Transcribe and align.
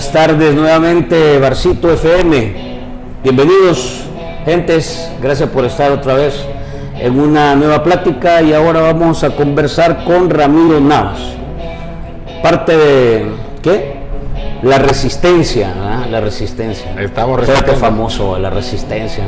Buenas 0.00 0.14
tardes 0.14 0.54
nuevamente, 0.54 1.38
Barcito 1.38 1.92
FM. 1.92 2.54
Bienvenidos, 3.22 4.04
gentes. 4.46 5.12
Gracias 5.20 5.50
por 5.50 5.66
estar 5.66 5.92
otra 5.92 6.14
vez 6.14 6.42
en 6.98 7.20
una 7.20 7.54
nueva 7.54 7.82
plática 7.82 8.40
y 8.40 8.54
ahora 8.54 8.80
vamos 8.80 9.22
a 9.24 9.36
conversar 9.36 10.06
con 10.06 10.30
Ramiro 10.30 10.80
Navas. 10.80 11.20
Parte 12.42 12.78
de, 12.78 13.26
¿qué? 13.60 13.96
La 14.62 14.78
resistencia, 14.78 15.74
¿ah? 15.76 16.06
la 16.10 16.22
resistencia. 16.22 16.98
Estamos 16.98 17.40
que 17.40 17.72
famoso, 17.72 18.38
la 18.38 18.48
resistencia. 18.48 19.24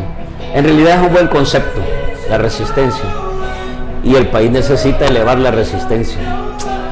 En 0.54 0.64
realidad 0.64 1.00
es 1.02 1.06
un 1.06 1.12
buen 1.12 1.28
concepto, 1.28 1.82
la 2.30 2.38
resistencia. 2.38 3.04
Y 4.02 4.14
el 4.14 4.28
país 4.28 4.50
necesita 4.50 5.04
elevar 5.04 5.36
la 5.36 5.50
resistencia. 5.50 6.18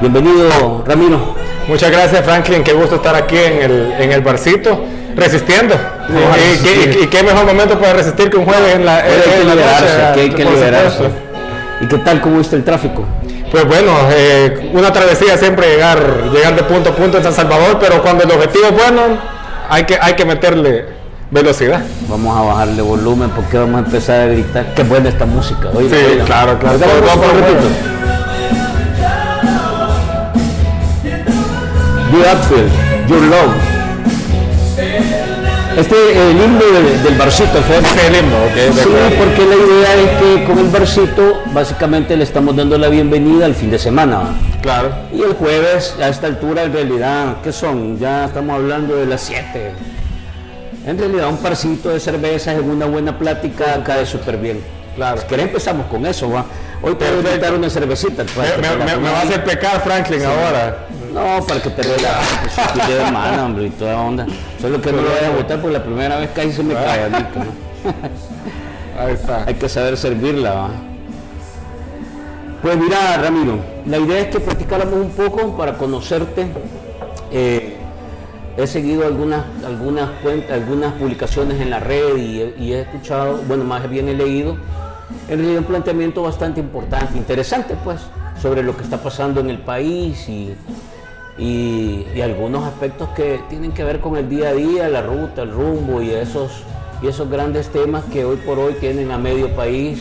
Bienvenido, 0.01 0.83
Ramiro. 0.85 1.35
Muchas 1.67 1.91
gracias 1.91 2.25
Franklin, 2.25 2.63
qué 2.63 2.73
gusto 2.73 2.95
estar 2.95 3.15
aquí 3.15 3.37
en 3.37 3.61
el, 3.61 3.93
en 3.99 4.11
el 4.11 4.21
barcito, 4.21 4.83
resistiendo. 5.15 5.75
Y, 6.09 6.63
qué- 6.63 6.99
y 7.03 7.07
qué 7.07 7.23
mejor 7.23 7.45
momento 7.45 7.79
para 7.79 7.93
resistir 7.93 8.29
que 8.29 8.37
un 8.37 8.45
jueves 8.45 8.75
en 8.75 8.85
la, 8.85 8.97
Hay 8.97 9.13
en 9.13 9.21
que 9.21 9.43
la 9.45 9.55
liberarse, 9.55 9.83
noche, 9.85 10.05
aquí 10.07 10.19
hay 10.21 10.29
que 10.31 10.45
liberarse. 10.45 11.03
¿Y 11.81 11.87
qué 11.87 11.97
tal? 11.99 12.21
¿Cómo 12.21 12.37
viste 12.39 12.55
el 12.55 12.63
tráfico? 12.63 13.05
Pues 13.51 13.65
bueno, 13.65 13.91
eh, 14.11 14.71
una 14.73 14.91
travesía 14.91 15.37
siempre 15.37 15.67
llegar, 15.69 15.99
llegar 16.33 16.55
de 16.55 16.63
punto 16.63 16.89
a 16.89 16.95
punto 16.95 17.17
en 17.17 17.23
San 17.23 17.33
Salvador, 17.33 17.77
pero 17.79 18.01
cuando 18.01 18.23
el 18.23 18.31
objetivo 18.31 18.65
es 18.67 18.73
bueno, 18.73 19.01
hay 19.69 19.83
que, 19.83 19.97
hay 20.01 20.13
que 20.15 20.25
meterle 20.25 20.85
velocidad. 21.29 21.81
Vamos 22.09 22.37
a 22.37 22.41
bajarle 22.41 22.81
volumen 22.81 23.29
porque 23.31 23.57
vamos 23.57 23.75
a 23.81 23.85
empezar 23.85 24.21
a 24.21 24.25
gritar. 24.27 24.73
Qué 24.75 24.83
buena 24.83 25.09
esta 25.09 25.25
música. 25.25 25.69
Oye, 25.73 25.89
Sí, 25.89 25.95
oye. 25.95 26.23
claro, 26.23 26.57
claro. 26.59 26.79
The 32.11 32.27
Outfield, 32.29 32.71
Your 33.07 33.21
Love. 33.21 33.53
Este 35.77 35.95
el 35.95 36.31
himno 36.37 36.59
del, 36.65 37.03
del 37.03 37.15
barcito 37.15 37.57
FM. 37.59 37.87
Ese 37.87 37.99
es 37.99 38.07
el 38.09 38.15
himno, 38.17 38.35
ok, 38.45 38.53
de 38.53 38.73
Sí, 38.73 38.89
porque 39.17 39.45
la 39.45 39.55
idea 39.55 39.95
es 39.95 40.19
que 40.21 40.43
con 40.43 40.59
el 40.59 40.67
barcito 40.67 41.41
básicamente 41.53 42.17
le 42.17 42.23
estamos 42.25 42.55
dando 42.55 42.77
la 42.77 42.89
bienvenida 42.89 43.45
al 43.45 43.55
fin 43.55 43.71
de 43.71 43.79
semana. 43.79 44.23
Claro. 44.61 44.89
Y 45.13 45.21
el 45.21 45.33
jueves, 45.33 45.95
a 46.01 46.09
esta 46.09 46.27
altura, 46.27 46.63
en 46.63 46.73
realidad, 46.73 47.37
¿qué 47.41 47.53
son? 47.53 47.97
Ya 47.97 48.25
estamos 48.25 48.55
hablando 48.57 48.95
de 48.97 49.05
las 49.05 49.21
7. 49.21 49.71
En 50.85 50.97
realidad, 50.97 51.29
un 51.29 51.37
parcito 51.37 51.89
de 51.89 51.99
cervezas 51.99 52.55
en 52.57 52.69
una 52.69 52.85
buena 52.85 53.17
plática 53.17 53.81
cae 53.85 54.05
súper 54.05 54.37
bien. 54.37 54.59
Claro. 54.97 55.21
Si 55.21 55.27
querés, 55.27 55.45
empezamos 55.45 55.85
con 55.87 56.05
eso, 56.05 56.29
¿va? 56.29 56.43
Hoy 56.81 56.95
te 56.95 57.05
voy 57.09 57.25
a 57.25 57.29
invitar 57.29 57.53
una 57.53 57.69
cervecita. 57.69 58.23
pues, 58.35 58.57
Me, 58.57 58.69
me- 58.69 58.75
me- 58.77 58.85
me 58.85 58.91
tomes. 58.91 59.13
va 59.13 59.19
a 59.19 59.21
hacer 59.21 59.43
pecar 59.45 59.81
Franklin 59.83 60.25
ahora. 60.25 60.77
No, 61.13 61.45
para 61.45 61.61
que 61.61 61.69
te 61.69 61.83
relajes, 61.83 62.53
pues, 62.73 62.87
de 62.87 62.93
hermana, 63.01 63.45
hombre, 63.45 63.65
y 63.65 63.69
toda 63.71 63.99
onda. 64.01 64.25
Solo 64.61 64.81
que 64.81 64.91
no 64.91 65.01
lo 65.01 65.09
vaya 65.09 65.27
a 65.27 65.35
botar 65.35 65.59
porque 65.59 65.73
la 65.77 65.83
primera 65.83 66.17
vez 66.17 66.29
casi 66.33 66.51
se 66.53 66.63
me 66.63 66.73
cae 66.73 67.03
a 67.05 67.09
mí, 67.09 67.25
que 67.33 67.39
no. 67.39 69.01
Ahí 69.01 69.13
está. 69.13 69.43
Hay 69.45 69.55
que 69.55 69.67
saber 69.67 69.97
servirla, 69.97 70.53
¿va? 70.53 70.69
Pues 72.61 72.77
mira, 72.77 73.17
Ramiro, 73.17 73.59
la 73.87 73.97
idea 73.97 74.19
es 74.19 74.27
que 74.27 74.39
platicáramos 74.39 74.93
un 74.93 75.09
poco 75.09 75.57
para 75.57 75.77
conocerte. 75.77 76.45
Eh, 77.31 77.75
he 78.57 78.67
seguido 78.67 79.05
algunas, 79.07 79.43
algunas 79.65 80.09
cuentas, 80.21 80.51
algunas 80.51 80.93
publicaciones 80.93 81.59
en 81.59 81.69
la 81.71 81.79
red 81.79 82.15
y, 82.17 82.41
he- 82.41 82.55
y 82.59 82.73
he 82.73 82.81
escuchado, 82.81 83.41
bueno, 83.47 83.63
más 83.63 83.89
bien 83.89 84.07
he 84.09 84.13
leído, 84.13 84.57
en 85.27 85.39
realidad 85.39 85.59
un 85.59 85.63
planteamiento 85.65 86.21
bastante 86.21 86.59
importante, 86.59 87.17
interesante 87.17 87.75
pues, 87.83 87.99
sobre 88.41 88.61
lo 88.61 88.75
que 88.77 88.83
está 88.83 88.97
pasando 89.01 89.39
en 89.39 89.49
el 89.49 89.57
país 89.59 90.27
y, 90.29 90.53
y- 91.41 92.05
y 92.15 92.21
algunos 92.21 92.63
aspectos 92.65 93.09
que 93.09 93.41
tienen 93.49 93.71
que 93.73 93.83
ver 93.83 93.99
con 93.99 94.15
el 94.15 94.29
día 94.29 94.49
a 94.49 94.53
día, 94.53 94.87
la 94.87 95.01
ruta, 95.01 95.41
el 95.41 95.51
rumbo 95.51 96.01
y 96.01 96.11
esos, 96.11 96.51
y 97.01 97.07
esos 97.07 97.29
grandes 97.29 97.69
temas 97.69 98.03
que 98.13 98.23
hoy 98.23 98.37
por 98.37 98.59
hoy 98.59 98.73
tienen 98.79 99.09
a 99.11 99.17
medio 99.17 99.49
país 99.55 99.99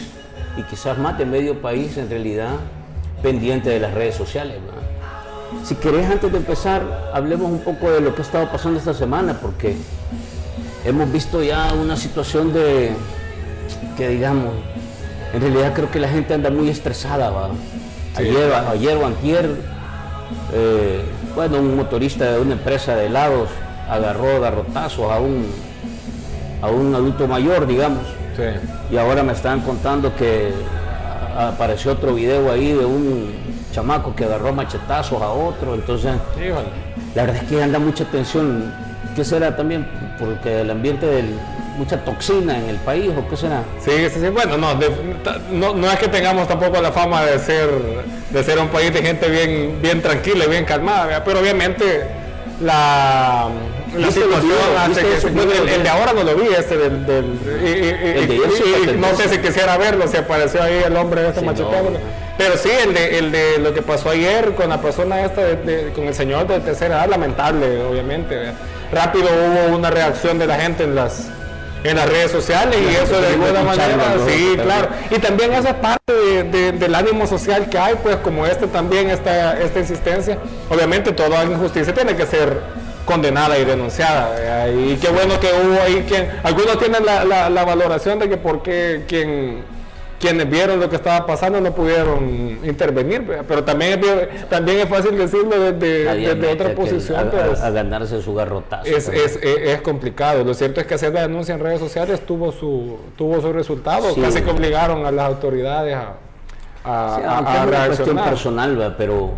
y 0.58 0.62
quizás 0.64 0.98
más 0.98 1.16
de 1.16 1.24
medio 1.24 1.60
país 1.62 1.96
en 1.96 2.10
realidad 2.10 2.50
pendiente 3.22 3.70
de 3.70 3.80
las 3.80 3.94
redes 3.94 4.14
sociales. 4.16 4.58
¿verdad? 4.62 5.64
Si 5.64 5.74
querés, 5.76 6.10
antes 6.10 6.30
de 6.30 6.38
empezar, 6.38 7.10
hablemos 7.14 7.50
un 7.50 7.60
poco 7.60 7.90
de 7.90 8.00
lo 8.00 8.14
que 8.14 8.20
ha 8.20 8.24
estado 8.24 8.48
pasando 8.52 8.78
esta 8.78 8.92
semana, 8.94 9.38
porque 9.40 9.74
hemos 10.84 11.10
visto 11.10 11.42
ya 11.42 11.72
una 11.72 11.96
situación 11.96 12.52
de, 12.52 12.92
que 13.96 14.08
digamos, 14.08 14.52
en 15.32 15.40
realidad 15.40 15.72
creo 15.74 15.90
que 15.90 16.00
la 16.00 16.08
gente 16.08 16.34
anda 16.34 16.50
muy 16.50 16.68
estresada. 16.68 17.30
¿va? 17.30 17.48
Sí. 18.16 18.22
Ayer, 18.28 18.52
ayer 18.52 18.96
o 18.96 19.06
antier, 19.06 19.50
eh, 20.52 21.00
bueno, 21.34 21.58
un 21.58 21.76
motorista 21.76 22.32
de 22.32 22.40
una 22.40 22.52
empresa 22.54 22.94
de 22.96 23.06
helados 23.06 23.48
agarró 23.88 24.40
garrotazos 24.40 25.10
a 25.10 25.18
un, 25.20 25.46
a 26.62 26.68
un 26.68 26.94
adulto 26.94 27.26
mayor, 27.26 27.66
digamos. 27.66 28.02
Sí. 28.36 28.42
Y 28.94 28.96
ahora 28.96 29.22
me 29.22 29.32
están 29.32 29.60
contando 29.60 30.14
que 30.16 30.52
apareció 31.36 31.92
otro 31.92 32.14
video 32.14 32.50
ahí 32.52 32.72
de 32.72 32.84
un 32.84 33.32
chamaco 33.72 34.14
que 34.14 34.24
agarró 34.24 34.52
machetazos 34.52 35.20
a 35.22 35.28
otro. 35.30 35.74
Entonces, 35.74 36.12
Híjole. 36.36 36.68
la 37.14 37.22
verdad 37.26 37.42
es 37.42 37.48
que 37.48 37.62
anda 37.62 37.78
mucha 37.78 38.04
tensión. 38.04 38.72
¿Qué 39.16 39.24
será 39.24 39.56
también? 39.56 39.86
Porque 40.18 40.60
el 40.60 40.70
ambiente 40.70 41.06
del 41.06 41.34
mucha 41.76 41.96
toxina 42.04 42.58
en 42.58 42.68
el 42.68 42.76
país 42.76 43.10
o 43.16 43.28
qué 43.28 43.36
será? 43.36 43.62
Sí, 43.82 43.90
sí, 44.12 44.20
sí. 44.20 44.28
Bueno, 44.28 44.56
no, 44.58 44.74
de- 44.74 44.90
no, 45.52 45.74
no 45.74 45.90
es 45.90 45.98
que 45.98 46.08
tengamos 46.08 46.46
tampoco 46.46 46.80
la 46.80 46.92
fama 46.92 47.24
de 47.24 47.38
ser, 47.38 47.68
de 48.30 48.44
ser 48.44 48.58
un 48.58 48.68
país 48.68 48.92
de 48.92 49.02
gente 49.02 49.28
bien, 49.28 49.78
bien 49.82 50.00
tranquila 50.02 50.44
y 50.44 50.48
bien 50.48 50.64
calmada, 50.64 51.06
¿verdad? 51.06 51.22
pero 51.24 51.40
obviamente 51.40 52.04
la, 52.60 53.48
la 53.96 54.06
¿Viste 54.06 54.20
los 54.20 54.36
situación 54.40 54.52
hace 54.78 54.88
¿Viste 55.02 55.02
que... 55.02 55.26
el, 55.26 55.34
videos? 55.48 55.70
el 55.70 55.82
de 55.82 55.88
ahora 55.88 56.12
no 56.12 56.22
lo 56.22 56.34
vi, 56.36 56.48
este 56.56 56.76
del... 56.76 57.06
del 57.06 57.24
y, 57.64 57.68
y- 57.68 58.86
y- 58.86 58.88
El 58.90 59.00
no 59.00 59.14
sé 59.16 59.28
si 59.28 59.38
quisiera 59.38 59.76
verlo, 59.78 60.06
si 60.06 60.16
apareció 60.16 60.62
ahí 60.62 60.82
el 60.86 60.96
hombre 60.96 61.26
este 61.26 61.40
Sí, 61.40 61.46
macheteado. 61.46 61.90
no. 61.90 61.98
Pero 62.38 62.56
sí, 62.56 62.70
el 62.84 62.94
de, 62.94 63.18
el 63.18 63.32
de 63.32 63.58
lo 63.58 63.74
que 63.74 63.82
pasó 63.82 64.10
ayer 64.10 64.52
con 64.54 64.68
la 64.70 64.80
persona 64.80 65.24
esta, 65.24 65.42
de- 65.42 65.56
de- 65.56 65.92
con 65.92 66.04
el 66.04 66.14
señor 66.14 66.46
de 66.46 66.60
tercera 66.60 66.98
edad, 66.98 67.08
lamentable, 67.10 67.82
obviamente. 67.82 68.34
¿verdad? 68.36 68.54
Rápido 68.92 69.26
hubo 69.28 69.76
una 69.76 69.90
reacción 69.90 70.38
de 70.38 70.46
la 70.46 70.56
gente 70.56 70.84
en 70.84 70.94
las 70.94 71.28
en 71.82 71.96
las 71.96 72.08
redes 72.08 72.30
sociales 72.30 72.76
y 72.78 72.94
eso 72.94 73.20
de 73.20 73.28
alguna 73.28 73.62
manera, 73.62 73.96
¿no? 74.16 74.28
sí, 74.28 74.56
claro. 74.62 74.88
Y 75.10 75.18
también 75.18 75.52
esa 75.54 75.80
parte 75.80 76.12
de- 76.12 76.42
de- 76.44 76.72
del 76.72 76.94
ánimo 76.94 77.26
social 77.26 77.68
que 77.70 77.78
hay, 77.78 77.94
pues 78.02 78.16
como 78.16 78.46
este 78.46 78.66
también, 78.66 79.08
esta, 79.10 79.58
esta 79.60 79.78
insistencia, 79.80 80.36
obviamente 80.68 81.12
toda 81.12 81.44
injusticia 81.44 81.94
tiene 81.94 82.14
que 82.16 82.26
ser 82.26 82.60
condenada 83.06 83.58
y 83.58 83.64
denunciada. 83.64 84.30
¿verdad? 84.30 84.68
Y 84.68 84.96
qué 84.96 85.08
bueno 85.08 85.40
que 85.40 85.46
hubo 85.48 85.80
ahí 85.82 86.04
quien, 86.06 86.28
algunos 86.42 86.78
tienen 86.78 87.04
la, 87.04 87.24
la- 87.24 87.48
la 87.50 87.64
valoración 87.64 88.18
de 88.18 88.28
que 88.28 88.36
por 88.36 88.62
qué 88.62 89.04
quien 89.08 89.64
quienes 90.20 90.48
vieron 90.50 90.78
lo 90.78 90.88
que 90.90 90.96
estaba 90.96 91.24
pasando 91.26 91.60
no 91.62 91.74
pudieron 91.74 92.60
intervenir, 92.62 93.26
pero 93.48 93.64
también 93.64 93.98
es, 94.04 94.48
también 94.50 94.78
es 94.80 94.88
fácil 94.88 95.16
decirlo 95.16 95.58
desde, 95.58 96.04
desde 96.14 96.34
mete 96.34 96.52
otra 96.52 96.74
posición, 96.74 97.18
a, 97.18 97.30
pero 97.30 97.52
a- 97.58 97.66
a 97.66 97.70
ganarse 97.70 98.20
su 98.20 98.34
garrotazo. 98.34 98.84
es, 98.84 99.08
es, 99.08 99.38
es- 99.42 99.80
complicado. 99.80 100.44
Lo 100.44 100.52
cierto 100.52 100.80
es 100.80 100.86
que 100.86 100.94
hacer 100.94 101.14
la 101.14 101.22
denuncia 101.22 101.54
en 101.54 101.60
redes 101.60 101.80
sociales 101.80 102.20
tuvo 102.26 102.52
su, 102.52 102.98
tuvo 103.16 103.40
su 103.40 103.50
resultado. 103.52 104.14
Sí. 104.14 104.20
Casi 104.20 104.42
que 104.42 104.50
obligaron 104.50 105.06
a 105.06 105.10
las 105.10 105.26
autoridades 105.26 105.96
a, 105.96 106.12
a, 106.84 107.16
Sí, 107.16 107.22
a- 107.24 107.38
a 107.38 107.62
es 107.62 107.68
una 107.68 107.86
cuestión 107.86 108.16
personal, 108.18 108.76
¿verdad? 108.76 108.94
pero 108.98 109.30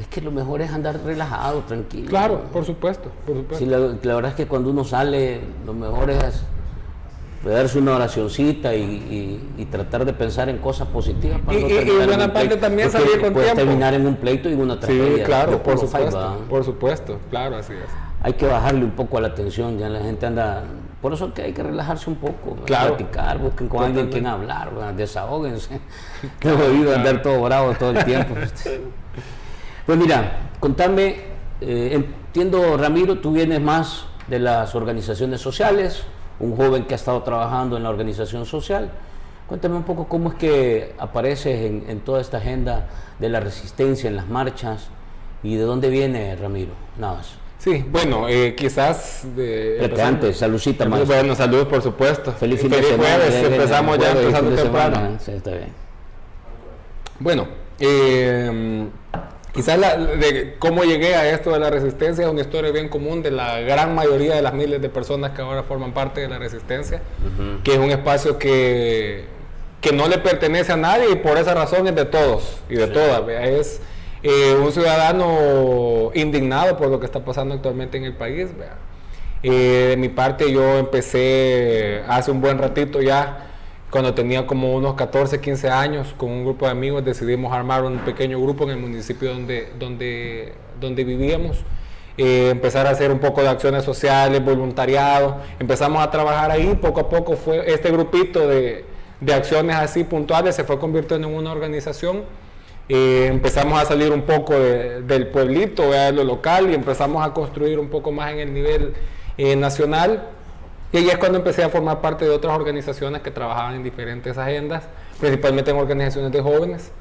es 0.00 0.06
que 0.08 0.22
lo 0.22 0.30
mejor 0.30 0.62
es 0.62 0.72
andar 0.72 0.98
relajado, 1.04 1.60
tranquilo. 1.60 2.08
Claro, 2.08 2.40
por 2.52 2.64
supuesto, 2.64 3.10
por 3.26 3.36
supuesto. 3.36 3.58
Sí, 3.62 3.66
la, 3.70 3.78
la 3.78 4.14
verdad 4.14 4.30
es 4.30 4.36
que 4.36 4.46
cuando 4.46 4.70
uno 4.70 4.82
sale, 4.84 5.40
lo 5.66 5.74
mejor 5.74 6.08
es 6.10 6.42
darse 7.52 7.78
una 7.78 7.96
oracioncita 7.96 8.74
y, 8.74 8.80
y- 8.82 9.62
y 9.62 9.64
tratar 9.66 10.04
de 10.04 10.12
pensar 10.12 10.48
en 10.48 10.58
cosas 10.58 10.88
positivas. 10.88 11.40
para 11.44 11.58
Y- 11.58 11.62
no 11.62 11.68
y- 11.68 11.72
y 11.72 11.74
terminar 11.76 12.00
en 12.00 12.06
buena 12.08 12.24
un 12.24 12.30
parte 12.32 12.46
pleito, 12.48 12.60
también 12.66 12.90
salir 12.90 13.20
con 13.20 13.32
puedes 13.32 13.52
tiempo. 13.52 13.56
terminar 13.70 13.94
en 13.94 14.06
un 14.06 14.16
pleito 14.16 14.48
y 14.48 14.52
en 14.54 14.60
una 14.60 14.74
Sí, 14.74 14.80
tragedia. 14.80 15.24
claro, 15.24 15.52
Yo 15.52 15.62
por 15.62 15.78
fight, 15.78 15.90
supuesto, 15.90 16.44
por 16.48 16.64
supuesto, 16.64 17.18
claro, 17.30 17.56
así 17.56 17.72
es. 17.74 17.90
Hay 18.22 18.32
que 18.32 18.46
bajarle 18.46 18.84
un 18.84 18.92
poco 18.92 19.18
a 19.18 19.20
la 19.20 19.34
tensión, 19.34 19.78
ya 19.78 19.88
la 19.88 20.00
gente 20.00 20.24
anda... 20.26 20.64
Por 21.02 21.12
eso 21.12 21.34
que 21.34 21.42
hay 21.42 21.52
que 21.52 21.62
relajarse 21.62 22.08
un 22.08 22.16
poco. 22.16 22.56
Claro. 22.64 22.96
platicar, 22.96 23.36
busquen 23.38 23.68
con 23.68 23.84
alguien 23.84 24.08
quien 24.08 24.26
hablar, 24.26 24.70
desahóguense. 24.96 25.74
No 25.74 26.28
he 26.30 26.38
Claro, 26.54 26.64
oído 26.70 26.84
claro. 26.84 26.96
andar 26.98 27.22
todo 27.22 27.42
bravo 27.42 27.74
todo 27.78 27.90
el 27.90 28.04
tiempo. 28.06 28.34
Pues 29.86 29.98
mira, 29.98 30.48
contame, 30.60 31.16
eh, 31.60 31.90
entiendo 31.92 32.76
Ramiro, 32.78 33.18
tú 33.18 33.32
vienes 33.32 33.60
más 33.60 34.06
de 34.28 34.38
las 34.38 34.74
organizaciones 34.74 35.42
sociales, 35.42 36.04
un 36.40 36.56
joven 36.56 36.84
que 36.84 36.94
ha 36.94 36.96
estado 36.96 37.22
trabajando 37.22 37.76
en 37.76 37.82
la 37.82 37.90
organización 37.90 38.46
social. 38.46 38.90
Cuéntame 39.46 39.76
un 39.76 39.82
poco 39.84 40.08
cómo 40.08 40.30
es 40.30 40.34
que 40.36 40.94
apareces 40.98 41.60
en, 41.66 41.84
en 41.88 42.00
toda 42.00 42.20
esta 42.20 42.38
agenda 42.38 42.88
de 43.18 43.28
la 43.28 43.40
resistencia, 43.40 44.08
en 44.08 44.16
las 44.16 44.28
marchas, 44.28 44.88
y 45.42 45.56
de 45.56 45.62
dónde 45.62 45.90
viene 45.90 46.34
Ramiro, 46.36 46.72
nada 46.98 47.16
más. 47.16 47.34
Sí, 47.58 47.84
bueno, 47.90 48.28
eh, 48.28 48.54
quizás... 48.54 49.24
De, 49.34 49.90
antes, 50.02 50.36
saludcita, 50.38 50.86
más. 50.86 51.06
Bueno, 51.06 51.34
salud, 51.34 51.66
por 51.66 51.80
supuesto. 51.82 52.32
Feliz 52.32 52.60
fin 52.60 52.70
de 52.70 52.82
semana. 52.82 53.16
jueves, 53.16 53.34
empezamos 53.34 53.98
ya 53.98 54.10
empezando 54.10 54.54
temprano. 54.54 54.96
semana, 54.96 55.18
Sí, 55.20 55.30
está 55.32 55.50
bien. 55.50 55.72
Bueno, 57.20 57.48
eh, 57.78 58.86
Quizás 59.54 59.78
de 59.78 60.56
cómo 60.58 60.82
llegué 60.82 61.14
a 61.14 61.30
esto 61.30 61.52
de 61.52 61.60
la 61.60 61.70
resistencia 61.70 62.24
es 62.24 62.30
una 62.30 62.40
historia 62.40 62.72
bien 62.72 62.88
común 62.88 63.22
de 63.22 63.30
la 63.30 63.60
gran 63.60 63.94
mayoría 63.94 64.34
de 64.34 64.42
las 64.42 64.52
miles 64.52 64.82
de 64.82 64.88
personas 64.88 65.30
que 65.30 65.42
ahora 65.42 65.62
forman 65.62 65.94
parte 65.94 66.20
de 66.20 66.28
la 66.28 66.38
resistencia, 66.40 67.00
que 67.62 67.74
es 67.74 67.78
un 67.78 67.92
espacio 67.92 68.36
que, 68.36 69.26
que 69.80 69.92
no 69.92 70.08
le 70.08 70.18
pertenece 70.18 70.72
a 70.72 70.76
nadie 70.76 71.08
y 71.12 71.14
por 71.14 71.38
esa 71.38 71.54
razón 71.54 71.86
es 71.86 71.94
de 71.94 72.04
todos 72.04 72.58
y 72.68 72.74
de 72.74 72.88
todas. 72.88 73.22
Es 73.28 73.80
eh, 74.24 74.56
un 74.60 74.72
ciudadano 74.72 76.10
indignado 76.14 76.76
por 76.76 76.88
lo 76.88 76.98
que 76.98 77.06
está 77.06 77.24
pasando 77.24 77.54
actualmente 77.54 77.96
en 77.96 78.06
el 78.06 78.14
país. 78.14 78.48
Eh, 79.44 79.86
de 79.90 79.96
mi 79.96 80.08
parte 80.08 80.50
yo 80.50 80.78
empecé 80.78 82.02
hace 82.08 82.32
un 82.32 82.40
buen 82.40 82.58
ratito 82.58 83.00
ya 83.00 83.53
cuando 83.94 84.12
tenía 84.12 84.44
como 84.44 84.74
unos 84.74 84.94
14, 84.94 85.40
15 85.40 85.70
años, 85.70 86.16
con 86.16 86.28
un 86.28 86.42
grupo 86.42 86.64
de 86.66 86.72
amigos 86.72 87.04
decidimos 87.04 87.52
armar 87.52 87.84
un 87.84 87.98
pequeño 87.98 88.40
grupo 88.42 88.64
en 88.64 88.70
el 88.70 88.78
municipio 88.78 89.32
donde, 89.32 89.68
donde, 89.78 90.52
donde 90.80 91.04
vivíamos. 91.04 91.58
Eh, 92.18 92.48
empezar 92.50 92.88
a 92.88 92.90
hacer 92.90 93.12
un 93.12 93.20
poco 93.20 93.40
de 93.40 93.50
acciones 93.50 93.84
sociales, 93.84 94.44
voluntariado. 94.44 95.36
Empezamos 95.60 96.02
a 96.02 96.10
trabajar 96.10 96.50
ahí, 96.50 96.76
poco 96.82 97.02
a 97.02 97.08
poco 97.08 97.36
fue 97.36 97.72
este 97.72 97.92
grupito 97.92 98.48
de, 98.48 98.84
de 99.20 99.32
acciones 99.32 99.76
así 99.76 100.02
puntuales 100.02 100.56
se 100.56 100.64
fue 100.64 100.76
convirtiendo 100.80 101.28
en 101.28 101.34
una 101.36 101.52
organización. 101.52 102.24
Eh, 102.88 103.28
empezamos 103.30 103.80
a 103.80 103.84
salir 103.84 104.10
un 104.10 104.22
poco 104.22 104.54
del 104.58 105.28
pueblito, 105.28 105.92
de 105.92 106.10
lo 106.10 106.24
local 106.24 106.68
y 106.68 106.74
empezamos 106.74 107.24
a 107.24 107.32
construir 107.32 107.78
un 107.78 107.90
poco 107.90 108.10
más 108.10 108.32
en 108.32 108.40
el 108.40 108.52
nivel 108.52 108.92
eh, 109.38 109.54
nacional. 109.54 110.30
Y 110.94 110.98
ahí 110.98 111.08
es 111.08 111.18
cuando 111.18 111.38
empecé 111.38 111.64
a 111.64 111.68
formar 111.70 112.00
parte 112.00 112.24
de 112.24 112.30
otras 112.30 112.54
organizaciones 112.54 113.20
que 113.20 113.32
trabajaban 113.32 113.74
en 113.74 113.82
diferentes 113.82 114.38
agendas, 114.38 114.84
principalmente 115.18 115.72
en 115.72 115.76
organizaciones 115.76 116.30
de 116.30 116.40
jóvenes. 116.40 116.92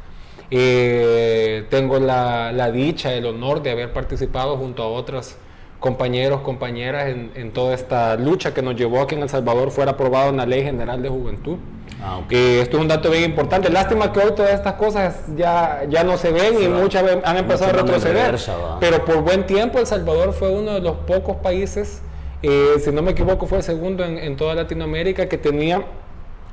Eh, 0.49 1.67
tengo 1.69 1.99
la, 1.99 2.71
dicha, 2.71 3.13
el 3.13 3.27
honor 3.27 3.61
de 3.61 3.69
haber 3.69 3.93
participado 3.93 4.57
junto 4.57 4.81
a 4.81 4.87
otros 4.87 5.35
compañeros, 5.79 6.41
compañeras 6.41 7.15
en, 7.35 7.51
toda 7.51 7.75
esta 7.75 8.15
lucha 8.15 8.51
que 8.51 8.63
nos 8.63 8.75
llevó 8.75 9.01
a 9.01 9.07
que 9.07 9.13
en 9.13 9.21
El 9.21 9.29
Salvador 9.29 9.69
fuera 9.69 9.91
aprobada 9.91 10.31
una 10.31 10.47
ley 10.47 10.63
general 10.63 11.03
de 11.03 11.09
juventud. 11.09 11.57
Ah, 12.01 12.21
esto 12.31 12.77
es 12.77 12.81
un 12.81 12.87
dato 12.87 13.11
bien 13.11 13.25
importante. 13.25 13.69
Lástima 13.69 14.11
que 14.11 14.21
hoy 14.21 14.31
todas 14.35 14.55
estas 14.55 14.73
cosas 14.73 15.19
ya, 15.35 15.83
ya 15.87 16.03
no 16.03 16.17
se 16.17 16.31
ven 16.31 16.63
y 16.63 16.67
muchas 16.67 17.03
han 17.23 17.37
empezado 17.37 17.69
a 17.69 17.73
retroceder. 17.73 18.39
pero 18.79 19.05
por 19.05 19.21
buen 19.21 19.45
tiempo 19.45 19.77
El 19.77 19.85
Salvador 19.85 20.33
fue 20.33 20.49
uno 20.49 20.73
de 20.73 20.81
los 20.81 20.97
pocos 21.05 21.35
países 21.35 22.01
eh, 22.43 22.75
si 22.83 22.91
no 22.91 23.01
me 23.01 23.11
equivoco 23.11 23.47
fue 23.47 23.59
el 23.59 23.63
segundo 23.63 24.03
en, 24.03 24.35
toda 24.35 24.53
Latinoamérica 24.53 25.27
que 25.27 25.37
tenía, 25.37 25.81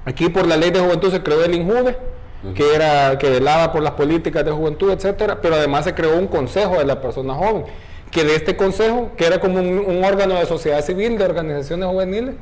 aquí 0.04 0.28
por 0.28 0.46
la 0.46 0.56
ley 0.56 0.70
de 0.70 0.78
juventud 0.78 1.10
se 1.10 1.20
creó 1.20 1.44
el 1.44 1.52
INJUVE, 1.52 1.96
que 2.54 2.74
era 2.74 3.18
que 3.18 3.28
velaba 3.28 3.72
por 3.72 3.82
las 3.82 3.92
políticas 3.92 4.44
de 4.44 4.52
juventud, 4.52 4.92
etcétera, 4.92 5.40
pero 5.42 5.56
además 5.56 5.84
se 5.84 5.94
creó 5.94 6.16
un 6.16 6.28
consejo 6.28 6.78
de 6.78 6.84
la 6.84 7.00
persona 7.00 7.34
joven, 7.34 7.64
que 8.12 8.22
de 8.22 8.36
este 8.36 8.56
consejo, 8.56 9.10
que 9.16 9.26
era 9.26 9.40
como 9.40 9.58
un, 9.58 10.04
órgano 10.04 10.36
de 10.36 10.46
sociedad 10.46 10.80
civil, 10.84 11.18
de 11.18 11.24
organizaciones 11.24 11.88
juveniles, 11.88 12.36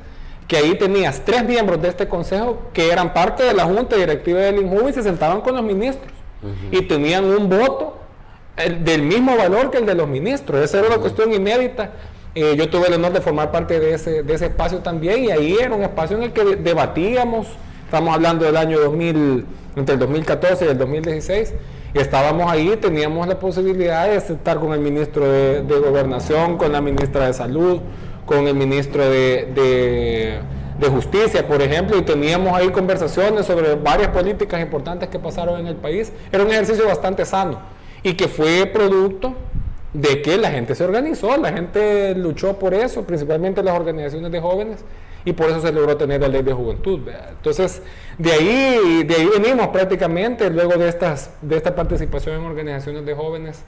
que 0.47 0.59
ahí 0.59 0.75
tenías 0.75 1.25
tres 1.25 1.43
miembros 1.43 1.81
de 1.81 1.89
este 1.89 2.07
consejo 2.07 2.59
que 2.75 2.93
eran 2.93 3.15
parte 3.15 3.45
de 3.45 3.55
la 3.55 3.65
junta 3.65 3.97
directiva 3.97 4.41
del 4.41 4.59
INJUVE 4.59 4.91
y 4.91 4.93
se 4.93 5.03
sentaban 5.03 5.41
con 5.41 5.55
los 5.55 5.65
ministros. 5.65 6.13
Y 6.71 6.83
tenían 6.83 7.25
un 7.25 7.49
voto 7.49 7.97
del 8.57 9.03
mismo 9.03 9.37
valor 9.37 9.71
que 9.71 9.79
el 9.79 9.87
de 9.87 9.95
los 9.95 10.07
ministros. 10.07 10.63
Esa 10.63 10.79
era 10.79 10.89
una 10.89 10.99
cuestión 10.99 11.33
inédita 11.33 11.93
eh, 12.35 12.55
yo 12.57 12.69
tuve 12.69 12.89
el 12.89 12.95
honor 12.95 13.13
de 13.13 13.21
formar 13.21 13.51
parte 13.51 13.81
de 13.81 13.95
ese, 13.95 14.23
de 14.23 14.35
ese 14.35 14.47
espacio 14.47 14.79
también 14.79 15.25
y 15.25 15.31
ahí 15.31 15.57
era 15.61 15.75
un 15.75 15.83
espacio 15.83 16.17
en 16.17 16.25
el 16.25 16.33
que 16.33 16.57
debatíamos, 16.57 17.49
estamos 17.85 18.15
hablando 18.15 18.45
del 18.45 18.57
año 18.57 18.79
2000, 18.81 19.47
entre 19.77 19.95
el 19.95 19.99
2014 20.01 20.67
y 20.67 20.69
el 20.69 20.79
2016, 20.79 21.55
y 21.95 21.99
estábamos 21.99 22.51
ahí, 22.51 22.77
teníamos 22.81 23.27
la 23.27 23.39
posibilidad 23.39 24.07
de 24.07 24.17
estar 24.17 24.59
con 24.59 24.73
el 24.73 24.81
ministro 24.81 25.25
de, 25.25 25.63
Gobernación, 25.63 26.59
con 26.59 26.73
la 26.73 26.81
ministra 26.81 27.27
de 27.27 27.33
Salud, 27.33 27.81
con 28.27 28.47
el 28.47 28.55
ministro 28.55 29.09
de, 29.09 30.43
de 30.79 30.89
Justicia, 30.89 31.47
por 31.47 31.61
ejemplo, 31.61 31.99
y 31.99 32.03
teníamos 32.03 32.53
ahí 32.53 32.69
conversaciones 32.69 33.47
sobre 33.47 33.75
varias 33.75 34.09
políticas 34.09 34.61
importantes 34.61 35.09
que 35.09 35.19
pasaron 35.19 35.59
en 35.61 35.67
el 35.67 35.77
país. 35.77 36.13
Era 36.31 36.45
un 36.45 36.51
ejercicio 36.51 36.87
bastante 36.87 37.25
sano 37.25 37.59
y 38.03 38.15
que 38.15 38.29
fue 38.29 38.67
producto 38.67 39.35
de 39.93 40.23
que 40.23 40.37
la 40.37 40.51
gente 40.51 40.75
se 40.75 40.85
organizó, 40.85 41.37
la 41.37 41.53
gente 41.53 42.15
luchó 42.15 42.59
por 42.59 42.75
eso, 42.75 43.05
principalmente 43.05 43.63
las 43.63 43.75
organizaciones 43.75 44.31
de 44.31 44.41
jóvenes, 44.41 44.85
y 45.25 45.33
por 45.33 45.51
eso 45.51 45.61
se 45.61 45.73
logró 45.73 45.97
tener 45.97 46.21
la 46.21 46.29
ley 46.29 46.43
de 46.43 46.53
juventud. 46.53 47.01
Entonces, 47.31 47.83
de 48.19 48.33
ahí, 48.33 49.03
de 49.05 49.15
ahí 49.15 49.29
venimos 49.41 49.69
prácticamente, 49.69 50.51
luego 50.51 50.75
de, 50.75 50.89
estas, 50.89 51.31
de 51.43 51.57
esta 51.57 51.75
participación 51.75 52.37
en 52.37 52.43
organizaciones 52.45 53.05
de 53.05 53.15
jóvenes, 53.15 53.65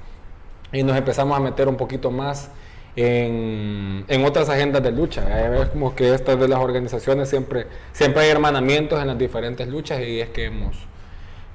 y 0.73 0.83
nos 0.83 0.97
empezamos 0.97 1.37
a 1.37 1.41
meter 1.41 1.69
un 1.69 1.77
poquito 1.77 2.11
más 2.11 2.51
en, 2.97 4.05
en 4.07 4.25
otras 4.25 4.49
agendas 4.49 4.83
de 4.83 4.93
lucha. 4.93 5.63
Es 5.63 5.71
como 5.71 5.95
que 5.95 6.15
estas 6.15 6.39
de 6.39 6.49
las 6.49 6.61
organizaciones 6.61 7.29
siempre, 7.29 7.67
siempre 7.93 8.23
hay 8.23 8.31
hermanamientos 8.31 9.01
en 9.01 9.09
las 9.09 9.19
diferentes 9.19 9.67
luchas 9.69 10.01
y 10.01 10.21
es 10.21 10.29
que 10.31 10.45
hemos 10.45 10.77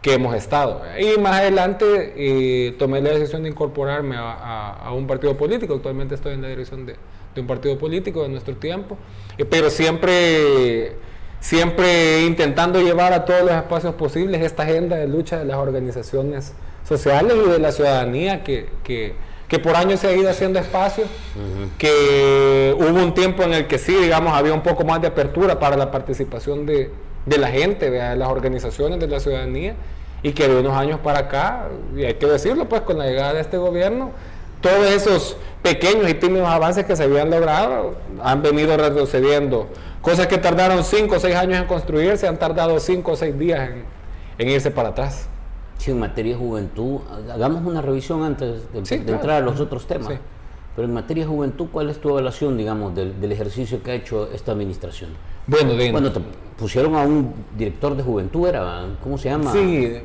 que 0.06 0.14
hemos 0.14 0.36
estado. 0.36 0.84
Y 1.00 1.20
más 1.20 1.38
adelante 1.38 2.14
eh, 2.16 2.76
tomé 2.78 3.02
la 3.02 3.10
decisión 3.10 3.42
de 3.42 3.50
incorporarme 3.50 4.16
a, 4.16 4.92
un 4.96 5.08
partido 5.08 5.36
político. 5.36 5.74
Actualmente 5.74 6.14
estoy 6.14 6.34
en 6.34 6.44
la 6.44 6.48
dirección 6.48 6.86
de, 6.86 6.96
un 7.36 7.48
partido 7.48 7.76
político 7.80 8.22
de 8.22 8.30
nuestro 8.30 8.56
tiempo, 8.56 9.00
eh, 9.36 9.46
pero 9.46 9.72
siempre, 9.72 10.92
siempre 11.40 12.24
intentando 12.24 12.80
llevar 12.82 13.14
a 13.14 13.26
todos 13.26 13.42
los 13.42 13.54
espacios 13.54 13.96
posibles 13.96 14.44
esta 14.44 14.62
agenda 14.62 14.96
de 14.96 15.08
lucha 15.08 15.40
de 15.40 15.46
las 15.46 15.58
organizaciones 15.58 16.54
sociales 16.88 17.36
y 17.44 17.50
de 17.50 17.58
la 17.58 17.72
ciudadanía 17.72 18.44
que, 18.44 18.68
que, 18.84 19.16
por 19.58 19.76
años 19.76 20.02
se 20.02 20.08
ha 20.10 20.16
ido 20.16 20.30
haciendo 20.30 20.60
espacio, 20.60 21.06
que 21.80 22.76
hubo 22.78 23.04
un 23.04 23.16
tiempo 23.16 23.42
en 23.42 23.54
el 23.54 23.66
que 23.66 23.80
sí, 23.80 23.96
digamos, 23.96 24.34
había 24.34 24.54
un 24.54 24.62
poco 24.62 24.86
más 24.86 25.02
de 25.02 25.08
apertura 25.08 25.60
para 25.60 25.76
la 25.76 25.90
participación 25.90 26.68
de, 26.68 26.92
de 27.26 27.38
la 27.40 27.48
gente, 27.48 27.90
de 27.90 28.16
las 28.16 28.30
organizaciones, 28.30 29.00
de 29.00 29.08
la 29.08 29.20
ciudadanía 29.20 29.76
y 30.26 30.34
que 30.34 30.48
de 30.48 30.60
unos 30.60 30.76
años 30.76 31.00
para 31.02 31.20
acá, 31.20 31.68
y 31.96 32.04
hay 32.04 32.16
que 32.16 32.26
decirlo, 32.26 32.68
pues 32.68 32.82
con 32.82 32.98
la 32.98 33.06
llegada 33.06 33.34
de 33.34 33.42
este 33.42 33.58
gobierno, 33.58 34.10
todos 34.60 34.88
esos 34.88 35.38
pequeños 35.62 36.10
y 36.10 36.16
tímidos 36.16 36.50
avances 36.50 36.84
que 36.84 36.96
se 36.96 37.04
habían 37.04 37.30
logrado 37.30 37.94
han 38.24 38.42
venido 38.42 38.76
retrocediendo. 38.76 39.68
Cosas 40.02 40.26
que 40.26 40.40
tardaron 40.40 40.84
5 40.84 41.16
o 41.16 41.20
6 41.20 41.36
años 41.36 41.60
en 41.60 41.68
construirse 41.68 42.28
han 42.28 42.40
tardado 42.40 42.80
5 42.80 43.12
o 43.12 43.16
6 43.16 43.38
días 43.38 43.70
en, 44.40 44.50
irse 44.50 44.72
para 44.72 44.90
atrás. 44.90 45.28
Sí, 45.78 45.92
en 45.92 46.00
materia 46.00 46.34
de 46.34 46.40
juventud, 46.40 47.02
hagamos 47.32 47.64
una 47.64 47.84
revisión 47.84 48.24
antes 48.24 48.64
de, 48.74 48.96
entrar 48.96 49.44
a 49.44 49.46
los 49.46 49.60
otros 49.60 49.86
temas. 49.86 50.16
Pero 50.76 50.88
en 50.88 50.94
materia 50.96 51.26
de 51.26 51.30
juventud, 51.30 51.68
¿cuál 51.72 51.92
es 51.92 52.02
tu 52.02 52.10
evaluación, 52.10 52.58
digamos, 52.58 52.96
del, 52.96 53.22
del 53.22 53.32
ejercicio 53.32 53.84
que 53.84 53.92
ha 53.92 53.94
hecho 53.94 54.28
esta 54.34 54.54
administración? 54.54 55.12
Bueno, 55.48 56.12
te 56.12 56.20
pusieron 56.58 56.96
a 56.96 57.02
un 57.02 57.34
director 57.58 57.96
de 57.96 58.04
juventud, 58.04 58.48
era, 58.48 58.86
¿cómo 59.04 59.18
se 59.18 59.30
llama? 59.30 59.52
Sí, 59.52 60.02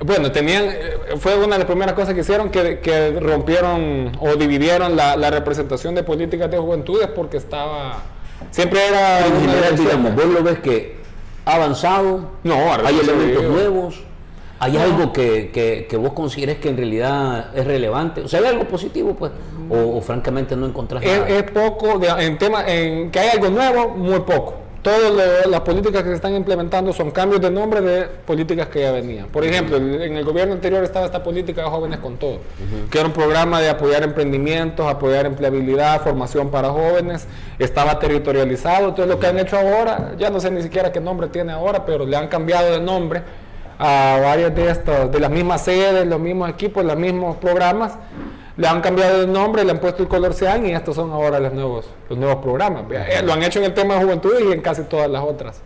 bueno, 0.00 0.30
tenían, 0.30 0.70
fue 1.18 1.36
una 1.36 1.54
de 1.54 1.58
las 1.58 1.64
primeras 1.64 1.94
cosas 1.94 2.14
que 2.14 2.20
hicieron 2.20 2.50
que, 2.50 3.18
rompieron 3.20 4.12
o 4.20 4.36
dividieron 4.36 4.96
la, 4.96 5.30
representación 5.30 5.94
de 5.94 6.04
políticas 6.04 6.50
de 6.50 6.58
juventudes 6.58 7.08
porque 7.08 7.36
estaba, 7.36 7.98
siempre 8.50 8.86
era... 8.86 9.26
En 9.26 9.40
general, 9.40 9.76
digamos, 9.76 10.14
vos 10.14 10.26
lo 10.26 10.42
ves 10.42 10.60
que 10.60 10.96
ha 11.44 11.54
avanzado, 11.54 12.30
no, 12.44 12.72
hay 12.84 12.98
elementos 12.98 13.42
nuevos, 13.42 14.00
hay 14.60 14.76
algo 14.76 15.12
que, 15.12 15.50
que, 15.88 15.96
vos 15.96 16.12
consideres 16.12 16.58
que 16.58 16.68
en 16.68 16.76
realidad 16.76 17.56
es 17.56 17.66
relevante, 17.66 18.20
o 18.20 18.28
sea, 18.28 18.40
hay 18.40 18.46
algo 18.46 18.64
positivo, 18.64 19.14
pues, 19.14 19.32
o, 19.68 20.00
francamente 20.00 20.56
no 20.56 20.66
encontrás 20.66 21.02
es, 21.02 21.18
nada. 21.18 21.28
Es 21.28 21.50
poco, 21.50 22.00
en 22.18 22.38
tema, 22.38 22.64
en 22.66 23.10
que 23.10 23.18
hay 23.18 23.30
algo 23.30 23.50
nuevo, 23.50 23.88
muy 23.90 24.20
poco 24.20 24.67
todas 24.88 25.46
las 25.46 25.60
políticas 25.60 26.02
que 26.02 26.08
se 26.08 26.14
están 26.14 26.34
implementando 26.34 26.92
son 26.92 27.10
cambios 27.10 27.40
de 27.42 27.50
nombre 27.50 27.80
de 27.80 28.04
políticas 28.04 28.68
que 28.68 28.80
ya 28.80 28.92
venían. 28.92 29.26
Por 29.28 29.44
ejemplo, 29.44 29.76
en 29.76 30.16
el 30.16 30.24
gobierno 30.24 30.54
anterior 30.54 30.82
estaba 30.82 31.04
esta 31.04 31.22
política 31.22 31.62
de 31.62 31.68
jóvenes 31.68 31.98
con 31.98 32.16
todo, 32.16 32.38
que 32.90 32.98
era 32.98 33.06
un 33.06 33.12
programa 33.12 33.60
de 33.60 33.68
apoyar 33.68 34.02
emprendimientos, 34.02 34.86
apoyar 34.86 35.26
empleabilidad, 35.26 36.02
formación 36.02 36.50
para 36.50 36.70
jóvenes, 36.70 37.26
estaba 37.58 37.98
territorializado. 37.98 38.88
Entonces 38.88 39.12
lo 39.12 39.20
que 39.20 39.26
han 39.26 39.38
hecho 39.38 39.58
ahora, 39.58 40.14
ya 40.18 40.30
no 40.30 40.40
sé 40.40 40.50
ni 40.50 40.62
siquiera 40.62 40.90
qué 40.90 41.00
nombre 41.00 41.28
tiene 41.28 41.52
ahora, 41.52 41.84
pero 41.84 42.06
le 42.06 42.16
han 42.16 42.28
cambiado 42.28 42.72
de 42.72 42.80
nombre 42.80 43.22
a 43.78 44.18
varias 44.22 44.54
de 44.54 44.70
estas, 44.70 45.12
de 45.12 45.20
las 45.20 45.30
mismas 45.30 45.64
sedes, 45.64 46.06
los 46.06 46.18
mismos 46.18 46.48
equipos, 46.48 46.84
los 46.84 46.96
mismos 46.96 47.36
programas 47.36 47.92
le 48.58 48.66
han 48.66 48.80
cambiado 48.80 49.22
el 49.22 49.32
nombre, 49.32 49.64
le 49.64 49.70
han 49.70 49.78
puesto 49.78 50.02
el 50.02 50.08
color 50.08 50.34
CEAN 50.34 50.66
y 50.66 50.72
estos 50.72 50.96
son 50.96 51.12
ahora 51.12 51.38
los 51.38 51.52
nuevos, 51.52 51.86
los 52.10 52.18
nuevos 52.18 52.42
programas. 52.42 52.82
Eh, 52.90 53.22
lo 53.22 53.32
han 53.32 53.42
hecho 53.44 53.60
en 53.60 53.66
el 53.66 53.74
tema 53.74 53.94
de 53.94 54.02
juventud 54.02 54.32
y 54.40 54.52
en 54.52 54.60
casi 54.60 54.82
todas 54.82 55.08
las 55.08 55.22
otras, 55.22 55.62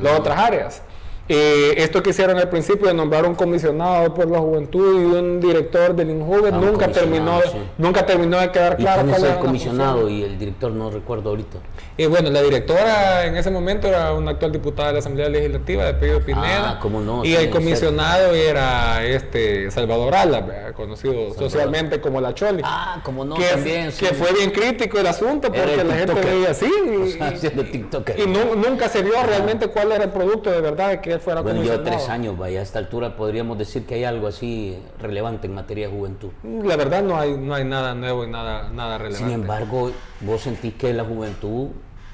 las 0.00 0.18
otras 0.18 0.38
áreas. 0.38 0.82
Eh, 1.28 1.74
esto 1.78 2.02
que 2.04 2.10
hicieron 2.10 2.38
al 2.38 2.48
principio 2.48 2.86
de 2.86 2.94
nombrar 2.94 3.26
un 3.26 3.34
comisionado 3.34 4.14
por 4.14 4.30
la 4.30 4.38
juventud 4.38 5.00
y 5.02 5.04
un 5.16 5.40
director 5.40 5.94
del 5.96 6.10
INJUVE 6.10 6.50
Ah, 6.52 6.58
un 6.58 6.64
nunca 6.66 6.86
terminó, 6.92 7.40
sí. 7.42 7.58
nunca 7.78 8.06
terminó 8.06 8.38
de 8.38 8.52
quedar 8.52 8.76
¿Y 8.78 8.82
claro 8.84 9.00
es 9.02 9.08
cuál 9.08 9.20
el 9.20 9.26
era 9.26 9.34
la 9.34 9.40
comisionado 9.40 10.08
y 10.08 10.22
el 10.22 10.38
director? 10.38 10.70
No 10.70 10.88
recuerdo 10.90 11.30
ahorita. 11.30 11.58
Y 11.96 12.06
bueno, 12.06 12.30
la 12.30 12.42
directora 12.42 13.24
en 13.26 13.36
ese 13.36 13.50
momento 13.50 13.88
era 13.88 14.12
una 14.12 14.32
actual 14.32 14.52
diputada 14.52 14.88
de 14.88 14.92
la 14.94 14.98
Asamblea 15.00 15.28
Legislativa 15.28 15.84
de 15.86 15.94
Pedro 15.94 16.20
Pineda. 16.24 16.70
Ah, 16.72 16.78
cómo 16.80 17.00
no, 17.00 17.24
Y 17.24 17.28
sí, 17.30 17.36
el 17.36 17.50
comisionado 17.50 18.32
era 18.32 19.04
este 19.04 19.68
Salvador 19.72 20.14
Ala, 20.14 20.72
conocido 20.76 21.34
socialmente 21.34 22.00
como 22.00 22.20
la 22.20 22.34
Choli. 22.34 22.62
Ah, 22.64 23.00
como 23.02 23.24
no, 23.24 23.34
que, 23.34 23.46
también. 23.46 23.90
que 23.98 24.06
fue 24.14 24.32
bien 24.32 24.50
crítico 24.52 24.98
el 25.00 25.06
asunto 25.08 25.48
porque 25.50 25.74
el 25.80 25.88
la 25.88 25.94
gente 25.96 26.14
veía 26.20 26.50
así 26.50 26.66
y, 26.66 27.20
O 27.34 27.36
sea, 27.36 27.50
tiktoker. 27.50 28.18
y 28.20 28.26
nu- 28.26 28.54
nunca 28.54 28.88
se 28.88 29.02
vio 29.02 29.20
realmente 29.24 29.66
cuál 29.68 29.90
era 29.90 30.04
el 30.04 30.10
producto 30.10 30.50
de 30.52 30.60
verdad 30.60 31.00
que 31.00 31.15
fuera 31.18 31.40
Bueno, 31.40 31.62
lleva 31.62 31.76
comisionado. 31.76 31.98
tres 32.04 32.10
años, 32.10 32.38
vaya, 32.38 32.60
a 32.60 32.62
esta 32.62 32.78
altura 32.78 33.16
podríamos 33.16 33.58
decir 33.58 33.86
que 33.86 33.94
hay 33.96 34.04
algo 34.04 34.26
así 34.26 34.78
relevante 35.00 35.46
en 35.46 35.54
materia 35.54 35.88
de 35.88 35.94
juventud. 35.96 36.30
La 36.64 36.76
verdad 36.76 37.02
no 37.02 37.16
hay, 37.18 37.36
no 37.36 37.54
hay 37.54 37.64
nada 37.64 37.94
nuevo 37.94 38.24
y 38.24 38.30
nada, 38.30 38.70
nada 38.70 38.98
relevante. 38.98 39.24
Sin 39.24 39.32
embargo, 39.32 39.90
vos 40.20 40.40
sentís 40.40 40.74
que 40.74 40.92
la 40.92 41.04
juventud 41.04 41.68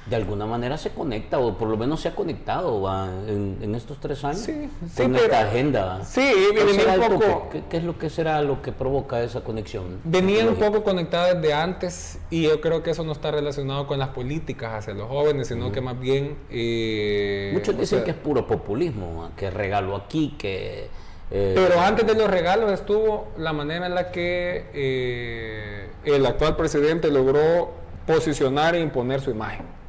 de 0.07 0.17
alguna 0.17 0.47
manera 0.47 0.77
se 0.79 0.91
conecta, 0.91 1.39
o 1.39 1.57
por 1.57 1.69
lo 1.69 1.77
menos 1.77 2.01
se 2.01 2.09
ha 2.09 2.15
conectado 2.17 2.83
¿va? 2.83 3.07
En, 3.29 3.59
en 3.63 3.75
estos 3.77 4.01
tres 4.01 4.25
años 4.25 4.41
Sí, 4.41 4.53
con 4.79 4.89
sí, 4.89 5.03
esta 5.03 5.13
pero- 5.13 5.37
agenda. 5.37 6.05
Sí, 6.05 6.21
y 6.21 6.55
¿Cuál 6.57 6.67
venía 6.67 7.09
un 7.09 7.19
poco... 7.21 7.49
¿Qué, 7.53 7.63
qué 7.71 7.77
es 7.77 7.85
lo 7.85 7.97
que 7.99 8.11
será 8.11 8.43
lo 8.43 8.61
que 8.63 8.73
provoca 8.73 9.23
esa 9.23 9.43
conexión? 9.43 10.01
Venía 10.03 10.45
un 10.49 10.57
poco 10.57 10.83
conectada 10.83 11.35
desde 11.35 11.55
antes 11.55 12.19
y 12.31 12.43
yo 12.43 12.61
creo 12.61 12.83
que 12.83 12.91
eso 12.91 13.05
no 13.05 13.13
está 13.13 13.31
relacionado 13.31 13.87
con 13.87 14.01
las 14.01 14.09
políticas 14.09 14.73
hacia 14.75 14.93
los 14.95 15.09
jóvenes, 15.09 15.47
sino 15.47 15.71
que 15.71 15.81
más 15.81 15.99
bien... 16.01 16.37
eh, 16.51 17.51
Muchos 17.55 17.79
dicen 17.79 17.99
sea, 18.01 18.05
que 18.05 18.11
es 18.11 18.17
puro 18.17 18.45
populismo, 18.47 19.23
¿va? 19.23 19.31
que 19.37 19.51
regalo 19.51 19.95
aquí, 19.95 20.35
que... 20.37 20.89
eh, 21.31 21.53
Pero 21.55 21.81
antes 21.81 22.05
de 22.07 22.15
los 22.17 22.29
regalos 22.29 22.73
estuvo 22.73 23.29
la 23.39 23.53
manera 23.53 23.87
en 23.87 23.95
la 23.95 24.11
que 24.11 24.67
eh, 24.75 25.91
el 26.05 26.27
actual 26.27 26.57
presidente 26.57 27.09
logró 27.11 27.71
posicionar 28.05 28.75
e 28.75 28.81
imponer 28.81 29.21
su 29.21 29.31
imagen. 29.31 29.81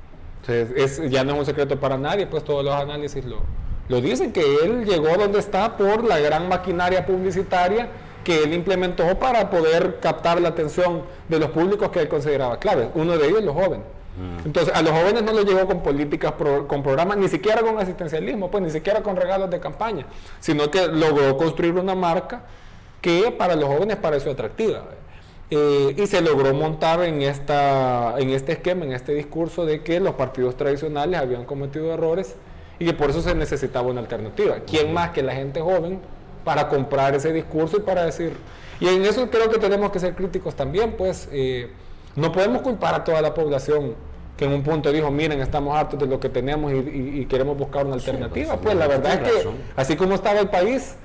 Entonces, 0.46 1.00
es, 1.02 1.10
ya 1.12 1.24
no 1.24 1.34
es 1.34 1.40
un 1.40 1.46
secreto 1.46 1.80
para 1.80 1.98
nadie, 1.98 2.28
pues 2.28 2.44
todos 2.44 2.64
los 2.66 2.74
análisis 2.76 3.24
lo, 3.24 3.38
lo 3.88 4.02
dicen, 4.02 4.34
que 4.34 4.42
él 4.64 4.84
llegó 4.86 5.16
donde 5.18 5.40
está 5.40 5.78
por 5.78 6.04
la 6.04 6.20
gran 6.20 6.50
maquinaria 6.50 7.06
publicitaria 7.06 7.88
que 8.26 8.44
él 8.44 8.54
implementó 8.54 9.18
para 9.20 9.50
poder 9.50 10.00
captar 10.02 10.40
la 10.42 10.50
atención 10.50 11.04
de 11.28 11.40
los 11.40 11.50
públicos 11.50 11.90
que 11.90 12.00
él 12.02 12.08
consideraba 12.08 12.58
claves. 12.60 12.88
Uno 12.96 13.18
de 13.18 13.28
ellos, 13.28 13.44
los 13.44 13.54
jóvenes. 13.54 13.86
Entonces, 14.46 14.74
a 14.76 14.82
los 14.84 14.92
jóvenes 14.92 15.24
no 15.24 15.34
les 15.34 15.44
llegó 15.44 15.66
con 15.66 15.82
políticas, 15.82 16.34
pro- 16.34 16.68
con 16.68 16.84
programas, 16.84 17.18
ni 17.18 17.28
siquiera 17.28 17.62
con 17.62 17.80
asistencialismo, 17.80 18.52
pues 18.52 18.64
ni 18.64 18.70
siquiera 18.70 19.02
con 19.02 19.16
regalos 19.16 19.50
de 19.50 19.60
campaña, 19.60 20.06
sino 20.40 20.70
que 20.70 20.88
logró 20.88 21.36
construir 21.36 21.74
una 21.76 21.96
marca 21.96 22.44
que 23.02 23.32
para 23.38 23.56
los 23.56 23.66
jóvenes 23.66 23.98
pareció 23.98 24.32
atractiva. 24.32 24.80
¿ve? 24.80 24.96
Eh, 25.56 25.96
y 26.02 26.08
se 26.08 26.22
logró 26.22 26.54
montar 26.54 27.04
en, 27.04 27.22
esta, 27.22 28.16
en 28.18 28.30
este 28.32 28.54
esquema, 28.54 28.86
en 28.86 28.94
este 28.94 29.14
discurso 29.14 29.66
de 29.66 29.82
que 29.84 30.00
los 30.00 30.16
partidos 30.16 30.58
tradicionales 30.58 31.20
habían 31.20 31.46
cometido 31.46 31.94
errores 31.94 32.36
y 32.80 32.86
que 32.86 32.94
por 32.94 33.12
eso 33.12 33.22
se 33.22 33.36
necesitaba 33.36 33.88
una 33.88 34.00
alternativa. 34.02 34.56
¿Quién 34.66 34.94
más 34.94 35.12
que 35.12 35.22
la 35.22 35.34
gente 35.36 35.62
joven 35.62 36.00
para 36.44 36.70
comprar 36.70 37.14
ese 37.14 37.32
discurso 37.32 37.78
y 37.78 37.82
para 37.82 38.04
decir... 38.06 38.34
Y 38.80 38.88
en 38.88 39.04
eso 39.06 39.30
creo 39.30 39.50
que 39.50 39.60
tenemos 39.60 39.92
que 39.92 40.00
ser 40.00 40.16
críticos 40.16 40.56
también, 40.56 40.94
pues 40.98 41.30
eh, 41.32 41.70
no 42.16 42.32
podemos 42.32 42.62
culpar 42.64 42.96
a 42.96 43.04
toda 43.04 43.22
la 43.22 43.34
población 43.34 43.94
que 44.36 44.46
en 44.46 44.54
un 44.54 44.64
punto 44.64 44.92
dijo, 44.92 45.12
miren, 45.12 45.40
estamos 45.42 45.78
hartos 45.78 46.00
de 46.00 46.08
lo 46.08 46.20
que 46.20 46.28
tenemos 46.30 46.72
y, 46.74 46.76
y- 46.78 47.20
y 47.22 47.26
queremos 47.28 47.56
buscar 47.56 47.86
una 47.86 48.00
Sí, 48.00 48.10
alternativa. 48.10 48.54
pues, 48.56 48.60
pues 48.64 48.76
la 48.76 48.88
verdad 48.88 49.14
es 49.14 49.20
que 49.30 49.38
razón. 49.38 49.56
así 49.76 49.96
como 49.96 50.16
estaba 50.16 50.40
el 50.40 50.50
país, 50.50 50.96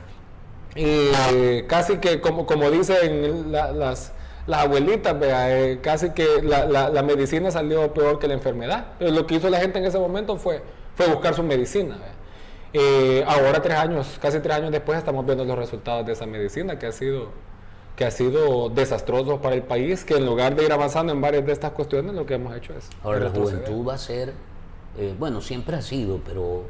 eh, 0.74 1.64
casi 1.68 1.98
que 1.98 2.20
como, 2.20 2.46
como 2.46 2.70
dicen 2.70 3.52
la- 3.52 3.70
las, 3.72 4.12
las 4.48 4.64
abuelitas, 4.64 5.16
vea, 5.20 5.56
eh, 5.56 5.78
casi 5.80 6.10
que 6.10 6.42
la, 6.42 6.64
la- 6.66 6.88
la 6.88 7.02
medicina 7.04 7.50
salió 7.52 7.94
peor 7.94 8.18
que 8.18 8.26
la 8.26 8.34
enfermedad. 8.34 8.88
Pero 8.98 9.12
lo 9.12 9.26
que 9.26 9.36
hizo 9.36 9.48
la 9.48 9.60
gente 9.60 9.78
en 9.78 9.84
ese 9.84 9.98
momento 10.00 10.36
fue, 10.36 10.62
fue 10.96 11.06
buscar 11.06 11.34
su 11.34 11.44
medicina. 11.44 11.96
Eh, 12.72 13.24
ahora 13.26 13.62
tres 13.62 13.76
años, 13.78 14.18
casi 14.20 14.40
tres 14.40 14.56
años 14.56 14.72
después 14.72 14.98
estamos 14.98 15.24
viendo 15.24 15.44
los 15.44 15.56
resultados 15.56 16.04
de 16.04 16.12
esa 16.12 16.26
medicina 16.26 16.78
que 16.78 16.86
ha 16.86 16.92
sido 16.92 17.28
que 17.96 18.04
ha 18.04 18.10
sido 18.12 18.68
desastroso 18.68 19.40
para 19.42 19.56
el 19.56 19.62
país, 19.64 20.04
que 20.04 20.14
en 20.14 20.24
lugar 20.24 20.54
de 20.54 20.64
ir 20.64 20.72
avanzando 20.72 21.12
en 21.12 21.20
varias 21.20 21.44
de 21.44 21.50
estas 21.52 21.72
cuestiones, 21.72 22.14
lo 22.14 22.26
que 22.26 22.34
hemos 22.34 22.54
hecho 22.56 22.72
es 22.72 22.88
Ahora 23.02 23.18
la 23.18 23.30
juventud 23.30 23.88
va 23.88 23.94
a 23.94 23.98
ser, 23.98 24.34
eh, 24.96 25.16
bueno, 25.18 25.40
siempre 25.40 25.74
ha 25.74 25.82
sido, 25.82 26.20
pero 26.24 26.62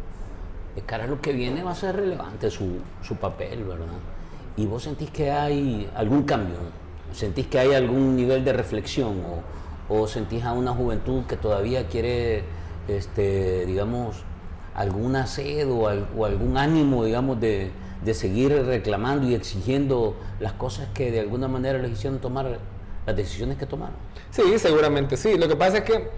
de 0.75 0.81
cara 0.81 1.05
a 1.05 1.07
lo 1.07 1.21
que 1.21 1.33
viene 1.35 1.63
va 1.63 1.73
a 1.73 1.75
ser 1.75 1.97
relevante 1.97 2.51
su, 2.51 2.79
su 3.03 3.17
papel, 3.17 3.63
¿verdad? 3.65 3.85
Y 4.57 4.65
vos 4.65 4.85
sentís 4.85 5.11
que 5.11 5.31
hay 5.31 5.91
algún 5.95 6.23
cambio, 6.23 6.57
sentís 7.13 7.47
que 7.47 7.59
hay 7.59 7.73
algún 7.75 8.17
nivel 8.17 8.45
de 8.45 8.53
reflexión 8.53 9.23
o, 9.89 9.95
o 9.95 10.07
sentís 10.09 10.45
a 10.45 10.53
una 10.53 10.73
juventud 10.73 11.25
que 11.27 11.37
todavía 11.37 11.87
quiere, 11.89 12.43
este, 12.89 13.65
digamos, 13.67 14.17
alguna 14.75 15.27
sed 15.27 15.69
o, 15.71 15.89
al- 15.89 16.09
o 16.17 16.25
algún 16.25 16.57
ánimo, 16.57 17.05
digamos, 17.05 17.41
de, 17.41 17.71
de 18.05 18.15
seguir 18.15 18.53
reclamando 18.67 19.27
y 19.27 19.35
exigiendo 19.35 20.17
las 20.41 20.53
cosas 20.53 20.89
que 20.95 21.11
de 21.11 21.21
alguna 21.21 21.49
manera 21.49 21.79
les 21.79 21.93
hicieron 21.93 22.19
tomar 22.21 22.59
las 23.07 23.17
decisiones 23.17 23.57
que 23.59 23.67
tomaron. 23.67 23.97
Sí, 24.31 24.43
seguramente 24.59 25.17
sí. 25.17 25.37
Lo 25.39 25.49
que 25.49 25.57
pasa 25.57 25.79
es 25.79 25.85
que 25.85 26.09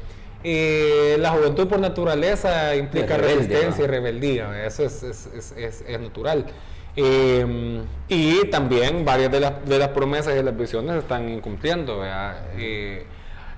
eh, 0.43 1.17
la 1.21 1.31
juventud 1.31 1.69
por 1.69 1.79
naturaleza 1.81 2.75
implica 2.75 3.17
rebelde, 3.17 3.37
resistencia 3.45 3.79
¿no? 3.79 3.85
y 3.85 3.87
rebeldía. 3.87 4.67
Eso 4.67 4.85
es, 4.85 5.03
es- 5.03 5.27
es- 5.35 5.53
es- 5.57 5.85
es 5.87 6.01
natural. 6.01 6.47
Eh, 6.97 7.83
y 8.09 8.47
también 8.47 9.05
varias 9.05 9.31
de 9.31 9.41
las, 9.41 9.65
de 9.65 9.79
las 9.79 9.89
promesas 9.89 10.35
y 10.39 10.43
las 10.43 10.57
visiones 10.57 10.93
se 10.93 10.99
están 10.99 11.29
incumpliendo. 11.29 12.03
Eh, 12.57 13.05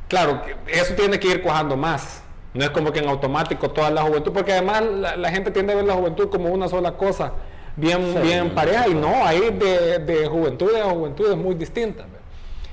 claro, 0.09 0.43
eso 0.67 0.95
tiene 0.95 1.19
que 1.19 1.29
ir 1.29 1.43
cuajando 1.43 1.77
más. 1.77 2.23
No 2.55 2.62
es 2.65 2.71
como 2.71 2.93
que 2.93 2.99
en 2.99 3.09
automático 3.09 3.71
toda 3.71 3.91
la 3.91 4.03
juventud, 4.03 4.33
porque 4.33 4.53
además 4.53 4.83
la, 4.85 5.17
la 5.17 5.31
gente 5.31 5.51
tiende 5.51 5.73
a 5.73 5.77
ver 5.77 5.87
la 5.87 5.95
juventud 5.95 6.29
como 6.29 6.51
una 6.51 6.69
sola 6.69 6.93
cosa, 6.99 7.33
bien, 7.77 8.12
Sí, 8.12 8.19
bien 8.21 8.51
pareja, 8.51 8.89
y 8.89 8.95
no. 8.95 9.25
hay 9.27 9.41
de, 9.51 9.99
de 10.01 10.27
juventudes 10.27 10.77
a 10.83 10.91
juventudes 10.91 11.35
muy 11.37 11.55
distintas. 11.55 12.05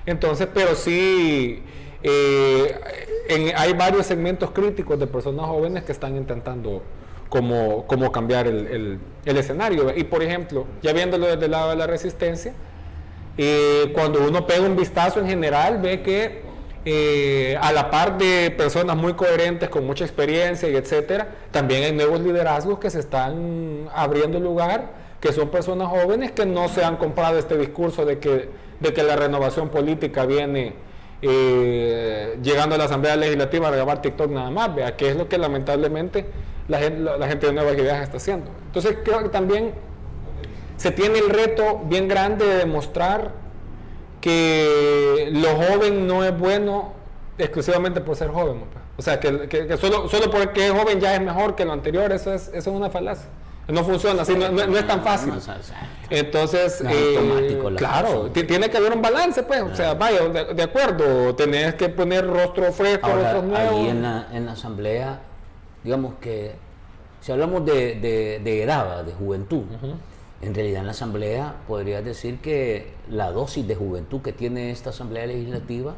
Entonces, 0.06 0.50
pero 0.54 0.76
sí, 0.76 1.64
eh, 2.04 2.76
en- 3.30 3.54
hay 3.56 3.72
varios 3.72 4.06
segmentos 4.06 4.52
críticos 4.52 5.00
de 5.00 5.08
personas 5.08 5.46
jóvenes 5.46 5.84
que 5.84 5.94
están 5.94 6.18
intentando 6.18 6.84
como, 7.30 7.86
como 7.88 8.12
cambiar 8.12 8.48
el, 8.48 8.68
el- 8.68 9.00
el 9.26 9.38
escenario. 9.38 9.94
Y 9.96 10.04
por 10.04 10.24
ejemplo, 10.24 10.66
ya 10.82 10.92
viéndolo 10.94 11.28
desde 11.28 11.46
el 11.46 11.52
lado 11.52 11.70
de 11.70 11.76
la 11.76 11.88
resistencia, 11.88 12.54
eh, 13.38 13.92
cuando 13.94 14.20
uno 14.28 14.46
pega 14.48 14.62
un 14.66 14.76
vistazo 14.76 15.20
en 15.20 15.28
general, 15.28 15.80
ve 15.82 16.02
que 16.02 16.42
eh, 16.86 17.58
a 17.62 17.72
la 17.72 17.90
par 17.92 18.18
de 18.18 18.52
personas 18.58 18.96
muy 18.98 19.14
coherentes, 19.14 19.70
con 19.70 19.86
mucha 19.86 20.04
experiencia 20.06 20.70
y 20.70 20.76
etcétera, 20.76 21.28
también 21.52 21.84
hay 21.84 21.92
nuevos 21.92 22.22
liderazgos 22.22 22.80
que 22.80 22.90
se 22.90 23.00
están 23.00 23.88
abriendo 23.94 24.40
lugar, 24.40 24.92
que 25.20 25.32
son 25.34 25.50
personas 25.50 25.90
jóvenes 25.90 26.32
que 26.32 26.46
no 26.46 26.68
se 26.70 26.84
han 26.84 26.96
comprado 26.98 27.38
este 27.38 27.58
discurso 27.58 28.06
de 28.06 28.20
que, 28.20 28.50
de 28.80 28.94
que 28.94 29.04
la 29.04 29.16
renovación 29.18 29.70
política 29.70 30.26
viene 30.26 30.74
eh, 31.22 32.38
llegando 32.42 32.76
a 32.76 32.78
la 32.78 32.86
Asamblea 32.86 33.16
Legislativa 33.18 33.68
a 33.68 33.72
grabar 33.72 34.02
TikTok 34.02 34.32
nada 34.32 34.50
más, 34.50 34.74
vea, 34.74 34.96
que 34.96 35.10
es 35.10 35.16
lo 35.18 35.28
que 35.28 35.38
lamentablemente 35.38 36.26
la 36.70 36.80
gente, 36.80 37.00
la, 37.02 37.18
la 37.18 37.28
gente 37.28 37.48
de 37.48 37.54
Nuevas 37.54 37.74
Ideas 37.76 38.02
está 38.04 38.18
haciendo. 38.18 38.50
Entonces 38.68 38.98
creo 39.04 39.24
que 39.24 39.30
también 39.30 39.74
se 40.78 40.92
tiene 40.92 41.20
el 41.20 41.30
reto 41.30 41.82
bien 41.86 42.08
grande 42.08 42.46
de 42.46 42.56
demostrar 42.60 43.32
que 44.22 45.30
lo 45.32 45.50
joven 45.56 46.08
no 46.08 46.24
es 46.24 46.38
bueno 46.38 46.94
exclusivamente 47.38 48.02
por 48.02 48.16
ser 48.16 48.30
joven. 48.30 48.64
O 48.98 49.02
sea, 49.02 49.20
que, 49.20 49.48
que- 49.48 49.66
que 49.68 49.78
solo, 49.78 50.08
solo 50.10 50.30
porque 50.30 50.68
es 50.68 50.72
joven 50.74 51.00
ya 51.00 51.16
es 51.16 51.22
mejor 51.22 51.56
que 51.56 51.64
lo 51.66 51.72
anterior, 51.74 52.12
eso 52.12 52.34
es, 52.34 52.48
eso 52.50 52.70
es 52.70 52.76
una 52.76 52.90
falacia. 52.90 53.28
No 53.70 53.84
funciona 53.84 54.24
así, 54.24 54.36
no, 54.36 54.50
no- 54.50 54.66
no 54.66 54.78
es 54.78 54.88
tan 54.88 55.02
fácil. 55.04 55.32
Entonces, 56.10 56.84
eh, 56.90 57.62
claro, 57.78 58.32
tiene 58.32 58.68
que 58.70 58.78
haber 58.78 58.94
un 58.94 59.02
balance, 59.02 59.44
pues. 59.44 59.62
O 59.62 59.76
sea, 59.76 59.94
vaya, 59.94 60.28
de, 60.28 60.54
de 60.56 60.64
acuerdo, 60.64 61.36
tenés 61.36 61.76
que 61.76 61.88
poner 61.88 62.26
rostro 62.28 62.74
fresco, 62.74 63.08
Ahora, 63.08 63.34
rostros 63.34 63.44
nuevos. 63.46 63.74
ahí 63.80 63.90
en 63.90 64.02
la, 64.02 64.28
en 64.34 64.46
la 64.48 64.52
asamblea, 64.54 65.20
digamos 65.84 66.16
que 66.22 66.54
si 67.22 67.32
hablamos 67.32 67.66
de, 67.66 67.96
de- 67.96 68.40
de 68.44 68.64
edad, 68.64 69.04
de 69.04 69.14
juventud, 69.14 69.64
en 70.42 70.56
realidad 70.56 70.80
en 70.82 70.86
la 70.86 70.92
asamblea 70.92 71.56
podrías 71.68 72.04
decir 72.04 72.40
que 72.40 72.94
la 73.10 73.32
dosis 73.32 73.68
de 73.68 73.76
juventud 73.76 74.22
que 74.22 74.32
tiene 74.32 74.72
esta 74.72 74.92
asamblea 74.92 75.26
legislativa 75.28 75.96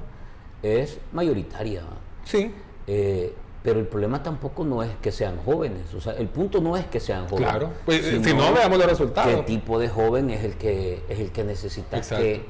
es 0.63 0.99
mayoritaria. 1.11 1.83
Sí, 2.23 2.53
Eh, 2.87 3.33
pero 3.63 3.79
el 3.79 3.85
problema 3.85 4.23
tampoco 4.23 4.63
no 4.65 4.81
es 4.81 4.89
que 5.03 5.11
sean 5.11 5.37
jóvenes, 5.45 5.93
o 5.93 6.01
sea, 6.01 6.13
el 6.13 6.27
punto 6.27 6.59
no 6.61 6.75
es 6.75 6.85
que 6.87 6.99
sean 6.99 7.27
jóvenes. 7.29 7.49
claro. 7.51 7.69
Pues, 7.85 8.03
si 8.03 8.23
sino 8.23 8.49
no, 8.49 8.53
veamos 8.55 8.79
los 8.79 8.87
resultados. 8.87 9.35
qué 9.35 9.43
tipo 9.43 9.77
de 9.77 9.87
joven 9.87 10.31
es 10.31 10.43
el 10.43 10.55
que 10.55 11.03
es 11.07 11.19
el 11.19 11.31
que 11.31 11.43
necesita 11.43 12.01
que, 12.01 12.43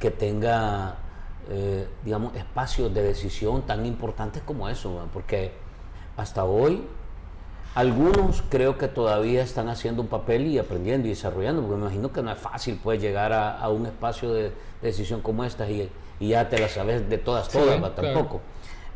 que 0.00 0.10
tenga 0.10 0.96
eh, 1.48 1.86
digamos 2.04 2.34
espacios 2.34 2.92
de 2.92 3.02
decisión 3.02 3.62
tan 3.62 3.86
importantes 3.86 4.42
como 4.44 4.68
eso 4.68 5.06
porque 5.12 5.52
hasta 6.18 6.44
hoy 6.44 6.82
Algunos 7.74 8.42
creo 8.48 8.76
que 8.76 8.88
todavía 8.88 9.42
están 9.42 9.68
haciendo 9.68 10.02
un 10.02 10.08
papel 10.08 10.48
y 10.48 10.58
aprendiendo 10.58 11.06
y 11.06 11.10
desarrollando, 11.10 11.62
porque 11.62 11.76
me 11.76 11.82
imagino 11.82 12.12
que 12.12 12.22
no 12.22 12.32
es 12.32 12.38
fácil 12.38 12.78
pues 12.82 13.00
llegar 13.00 13.32
a, 13.32 13.68
un 13.68 13.86
espacio 13.86 14.32
de, 14.32 14.50
decisión 14.82 15.20
como 15.20 15.44
esta 15.44 15.70
y, 15.70 15.88
ya 16.20 16.48
te 16.48 16.58
la 16.58 16.68
sabes 16.68 17.08
de 17.08 17.18
todas, 17.18 17.48
todas, 17.48 17.80
tampoco. 17.94 18.40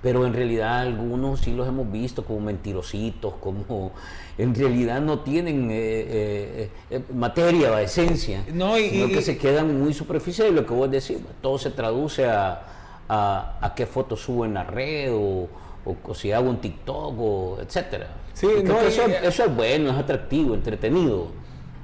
Pero 0.03 0.27
en 0.27 0.35
realidad 0.35 0.81
algunos 0.81 1.41
sí 1.41 1.53
los 1.53 1.69
hemos 1.69 1.93
visto 1.93 2.25
como 2.25 2.41
mentirositos, 2.41 3.35
como 3.35 3.93
en 4.37 4.53
realidad 4.53 5.01
no 5.01 5.21
tienen 5.21 5.71
eh, 5.71 5.75
eh, 5.77 6.71
eh, 6.91 7.03
materia 7.15 7.71
o 7.71 7.79
esencia, 7.79 8.45
no, 8.53 8.77
y, 8.77 8.91
sino 8.91 9.07
que 9.07 9.23
se 9.23 9.39
quedan 9.39 9.81
muy 9.81 9.95
superficiales. 9.95 10.53
Lo 10.53 10.67
que 10.67 10.75
vos 10.75 10.91
decís, 10.91 11.19
todo 11.41 11.57
se 11.57 11.71
traduce 11.71 12.27
a, 12.29 12.63
a, 13.09 13.73
qué 13.77 13.87
fotos 13.87 14.21
subo 14.21 14.45
en 14.45 14.55
la 14.55 14.65
red 14.65 15.13
o, 15.13 15.49
o, 15.85 16.15
si 16.15 16.33
hago 16.33 16.49
un 16.49 16.61
TikTok 16.61 17.15
o 17.19 17.59
etcétera. 17.61 18.09
Sí, 18.35 18.49
eso, 18.49 19.45
es 19.45 19.55
bueno, 19.55 19.91
es 19.91 19.97
atractivo, 19.97 20.55
entretenido. 20.55 21.29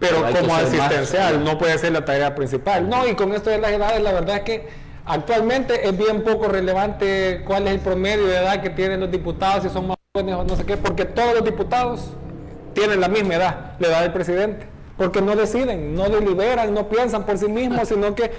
Pero, 0.01 0.25
como 0.39 0.55
asistencial, 0.55 1.43
no 1.43 1.59
puede 1.59 1.77
ser 1.79 1.93
la 1.93 2.05
tarea 2.05 2.35
principal. 2.35 2.89
No, 2.89 3.07
y 3.07 3.15
con 3.15 3.35
esto 3.35 3.51
de 3.51 3.59
las 3.59 3.73
edades, 3.73 4.01
la 4.01 4.13
verdad 4.13 4.37
es 4.37 4.43
que 4.43 4.69
actualmente 5.05 5.89
es 5.89 5.97
bien 5.97 6.23
poco 6.23 6.49
relevante 6.49 7.43
cuál 7.45 7.67
es 7.67 7.75
el 7.75 7.81
promedio 7.81 8.27
de 8.27 8.37
edad 8.37 8.63
que 8.63 8.71
tienen 8.71 9.01
los 9.01 9.11
diputados, 9.11 9.65
si 9.65 9.71
son 9.71 9.89
más 9.89 9.97
jóvenes 10.15 10.37
o 10.37 10.45
no 10.45 10.57
sé 10.57 10.65
qué, 10.65 10.77
porque 10.77 11.05
todos 11.05 11.35
los 11.35 11.45
diputados 11.45 12.13
tienen 12.75 13.01
la 13.01 13.09
misma 13.09 13.35
edad, 13.35 13.73
la 13.81 13.89
edad 13.89 14.03
del 14.03 14.13
presidente, 14.13 14.67
porque 14.97 15.21
no 15.21 15.35
deciden, 15.35 15.95
no 15.95 16.09
deliberan, 16.09 16.73
no 16.73 16.89
piensan 16.89 17.25
por 17.25 17.37
sí 17.37 17.49
mismos, 17.49 17.89
sino 17.89 18.15
que 18.15 18.31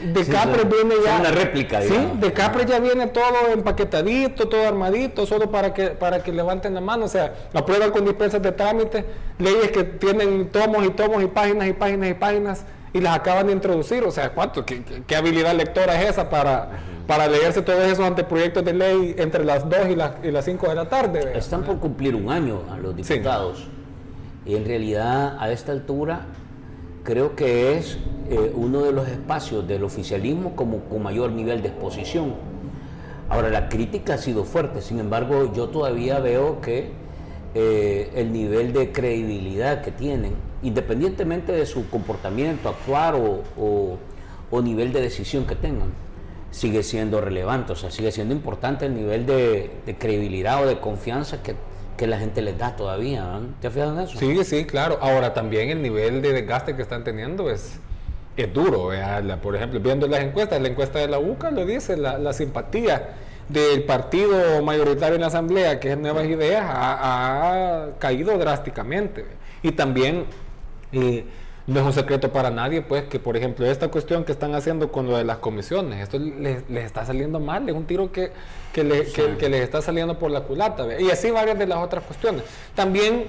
de 0.00 0.24
Capre 0.26 0.64
viene 0.64 0.94
ya. 1.04 1.18
Una 1.18 1.30
réplica, 1.30 1.82
Sí, 1.82 1.94
de 2.14 2.32
Capre 2.32 2.64
ya 2.66 2.78
viene 2.78 3.06
todo 3.08 3.52
empaquetadito, 3.52 4.48
todo 4.48 4.66
armadito, 4.66 5.26
solo 5.26 5.50
para 5.50 5.74
que, 5.74 5.88
para 5.88 6.22
que 6.22 6.32
levanten 6.32 6.74
la 6.74 6.80
mano. 6.80 7.06
O 7.06 7.08
sea, 7.08 7.34
aprueban 7.52 7.90
con 7.90 8.04
dispensas 8.04 8.40
de 8.42 8.52
trámite, 8.52 9.04
leyes 9.38 9.70
que 9.70 9.84
tienen 9.84 10.48
tomos 10.50 10.84
y 10.86 10.90
tomos 10.90 11.22
y 11.22 11.26
páginas 11.26 11.68
y 11.68 11.72
páginas 11.72 12.10
y 12.10 12.14
páginas 12.14 12.64
y 12.92 13.00
las 13.00 13.16
acaban 13.16 13.46
de 13.46 13.52
introducir. 13.52 14.04
O 14.04 14.10
sea, 14.10 14.30
¿cuánto? 14.30 14.64
¿Qué, 14.64 15.16
habilidad 15.16 15.54
lectora 15.54 16.00
es 16.00 16.10
esa 16.10 16.30
para, 16.30 16.70
para 17.06 17.26
leerse 17.26 17.62
todos 17.62 17.84
esos 17.84 18.04
anteproyectos 18.04 18.64
de 18.64 18.72
ley 18.72 19.14
entre 19.18 19.44
las 19.44 19.68
2 19.68 19.78
y, 19.90 19.96
las, 19.96 20.12
y 20.22 20.30
las 20.30 20.44
5 20.44 20.68
de 20.68 20.74
la 20.74 20.88
tarde? 20.88 21.32
Están 21.36 21.62
por 21.62 21.78
cumplir 21.78 22.14
un 22.14 22.30
año 22.30 22.62
a 22.70 22.76
los 22.76 22.96
diputados. 22.96 23.66
Y 24.46 24.56
en 24.56 24.64
realidad, 24.64 25.36
a 25.38 25.50
esta 25.50 25.72
altura, 25.72 26.26
creo 27.08 27.34
que 27.34 27.78
es 27.78 27.96
eh, 28.28 28.52
uno 28.54 28.82
de 28.82 28.92
los 28.92 29.08
espacios 29.08 29.66
del 29.66 29.82
oficialismo 29.82 30.54
como 30.54 30.80
con 30.80 31.02
mayor 31.02 31.32
nivel 31.32 31.62
de 31.62 31.68
exposición. 31.68 32.34
Ahora, 33.30 33.48
la 33.48 33.70
crítica 33.70 34.14
ha 34.14 34.18
sido 34.18 34.44
fuerte, 34.44 34.82
sin 34.82 34.98
embargo, 34.98 35.50
yo 35.54 35.70
todavía 35.70 36.18
veo 36.20 36.60
que 36.60 36.90
eh, 37.54 38.10
el 38.14 38.30
nivel 38.30 38.74
de 38.74 38.92
credibilidad 38.92 39.80
que 39.80 39.90
tienen, 39.90 40.34
independientemente 40.62 41.50
de 41.52 41.64
su 41.64 41.88
comportamiento, 41.88 42.68
actuar 42.68 43.14
o, 43.14 44.62
nivel 44.62 44.92
de 44.92 45.00
decisión 45.00 45.46
que 45.46 45.54
tengan, 45.54 45.88
sigue 46.50 46.82
siendo 46.82 47.22
relevante, 47.22 47.72
o 47.72 47.76
sea, 47.76 47.90
sigue 47.90 48.12
siendo 48.12 48.34
importante 48.34 48.84
el 48.84 48.94
nivel 48.94 49.24
de, 49.24 49.70
de 49.86 49.96
credibilidad 49.96 50.62
o 50.62 50.66
de 50.66 50.78
confianza 50.78 51.42
que 51.42 51.54
que 51.98 52.06
la 52.06 52.18
gente 52.18 52.40
les 52.40 52.56
da 52.56 52.76
todavía. 52.76 53.40
¿Te 53.60 53.66
has 53.66 53.74
fijado 53.74 53.92
en 53.92 54.00
eso? 54.00 54.18
Sí, 54.18 54.42
sí, 54.44 54.64
claro. 54.64 54.98
Ahora 55.02 55.34
también 55.34 55.68
el 55.68 55.82
nivel 55.82 56.22
de 56.22 56.32
desgaste 56.32 56.74
que 56.74 56.80
están 56.80 57.04
teniendo 57.04 57.50
es, 57.50 57.78
es 58.36 58.54
duro. 58.54 58.90
por 59.42 59.56
ejemplo, 59.56 59.80
viendo 59.80 60.06
las 60.06 60.20
encuestas, 60.20 60.62
la 60.62 60.68
encuesta 60.68 61.00
de 61.00 61.08
la 61.08 61.18
UCA 61.18 61.50
lo 61.50 61.66
dice, 61.66 61.96
la, 61.98 62.32
simpatía 62.32 63.16
del 63.48 63.82
partido 63.82 64.62
mayoritario 64.62 65.16
en 65.16 65.22
la 65.22 65.26
Asamblea, 65.26 65.80
que 65.80 65.92
es 65.92 65.98
Nuevas 65.98 66.26
Ideas, 66.26 66.64
ha, 66.66 67.88
caído 67.98 68.38
drásticamente. 68.38 69.26
Y 69.62 69.72
también... 69.72 70.24
Eh, 70.92 71.26
no 71.68 71.80
es 71.80 71.86
un 71.86 71.92
secreto 71.92 72.32
para 72.32 72.50
nadie, 72.50 72.80
pues, 72.80 73.04
que 73.04 73.20
por 73.20 73.36
ejemplo 73.36 73.66
esta 73.66 73.88
cuestión 73.88 74.24
que 74.24 74.32
están 74.32 74.54
haciendo 74.54 74.90
con 74.90 75.06
lo 75.06 75.18
de 75.18 75.24
las 75.24 75.36
comisiones, 75.36 76.00
esto 76.02 76.18
les, 76.18 76.64
está 76.70 77.04
saliendo 77.04 77.40
mal, 77.40 77.68
es 77.68 77.74
un 77.74 77.84
tiro 77.84 78.10
que, 78.10 78.32
que, 78.72 78.82
les 78.84 79.62
está 79.62 79.82
saliendo 79.82 80.18
por 80.18 80.30
la 80.30 80.40
culata. 80.40 80.86
Y 80.98 81.10
así 81.10 81.30
varias 81.30 81.58
de 81.58 81.66
las 81.66 81.78
otras 81.78 82.04
cuestiones. 82.04 82.42
También 82.74 83.26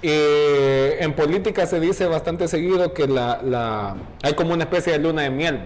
eh, 0.00 0.96
en 1.00 1.12
política 1.12 1.66
se 1.66 1.78
dice 1.78 2.06
bastante 2.06 2.48
seguido 2.48 2.94
que 2.94 3.06
la, 3.06 3.96
hay 4.22 4.32
como 4.32 4.54
una 4.54 4.64
especie 4.64 4.94
de 4.94 4.98
luna 5.00 5.22
de 5.22 5.30
miel. 5.30 5.60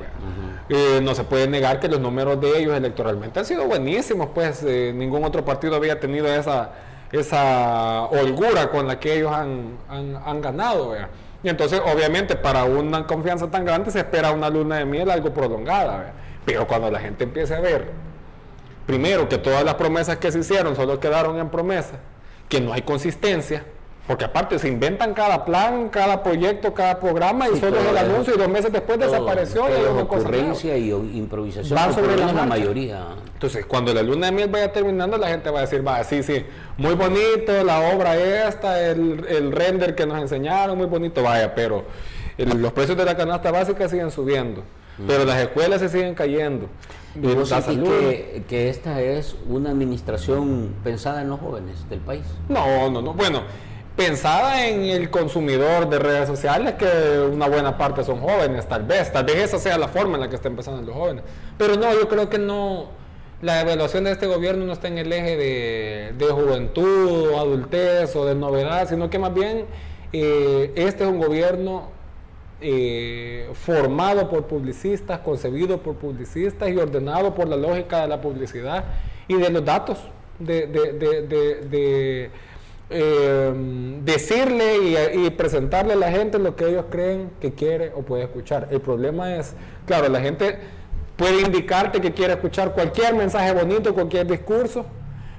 Eh, 0.70 0.98
no 1.00 1.14
se 1.14 1.22
puede 1.22 1.46
negar 1.46 1.78
que 1.78 1.88
los 1.88 2.00
números 2.00 2.40
de 2.40 2.58
ellos 2.58 2.76
electoralmente 2.76 3.38
han 3.38 3.46
sido 3.46 3.64
buenísimos, 3.64 4.30
pues 4.34 4.64
eh, 4.64 4.92
ningún 4.92 5.24
otro 5.24 5.44
partido 5.44 5.76
había 5.76 6.00
tenido 6.00 6.26
esa, 6.26 6.72
esa 7.12 8.02
holgura 8.06 8.70
con 8.70 8.88
la 8.88 8.98
que 8.98 9.18
ellos 9.18 9.30
han, 9.30 9.78
han, 9.88 10.16
han 10.16 10.40
ganado. 10.42 10.96
Y 11.42 11.48
entonces, 11.48 11.80
obviamente, 11.84 12.34
para 12.36 12.64
una 12.64 13.06
confianza 13.06 13.48
tan 13.48 13.64
grande 13.64 13.90
se 13.90 14.00
espera 14.00 14.32
una 14.32 14.50
luna 14.50 14.76
de 14.76 14.84
miel 14.84 15.10
algo 15.10 15.32
prolongada. 15.32 16.12
Pero 16.44 16.66
cuando 16.66 16.90
la 16.90 16.98
gente 16.98 17.24
empiece 17.24 17.54
a 17.54 17.60
ver, 17.60 17.90
primero, 18.86 19.28
que 19.28 19.38
todas 19.38 19.64
las 19.64 19.74
promesas 19.74 20.16
que 20.16 20.32
se 20.32 20.40
hicieron 20.40 20.74
solo 20.74 20.98
quedaron 20.98 21.38
en 21.38 21.48
promesa, 21.48 22.00
que 22.48 22.60
no 22.60 22.72
hay 22.72 22.82
consistencia, 22.82 23.64
porque 24.08 24.24
aparte 24.24 24.58
se 24.58 24.68
inventan 24.68 25.12
cada 25.12 25.44
plan, 25.44 25.90
cada 25.90 26.22
proyecto, 26.22 26.72
cada 26.72 26.98
programa 26.98 27.46
y 27.46 27.60
solo 27.60 27.76
el 27.78 27.96
anuncio 27.98 28.34
y 28.34 28.38
dos 28.38 28.48
meses 28.48 28.72
después 28.72 28.98
desapareció. 28.98 29.68
y 29.68 30.00
ocurrencia 30.00 30.78
y 30.78 30.88
improvisación 30.88 31.76
van 31.76 31.92
sobre 31.92 32.16
la, 32.16 32.46
mayoría. 32.46 33.04
Entonces, 33.34 33.66
cuando 33.66 33.92
la 33.92 34.02
luna 34.02 34.28
de 34.28 34.32
miel 34.32 34.48
vaya 34.48 34.72
terminando, 34.72 35.18
la 35.18 35.28
gente 35.28 35.50
va 35.50 35.58
a 35.58 35.62
decir, 35.62 35.86
va, 35.86 36.02
sí, 36.04 36.22
sí, 36.22 36.42
muy 36.78 36.94
bonito, 36.94 37.62
la 37.62 37.80
obra 37.94 38.16
esta, 38.16 38.80
el, 38.80 39.52
render 39.52 39.94
que 39.94 40.06
nos 40.06 40.18
enseñaron, 40.18 40.78
muy 40.78 40.86
bonito, 40.86 41.22
vaya, 41.22 41.54
pero 41.54 41.84
los 42.38 42.72
precios 42.72 42.96
de 42.96 43.04
la 43.04 43.14
canasta 43.14 43.50
básica 43.50 43.90
siguen 43.90 44.10
subiendo. 44.10 44.64
Pero 45.06 45.26
las 45.26 45.38
escuelas 45.38 45.80
se 45.80 45.90
siguen 45.90 46.14
cayendo. 46.14 46.66
Pero 47.20 47.44
que, 47.44 48.42
que 48.48 48.68
esta 48.70 49.02
es 49.02 49.36
una 49.48 49.70
administración 49.70 50.74
pensada 50.82 51.20
en 51.20 51.28
los 51.28 51.40
jóvenes 51.40 51.88
del 51.90 52.00
país. 52.00 52.24
No, 52.48 52.90
no, 52.90 53.02
no. 53.02 53.12
Bueno, 53.12 53.42
pensada 53.98 54.68
en 54.68 54.84
el 54.84 55.10
consumidor 55.10 55.90
de 55.90 55.98
redes 55.98 56.28
sociales, 56.28 56.74
que 56.74 57.18
una 57.18 57.48
buena 57.48 57.76
parte 57.76 58.04
son 58.04 58.20
jóvenes, 58.20 58.68
tal 58.68 58.84
vez, 58.84 59.12
tal 59.12 59.24
vez 59.24 59.38
esa 59.38 59.58
sea 59.58 59.76
la 59.76 59.88
forma 59.88 60.14
en 60.14 60.20
la 60.20 60.28
que 60.28 60.36
están 60.36 60.52
empezando 60.52 60.82
los 60.82 60.94
jóvenes. 60.94 61.24
Pero 61.58 61.74
no, 61.74 61.92
yo 61.92 62.08
creo 62.08 62.30
que 62.30 62.38
no, 62.38 62.90
la 63.42 63.60
evaluación 63.60 64.04
de 64.04 64.12
este 64.12 64.28
gobierno 64.28 64.64
no 64.66 64.72
está 64.72 64.86
en 64.86 64.98
el 64.98 65.12
eje 65.12 65.36
de, 66.16 66.26
juventud 66.30 67.34
adultez 67.34 68.14
o 68.14 68.24
de 68.24 68.36
novedad, 68.36 68.88
sino 68.88 69.10
que 69.10 69.18
más 69.18 69.34
bien 69.34 69.66
eh, 70.12 70.70
este 70.76 71.02
es 71.02 71.10
un 71.10 71.18
gobierno 71.18 71.88
eh, 72.60 73.50
formado 73.52 74.30
por 74.30 74.44
publicistas, 74.44 75.18
concebido 75.18 75.82
por 75.82 75.96
publicistas 75.96 76.68
y 76.68 76.76
ordenado 76.76 77.34
por 77.34 77.48
la 77.48 77.56
lógica 77.56 78.02
de 78.02 78.06
la 78.06 78.20
publicidad 78.20 78.84
y 79.26 79.34
de 79.34 79.50
los 79.50 79.64
datos, 79.64 79.98
de, 80.38 80.68
de 80.68 82.30
eh, 82.90 83.52
decirle 84.02 85.12
y, 85.14 85.30
presentarle 85.30 85.92
a 85.92 85.96
la 85.96 86.10
gente 86.10 86.38
lo 86.38 86.56
que 86.56 86.68
ellos 86.68 86.86
creen 86.90 87.30
que 87.40 87.52
quiere 87.52 87.92
o 87.94 88.02
puede 88.02 88.24
escuchar. 88.24 88.68
El 88.70 88.80
problema 88.80 89.36
es, 89.36 89.54
claro, 89.86 90.08
la 90.08 90.20
gente 90.20 90.58
puede 91.16 91.42
indicarte 91.42 92.00
que 92.00 92.12
quiere 92.12 92.32
escuchar 92.32 92.72
cualquier 92.72 93.14
mensaje 93.14 93.52
bonito, 93.52 93.92
cualquier 93.92 94.26
discurso, 94.26 94.86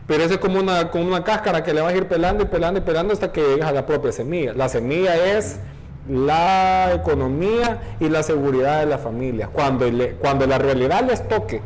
pero 0.05 0.23
eso 0.23 0.35
es 0.35 0.39
como 0.39 0.59
una, 0.59 0.91
una 0.93 1.23
cáscara 1.23 1.63
que 1.63 1.73
le 1.73 1.81
vas 1.81 1.93
a 1.93 1.97
ir 1.97 2.07
pelando 2.07 2.43
y 2.43 2.47
pelando 2.47 2.79
y 2.79 2.83
pelando 2.83 3.13
hasta 3.13 3.31
que 3.31 3.41
llegas 3.41 3.69
a 3.69 3.71
la 3.71 3.85
propia 3.85 4.11
semilla. 4.11 4.53
La 4.53 4.69
semilla 4.69 5.15
es 5.15 5.59
la 6.07 6.93
economía 6.93 7.81
y 7.99 8.09
la 8.09 8.23
seguridad 8.23 8.81
de 8.81 8.85
la 8.87 8.97
familia. 8.97 9.49
Cuando, 9.51 9.87
cuando 10.19 10.45
la 10.47 10.57
realidad 10.57 11.03
les 11.07 11.27
toque 11.27 11.61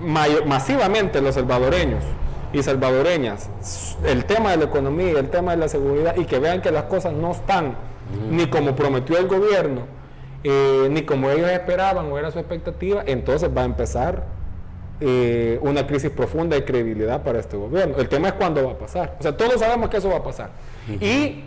masivamente 0.00 1.20
los 1.20 1.34
salvadoreños, 1.34 2.04
y 2.52 2.62
salvadoreñas 2.62 3.50
el 4.04 4.24
tema 4.24 4.52
de 4.52 4.58
la 4.58 4.64
economía 4.64 5.12
y 5.12 5.16
el 5.16 5.28
tema 5.28 5.52
de 5.52 5.58
la 5.58 5.68
seguridad 5.68 6.16
y 6.16 6.24
que 6.24 6.38
vean 6.38 6.62
que 6.62 6.70
las 6.70 6.84
cosas 6.84 7.12
no 7.12 7.32
están 7.32 7.76
ni 8.30 8.46
como 8.46 8.74
prometió 8.74 9.18
el 9.18 9.26
gobierno, 9.26 9.82
eh, 10.42 10.88
ni 10.90 11.02
como 11.02 11.30
ellos 11.30 11.50
esperaban 11.50 12.10
o 12.10 12.18
era 12.18 12.30
su 12.30 12.38
expectativa, 12.38 13.02
entonces 13.06 13.50
va 13.54 13.62
a 13.62 13.64
empezar 13.66 14.24
eh, 15.00 15.58
una 15.60 15.86
crisis 15.86 16.10
profunda 16.10 16.56
de 16.56 16.64
credibilidad 16.64 17.22
para 17.22 17.38
este 17.38 17.56
gobierno. 17.56 17.98
El 17.98 18.08
tema 18.08 18.28
es 18.28 18.34
cuándo 18.34 18.64
va 18.64 18.72
a 18.72 18.78
pasar. 18.78 19.16
O 19.20 19.22
sea, 19.22 19.36
todos 19.36 19.60
sabemos 19.60 19.90
que 19.90 19.98
eso 19.98 20.08
va 20.08 20.16
a 20.16 20.22
pasar. 20.22 20.50
Y 21.00 21.44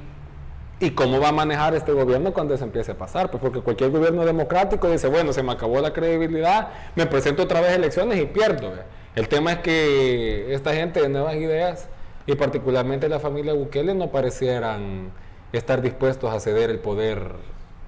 ¿Y 0.81 0.89
cómo 0.89 1.19
va 1.19 1.29
a 1.29 1.31
manejar 1.31 1.75
este 1.75 1.91
gobierno 1.91 2.33
cuando 2.33 2.57
se 2.57 2.63
empiece 2.63 2.93
a 2.93 2.97
pasar? 2.97 3.29
Pues 3.29 3.39
porque 3.39 3.59
cualquier 3.59 3.91
gobierno 3.91 4.25
democrático 4.25 4.89
dice, 4.89 5.07
bueno, 5.09 5.31
se 5.31 5.43
me 5.43 5.51
acabó 5.51 5.79
la 5.79 5.93
credibilidad, 5.93 6.69
me 6.95 7.05
presento 7.05 7.43
otra 7.43 7.61
vez 7.61 7.69
a 7.69 7.75
elecciones 7.75 8.19
y 8.19 8.25
pierdo. 8.25 8.73
El 9.15 9.27
tema 9.27 9.53
es 9.53 9.59
que 9.59 10.53
esta 10.53 10.73
gente 10.73 11.01
de 11.01 11.09
nuevas 11.09 11.35
ideas 11.35 11.87
y 12.25 12.35
particularmente 12.35 13.09
la 13.09 13.19
familia 13.19 13.53
Bukele 13.53 13.93
no 13.93 14.09
parecieran 14.11 15.11
estar 15.51 15.81
dispuestos 15.81 16.33
a 16.33 16.39
ceder 16.39 16.69
el 16.69 16.79
poder 16.79 17.33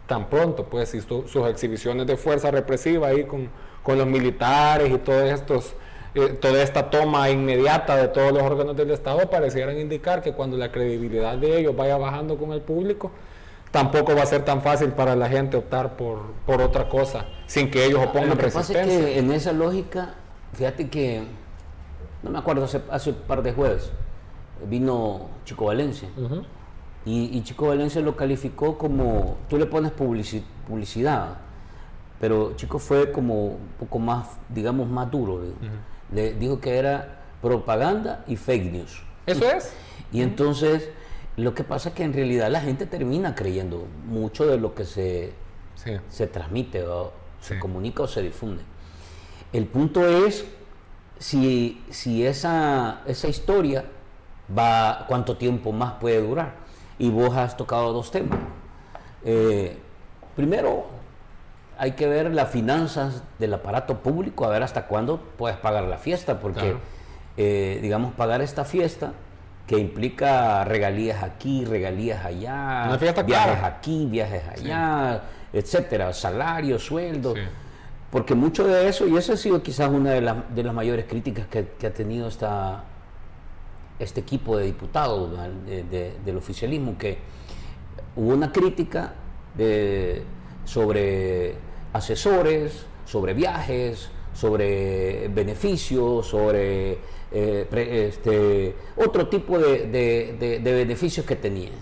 tan 0.07 0.29
pronto, 0.29 0.65
pues 0.65 0.93
y 0.93 1.01
sus 1.01 1.35
exhibiciones 1.49 2.07
de 2.07 2.17
fuerza 2.17 2.51
represiva 2.51 3.07
ahí 3.07 3.23
con, 3.23 3.49
los 3.97 4.07
militares 4.07 4.91
y 4.91 4.97
todos 4.97 5.23
estos 5.29 5.75
eh, 6.15 6.37
toda 6.39 6.61
esta 6.61 6.89
toma 6.89 7.29
inmediata 7.29 7.95
de 7.95 8.07
todos 8.07 8.31
los 8.31 8.43
órganos 8.43 8.77
del 8.77 8.91
Estado 8.91 9.29
parecieran 9.29 9.79
indicar 9.79 10.21
que 10.21 10.33
cuando 10.33 10.57
la 10.57 10.71
credibilidad 10.71 11.37
de 11.37 11.59
ellos 11.59 11.75
vaya 11.75 11.97
bajando 11.97 12.37
con 12.37 12.53
el 12.53 12.61
público, 12.61 13.11
tampoco 13.71 14.15
va 14.15 14.21
a 14.21 14.25
ser 14.25 14.45
tan 14.45 14.61
fácil 14.61 14.89
para 14.89 15.15
la 15.15 15.27
gente 15.27 15.57
optar 15.57 15.97
por, 15.97 16.19
por 16.45 16.61
otra 16.61 16.87
cosa 16.87 17.25
sin 17.47 17.71
que 17.71 17.85
ellos 17.85 17.99
opongan 17.99 18.29
Lo 18.29 18.37
que 18.37 18.43
resistencia. 18.43 18.83
pasa 18.83 18.99
es 18.99 19.05
que 19.05 19.19
en 19.19 19.31
esa 19.31 19.53
lógica, 19.53 20.15
fíjate 20.53 20.89
que, 20.89 21.23
no 22.21 22.29
me 22.29 22.39
acuerdo, 22.39 22.63
hace, 22.65 22.81
hace 22.89 23.09
un 23.11 23.15
par 23.27 23.41
de 23.43 23.53
jueves 23.53 23.91
vino 24.69 25.27
Chico 25.45 25.65
Valencia. 25.65 26.09
Y, 27.05 27.37
y 27.37 27.43
Chico 27.43 27.67
Valencia 27.67 28.01
lo 28.01 28.15
calificó 28.15 28.77
como, 28.77 29.37
tú 29.49 29.57
le 29.57 29.65
pones 29.65 29.91
publici- 29.93 30.43
publicidad, 30.67 31.37
pero 32.21 32.53
Chico 32.55 32.79
fue 32.79 33.11
como 33.11 33.47
un 33.47 33.67
poco 33.77 33.99
más, 33.99 34.37
digamos, 34.49 34.87
más 34.87 35.11
duro. 35.11 35.41
Le 36.13 36.33
dijo 36.35 36.59
que 36.61 36.77
era 36.77 37.19
propaganda 37.41 38.23
y 38.27 38.37
fake 38.37 38.71
news. 38.71 39.03
Eso 39.25 39.49
es. 39.49 39.73
Y 40.13 40.21
entonces, 40.21 40.89
lo 41.35 41.53
que 41.53 41.63
pasa 41.65 41.89
es 41.89 41.95
que 41.95 42.03
en 42.03 42.13
realidad 42.13 42.49
la 42.49 42.61
gente 42.61 42.85
termina 42.85 43.35
creyendo 43.35 43.85
mucho 44.07 44.45
de 44.45 44.57
lo 44.57 44.73
que 44.75 44.85
se, 44.85 45.33
Sí. 45.75 45.91
se 46.07 46.27
transmite 46.27 46.83
o 46.87 47.11
se 47.41 47.59
comunica 47.59 48.03
o 48.03 48.07
se 48.07 48.21
difunde. 48.21 48.61
El 49.53 49.65
punto 49.67 50.05
es 50.07 50.45
si, 51.19 51.83
si 51.89 52.25
esa, 52.25 53.01
esa 53.05 53.27
historia 53.27 53.85
va, 54.55 55.05
cuánto 55.07 55.37
tiempo 55.37 55.71
más 55.71 55.93
puede 55.93 56.21
durar. 56.21 56.53
Y 56.99 57.09
vos 57.09 57.35
has 57.35 57.55
tocado 57.55 57.93
dos 57.93 58.11
temas. 58.11 58.39
Eh, 59.23 59.77
primero, 60.35 60.85
hay 61.77 61.91
que 61.91 62.07
ver 62.07 62.33
las 62.33 62.49
finanzas 62.49 63.23
del 63.39 63.53
aparato 63.53 63.99
público, 63.99 64.45
a 64.45 64.49
ver 64.49 64.63
hasta 64.63 64.87
cuándo 64.87 65.19
puedes 65.37 65.57
pagar 65.57 65.83
la 65.83 65.97
fiesta, 65.97 66.39
porque, 66.39 66.59
Claro. 66.59 66.79
eh, 67.37 67.79
digamos, 67.81 68.13
pagar 68.13 68.41
esta 68.41 68.65
fiesta 68.65 69.13
que 69.67 69.77
implica 69.77 70.63
regalías 70.65 71.23
aquí, 71.23 71.63
regalías 71.63 72.25
allá, 72.25 72.97
viajes 73.25 73.55
cara. 73.55 73.65
aquí, 73.65 74.05
viajes 74.07 74.43
allá, 74.49 75.21
etcétera, 75.53 76.11
salarios, 76.13 76.83
sueldos. 76.85 77.35
Sí. 77.35 77.41
Porque 78.13 78.35
mucho 78.35 78.63
de 78.67 78.87
eso, 78.87 79.07
y 79.07 79.17
esa 79.17 79.33
ha 79.33 79.37
sido 79.37 79.63
quizás 79.63 79.89
una 79.89 80.11
de, 80.11 80.21
las- 80.21 80.35
mayores 80.71 81.05
críticas 81.09 81.47
que, 81.47 81.87
ha 81.87 81.91
tenido 81.95 82.27
esta, 82.27 82.83
este 83.97 84.19
equipo 84.21 84.55
de 84.55 84.65
diputados 84.65 85.31
del 86.23 86.37
oficialismo, 86.37 86.95
que 86.95 87.17
hubo 88.15 88.31
una 88.35 88.51
crítica 88.51 89.15
sobre 90.63 91.55
asesores, 91.91 92.85
sobre 93.03 93.33
viajes, 93.33 94.09
sobre 94.35 95.27
beneficios, 95.29 96.27
sobre 96.27 96.99
eh, 97.31 97.67
este, 98.11 98.75
otro 98.95 99.27
tipo 99.27 99.57
de, 99.57 99.87
de- 99.89 100.59
beneficios 100.73 101.25
que 101.25 101.35
tenían. 101.35 101.73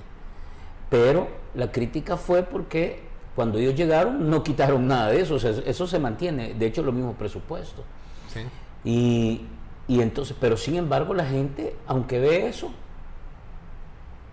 Pero 0.89 1.28
la 1.56 1.74
crítica 1.74 2.15
fue 2.15 2.44
porque 2.44 3.11
cuando 3.41 3.58
ellos 3.58 3.73
llegaron 3.73 4.30
no 4.30 4.43
quitaron 4.43 4.88
nada 4.88 5.08
de 5.08 5.19
eso, 5.19 5.34
o 5.34 5.39
sea, 5.39 5.49
eso 5.65 5.88
se 5.88 5.97
mantiene, 5.97 6.54
de 6.54 6.67
hecho 6.67 6.84
los 6.84 6.93
mismos 6.93 7.15
presupuestos. 7.15 7.84
Sí. 8.32 8.41
Y, 8.86 9.41
y 9.88 9.99
entonces, 9.99 10.38
pero 10.39 10.56
sin 10.56 10.75
embargo 10.75 11.15
la 11.15 11.25
gente, 11.25 11.75
aunque 11.88 12.19
ve 12.19 12.47
eso, 12.47 12.71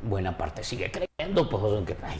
buena 0.02 0.36
parte 0.36 0.62
sigue 0.62 0.92
creyendo, 0.92 1.48
pues, 1.48 1.62
o 1.62 1.74
sea, 1.74 1.86
que, 1.86 1.96
ay, 2.04 2.18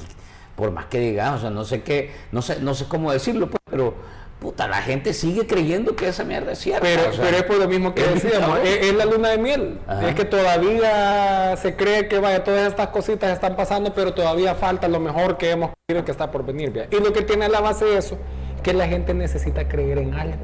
por 0.57 0.71
más 0.71 0.87
que 0.87 0.99
digan, 0.99 1.35
o 1.35 1.39
sea, 1.39 1.51
no 1.51 1.63
sé 1.67 1.83
qué, 1.83 2.11
no 2.33 2.41
sé, 2.41 2.59
no 2.63 2.73
sé 2.73 2.87
cómo 2.87 3.13
decirlo, 3.13 3.51
pues, 3.51 3.61
pero 3.71 3.93
puta, 4.41 4.69
la 4.69 4.83
gente 4.83 5.13
sigue 5.13 5.47
creyendo 5.47 5.97
que 5.97 6.09
esa 6.09 6.25
mierda 6.25 6.53
es 6.53 6.59
cierta. 6.59 6.83
Pero, 6.83 7.11
o 7.11 7.13
sea, 7.13 7.25
pero 7.25 7.37
es 7.39 7.43
por 7.45 7.57
lo 7.59 7.69
mismo 7.69 7.95
que 7.95 8.03
decíamos, 8.05 8.59
es, 8.65 8.87
es 8.87 8.95
la 8.95 9.05
luna 9.05 9.31
de 9.31 9.39
miel. 9.39 9.79
Ajá. 9.87 10.09
Es 10.09 10.15
que 10.15 10.25
todavía 10.25 11.57
se 11.57 11.75
cree 11.77 12.09
que 12.09 12.19
vaya, 12.19 12.45
todas 12.45 12.69
estas 12.69 12.89
cositas 12.89 13.33
están 13.33 13.57
pasando, 13.57 13.93
pero 13.95 14.15
todavía 14.15 14.55
falta 14.55 14.89
lo 14.89 15.01
mejor 15.01 15.37
que 15.39 15.51
hemos 15.51 15.71
creído 15.87 16.05
que 16.05 16.11
está 16.13 16.31
por 16.31 16.45
venir. 16.45 16.71
vea. 16.71 16.87
Y 16.91 16.97
lo 17.01 17.13
que 17.13 17.23
tiene 17.23 17.49
la 17.49 17.61
base 17.61 17.85
de 17.85 17.99
eso, 17.99 18.19
que 18.63 18.73
la 18.73 18.87
gente 18.87 19.15
necesita 19.15 19.67
creer 19.69 19.99
en 19.99 20.15
algo. 20.15 20.37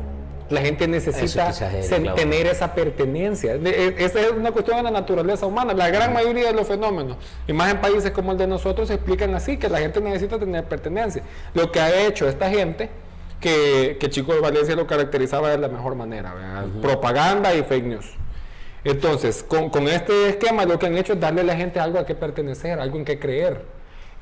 La 0.50 0.61
gente 0.61 0.87
necesita 0.87 1.48
es 1.48 1.88
tener 2.16 2.46
esa 2.46 2.74
pertenencia. 2.74 3.54
E- 3.54 3.94
Esa 3.98 4.20
es 4.20 4.30
una 4.33 4.52
cuestión 4.52 4.76
de 4.76 4.83
la 4.83 4.90
naturaleza 4.90 5.46
humana. 5.46 5.72
La 5.72 5.88
gran 5.88 6.12
mayoría 6.12 6.48
de 6.48 6.52
los 6.52 6.68
fenómenos, 6.68 7.16
y 7.48 7.52
más 7.54 7.70
en 7.72 7.80
países 7.80 8.11
como 8.11 8.33
el 8.33 8.38
de 8.38 8.46
nosotros, 8.46 8.88
se 8.88 8.94
explican 8.94 9.35
así, 9.35 9.57
que 9.57 9.68
la 9.70 9.78
gente 9.78 10.00
necesita 10.02 10.38
tener 10.38 10.64
pertenencia. 10.64 11.22
Lo 11.54 11.72
que 11.72 11.80
ha 11.80 12.07
hecho 12.07 12.28
esta 12.28 12.50
gente, 12.50 12.90
que, 13.44 13.98
que 14.00 14.09
Chico 14.09 14.33
de 14.33 14.40
Valencia 14.40 14.74
lo 14.74 14.87
caracterizaba 14.87 15.50
de 15.50 15.59
la 15.59 15.68
mejor 15.68 15.94
manera, 15.96 16.33
¿verdad? 16.33 16.64
propaganda 16.80 17.54
y 17.54 17.62
fake 17.62 17.85
news. 17.85 18.11
Entonces, 18.85 19.44
con, 19.46 19.68
con 19.68 19.87
este 19.87 20.30
esquema 20.30 20.64
lo 20.64 20.78
que 20.78 20.87
han 20.87 20.96
hecho 20.96 21.12
es 21.12 21.20
darle 21.20 21.42
a 21.42 21.44
la 21.44 21.54
gente 21.54 21.78
algo 21.78 21.98
a 21.98 22.07
que 22.07 22.14
pertenecer, 22.14 22.80
algo 22.80 22.96
en 22.96 23.04
que 23.04 23.18
creer. 23.18 23.61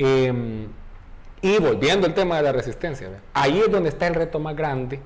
Eh, 0.00 0.66
y 1.40 1.58
volviendo 1.58 2.08
al 2.08 2.14
tema 2.14 2.38
de 2.38 2.42
la 2.42 2.52
resistencia, 2.52 3.06
¿verdad? 3.06 3.22
ahí 3.32 3.60
es 3.60 3.70
donde 3.70 3.90
está 3.90 4.08
el 4.08 4.14
reto 4.14 4.40
más 4.40 4.56
grande 4.56 4.98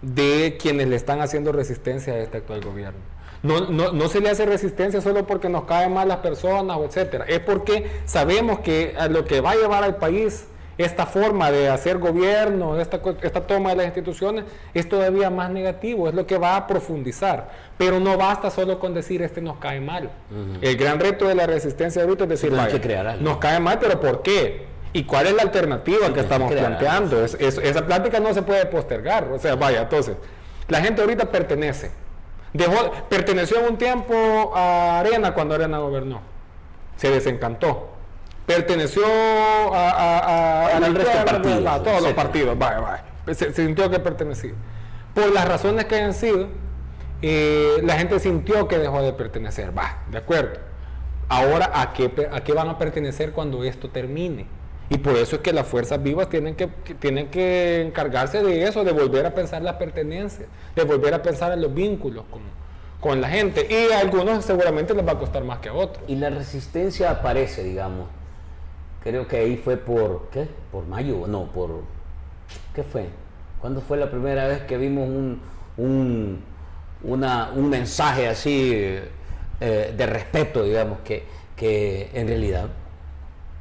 de 0.00 0.56
quienes 0.58 0.88
le 0.88 0.96
están 0.96 1.20
haciendo 1.20 1.52
resistencia 1.52 2.14
a 2.14 2.18
este 2.20 2.38
actual 2.38 2.62
gobierno. 2.62 3.00
No, 3.42 3.68
no, 3.68 3.92
no 3.92 4.08
se 4.08 4.20
le 4.22 4.30
hace 4.30 4.46
resistencia 4.46 5.02
solo 5.02 5.26
porque 5.26 5.50
nos 5.50 5.64
caen 5.64 5.92
mal 5.92 6.08
las 6.08 6.18
personas 6.18 6.78
o 6.78 6.84
etcétera, 6.86 7.26
es 7.28 7.40
porque 7.40 7.90
sabemos 8.06 8.60
que 8.60 8.94
a 8.98 9.08
lo 9.08 9.26
que 9.26 9.42
va 9.42 9.50
a 9.50 9.56
llevar 9.56 9.84
al 9.84 9.96
país 9.96 10.46
esta 10.78 11.06
forma 11.06 11.50
de 11.50 11.68
hacer 11.68 11.98
gobierno, 11.98 12.80
esta, 12.80 13.00
esta 13.22 13.46
toma 13.46 13.70
de 13.70 13.76
las 13.76 13.86
instituciones, 13.86 14.44
es 14.74 14.88
todavía 14.88 15.28
más 15.28 15.50
negativo, 15.50 16.08
es 16.08 16.14
lo 16.14 16.26
que 16.26 16.38
va 16.38 16.56
a 16.56 16.66
profundizar. 16.68 17.50
Pero 17.76 17.98
no 18.00 18.16
basta 18.16 18.50
solo 18.50 18.78
con 18.78 18.94
decir 18.94 19.20
este 19.22 19.40
nos 19.40 19.58
cae 19.58 19.80
mal. 19.80 20.08
El 20.60 20.76
gran 20.76 21.00
reto 21.00 21.26
de 21.26 21.34
la 21.34 21.46
resistencia 21.46 22.02
ahorita 22.02 22.24
es 22.24 22.30
decir, 22.30 22.50
vaya, 22.62 22.70
que 22.70 22.78
nos 23.24 23.38
cae 23.38 23.58
mal, 23.60 23.78
pero 23.80 24.00
¿por 24.00 24.22
qué? 24.22 24.66
¿Y 24.92 25.04
cuál 25.04 25.26
es 25.26 25.34
la 25.34 25.42
alternativa 25.42 26.06
que 26.06 26.12
que 26.14 26.20
estamos 26.20 26.50
planteando? 26.68 27.24
Es- 27.24 27.34
es- 27.40 27.58
esa 27.58 27.84
plática 27.84 28.20
no 28.20 28.32
se 28.32 28.42
puede 28.42 28.64
postergar. 28.66 29.24
O 29.32 29.38
sea, 29.38 29.54
vaya, 29.56 29.82
entonces, 29.82 30.16
la 30.68 30.80
gente 30.80 31.02
ahorita 31.02 31.26
pertenece. 31.26 31.90
Dejó, 32.54 32.90
perteneció 33.10 33.58
un 33.68 33.76
tiempo 33.76 34.52
a 34.54 35.00
Arena 35.00 35.34
cuando 35.34 35.54
Arena 35.56 35.78
gobernó. 35.78 36.20
Se 36.96 37.10
desencantó. 37.10 37.90
Perteneció 38.48 39.04
a, 39.06 39.90
a- 39.90 40.18
a- 40.18 40.66
a 40.68 40.76
Al 40.76 40.80
la 40.80 40.88
resto 40.88 40.98
de 40.98 41.02
izquierda, 41.18 41.24
partidos, 41.26 41.66
a 41.66 41.82
todos 41.82 42.02
los 42.02 42.12
partidos. 42.14 42.58
Vaya, 42.58 42.80
vaya. 42.80 43.04
Se, 43.26 43.34
se 43.52 43.66
sintió 43.66 43.90
que 43.90 43.98
pertenecía. 44.00 44.52
Por 45.14 45.30
las 45.34 45.46
razones 45.46 45.84
que 45.84 45.96
hayan 45.96 46.14
sido, 46.14 46.48
eh, 47.20 47.76
la 47.84 47.98
gente 47.98 48.18
sintió 48.18 48.66
que 48.66 48.78
dejó 48.78 49.02
de 49.02 49.12
pertenecer. 49.12 49.76
Va, 49.76 49.98
de 50.10 50.16
acuerdo. 50.18 50.58
Ahora, 51.28 51.70
¿a 51.74 51.92
qué, 51.92 52.10
¿a 52.32 52.40
qué 52.40 52.52
van 52.54 52.70
a 52.70 52.78
pertenecer 52.78 53.32
cuando 53.32 53.64
esto 53.64 53.90
termine? 53.90 54.46
Y 54.88 54.96
por 54.96 55.14
eso 55.16 55.36
es 55.36 55.42
que 55.42 55.52
las 55.52 55.66
fuerzas 55.66 56.02
vivas 56.02 56.30
tienen 56.30 56.54
que, 56.54 56.70
que- 56.84 56.94
tienen 56.94 57.28
que 57.28 57.82
encargarse 57.82 58.42
de 58.42 58.64
eso, 58.64 58.82
de 58.82 58.92
volver 58.92 59.26
a 59.26 59.34
pensar 59.34 59.60
la 59.60 59.76
pertenencia, 59.76 60.46
de 60.74 60.84
volver 60.84 61.12
a 61.12 61.22
pensar 61.22 61.52
en 61.52 61.60
los 61.60 61.74
vínculos 61.74 62.24
con, 62.30 62.40
con 62.98 63.20
la 63.20 63.28
gente. 63.28 63.66
Y 63.68 63.92
a 63.92 63.98
algunos 63.98 64.42
seguramente 64.42 64.94
les 64.94 65.06
va 65.06 65.12
a 65.12 65.18
costar 65.18 65.44
más 65.44 65.58
que 65.58 65.68
a 65.68 65.74
otros. 65.74 66.02
Y 66.08 66.16
la 66.16 66.30
resistencia 66.30 67.10
aparece, 67.10 67.62
digamos. 67.62 68.06
Creo 69.08 69.26
que 69.26 69.38
ahí 69.38 69.56
fue 69.56 69.76
por, 69.78 70.28
¿qué? 70.30 70.48
Por 70.70 70.86
mayo, 70.86 71.26
no, 71.26 71.46
por, 71.52 71.82
¿qué 72.74 72.82
fue? 72.82 73.06
¿Cuándo 73.60 73.80
fue 73.80 73.96
la 73.96 74.10
primera 74.10 74.46
vez 74.46 74.62
que 74.62 74.76
vimos 74.76 75.08
un, 75.08 75.40
un, 75.78 76.42
una- 77.02 77.50
un 77.54 77.70
mensaje 77.70 78.28
así 78.28 78.72
eh, 79.60 79.94
de 79.96 80.06
respeto, 80.06 80.62
digamos, 80.64 80.98
que, 81.00 81.24
que 81.56 82.10
en 82.14 82.28
realidad 82.28 82.68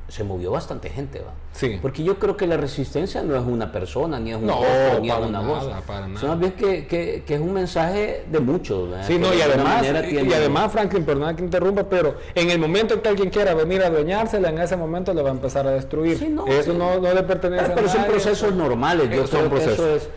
se 0.10 0.24
movió 0.26 0.52
bastante 0.52 0.90
gente, 0.90 1.20
¿va? 1.22 1.34
Sí. 1.58 1.80
Porque 1.82 2.04
yo 2.04 2.20
creo 2.20 2.38
que 2.38 2.46
la 2.46 2.56
resistencia 2.56 3.24
no 3.24 3.36
es 3.36 3.42
una 3.44 3.72
persona, 3.72 4.20
ni 4.20 4.30
es 4.30 4.36
un 4.38 4.46
No, 4.46 4.62
rostro, 4.64 5.00
ni 5.02 5.10
es 5.10 5.16
una 5.18 5.42
nada, 5.42 5.48
voz. 5.48 5.68
para 5.88 6.06
Sino 6.06 6.28
más 6.28 6.40
bien 6.40 6.52
que, 6.52 6.86
que- 6.86 7.24
que 7.26 7.34
es 7.34 7.42
un 7.42 7.52
mensaje 7.52 8.26
de 8.32 8.40
muchos. 8.40 8.90
¿verdad? 8.92 9.08
Sí, 9.08 9.14
Que 9.14 9.20
no, 9.20 9.34
y 9.34 9.42
además, 9.42 9.84
y- 9.84 10.08
tiene- 10.08 10.30
y 10.30 10.34
además, 10.34 10.72
Franklin, 10.72 11.04
perdona 11.04 11.36
que 11.36 11.44
interrumpa, 11.44 11.84
pero 11.90 12.16
en 12.36 12.52
el 12.52 12.60
momento 12.60 12.94
en 12.94 13.00
que 13.02 13.10
alguien 13.10 13.30
quiera 13.32 13.56
venir 13.56 13.82
a 13.82 13.88
adueñársela, 13.88 14.50
en 14.50 14.60
ese 14.60 14.78
momento 14.78 15.14
le 15.16 15.24
va 15.24 15.30
a 15.30 15.34
empezar 15.34 15.66
a 15.66 15.72
destruir. 15.72 16.20
Sí, 16.20 16.30
no, 16.30 16.46
eso 16.46 16.74
sí. 16.74 16.78
no, 16.78 17.00
no 17.00 17.12
le 17.12 17.24
pertenece 17.24 17.64
Pero, 17.64 17.74
a 17.74 17.76
pero 17.76 17.88
son 17.90 17.98
nadie. 18.02 18.12
procesos 18.12 18.54
normales. 18.54 19.10
Yo 19.10 19.26
son 19.26 19.40
creo 19.40 19.44
que 19.44 19.50
procesos. 19.66 19.80
eso 19.86 19.96
es. 19.96 20.10